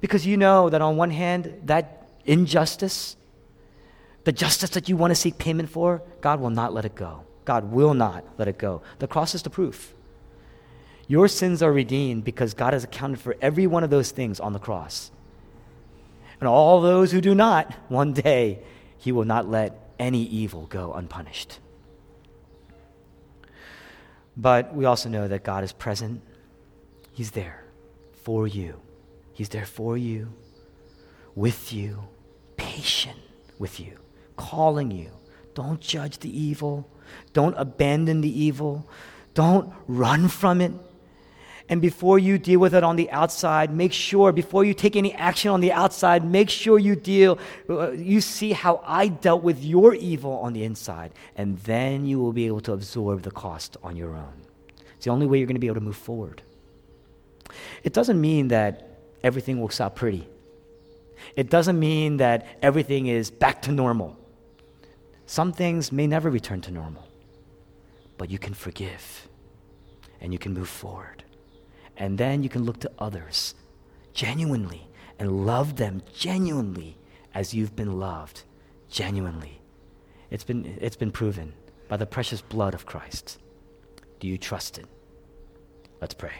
Because 0.00 0.24
you 0.24 0.38
know 0.38 0.70
that 0.70 0.80
on 0.80 0.96
one 0.96 1.10
hand, 1.10 1.60
that 1.64 2.08
injustice, 2.24 3.16
the 4.24 4.32
justice 4.32 4.70
that 4.70 4.88
you 4.88 4.96
want 4.96 5.10
to 5.10 5.14
seek 5.14 5.36
payment 5.36 5.68
for, 5.68 6.00
God 6.22 6.40
will 6.40 6.48
not 6.48 6.72
let 6.72 6.86
it 6.86 6.94
go. 6.94 7.24
God 7.44 7.70
will 7.70 7.92
not 7.92 8.24
let 8.38 8.48
it 8.48 8.56
go. 8.56 8.80
The 8.98 9.06
cross 9.06 9.34
is 9.34 9.42
the 9.42 9.50
proof. 9.50 9.92
Your 11.12 11.28
sins 11.28 11.62
are 11.62 11.70
redeemed 11.70 12.24
because 12.24 12.54
God 12.54 12.72
has 12.72 12.84
accounted 12.84 13.20
for 13.20 13.36
every 13.42 13.66
one 13.66 13.84
of 13.84 13.90
those 13.90 14.12
things 14.12 14.40
on 14.40 14.54
the 14.54 14.58
cross. 14.58 15.10
And 16.40 16.48
all 16.48 16.80
those 16.80 17.12
who 17.12 17.20
do 17.20 17.34
not, 17.34 17.70
one 17.90 18.14
day, 18.14 18.60
He 18.96 19.12
will 19.12 19.26
not 19.26 19.46
let 19.46 19.92
any 19.98 20.22
evil 20.22 20.64
go 20.68 20.94
unpunished. 20.94 21.58
But 24.38 24.74
we 24.74 24.86
also 24.86 25.10
know 25.10 25.28
that 25.28 25.44
God 25.44 25.64
is 25.64 25.74
present, 25.74 26.22
He's 27.12 27.32
there 27.32 27.62
for 28.22 28.46
you. 28.46 28.80
He's 29.34 29.50
there 29.50 29.66
for 29.66 29.98
you, 29.98 30.32
with 31.34 31.74
you, 31.74 32.04
patient 32.56 33.18
with 33.58 33.78
you, 33.78 33.98
calling 34.36 34.90
you. 34.90 35.10
Don't 35.52 35.78
judge 35.78 36.20
the 36.20 36.34
evil. 36.34 36.88
Don't 37.34 37.54
abandon 37.58 38.22
the 38.22 38.44
evil. 38.44 38.88
Don't 39.34 39.74
run 39.86 40.28
from 40.28 40.62
it. 40.62 40.72
And 41.68 41.80
before 41.80 42.18
you 42.18 42.38
deal 42.38 42.60
with 42.60 42.74
it 42.74 42.82
on 42.82 42.96
the 42.96 43.10
outside, 43.10 43.72
make 43.72 43.92
sure, 43.92 44.32
before 44.32 44.64
you 44.64 44.74
take 44.74 44.96
any 44.96 45.14
action 45.14 45.50
on 45.50 45.60
the 45.60 45.72
outside, 45.72 46.24
make 46.24 46.50
sure 46.50 46.78
you 46.78 46.96
deal, 46.96 47.38
uh, 47.70 47.92
you 47.92 48.20
see 48.20 48.52
how 48.52 48.82
I 48.84 49.08
dealt 49.08 49.42
with 49.42 49.62
your 49.64 49.94
evil 49.94 50.32
on 50.32 50.52
the 50.52 50.64
inside. 50.64 51.12
And 51.36 51.58
then 51.60 52.04
you 52.04 52.18
will 52.18 52.32
be 52.32 52.46
able 52.46 52.60
to 52.62 52.72
absorb 52.72 53.22
the 53.22 53.30
cost 53.30 53.76
on 53.82 53.96
your 53.96 54.14
own. 54.14 54.42
It's 54.96 55.04
the 55.04 55.10
only 55.12 55.26
way 55.26 55.38
you're 55.38 55.46
going 55.46 55.56
to 55.56 55.60
be 55.60 55.68
able 55.68 55.76
to 55.76 55.80
move 55.80 55.96
forward. 55.96 56.42
It 57.84 57.92
doesn't 57.92 58.20
mean 58.20 58.48
that 58.48 58.98
everything 59.22 59.60
works 59.60 59.80
out 59.80 59.96
pretty. 59.96 60.28
It 61.36 61.50
doesn't 61.50 61.78
mean 61.78 62.18
that 62.18 62.46
everything 62.62 63.06
is 63.06 63.30
back 63.30 63.62
to 63.62 63.72
normal. 63.72 64.16
Some 65.26 65.52
things 65.52 65.92
may 65.92 66.06
never 66.06 66.28
return 66.28 66.60
to 66.62 66.70
normal, 66.70 67.06
but 68.18 68.30
you 68.30 68.38
can 68.38 68.54
forgive 68.54 69.28
and 70.20 70.32
you 70.32 70.38
can 70.38 70.52
move 70.52 70.68
forward. 70.68 71.21
And 71.96 72.18
then 72.18 72.42
you 72.42 72.48
can 72.48 72.64
look 72.64 72.80
to 72.80 72.90
others 72.98 73.54
genuinely 74.12 74.88
and 75.18 75.46
love 75.46 75.76
them 75.76 76.02
genuinely 76.14 76.98
as 77.34 77.54
you've 77.54 77.76
been 77.76 77.98
loved 77.98 78.44
genuinely. 78.88 79.60
It's 80.30 80.44
been, 80.44 80.78
it's 80.80 80.96
been 80.96 81.12
proven 81.12 81.52
by 81.88 81.96
the 81.96 82.06
precious 82.06 82.40
blood 82.40 82.74
of 82.74 82.86
Christ. 82.86 83.38
Do 84.20 84.28
you 84.28 84.38
trust 84.38 84.78
it? 84.78 84.86
Let's 86.00 86.14
pray. 86.14 86.32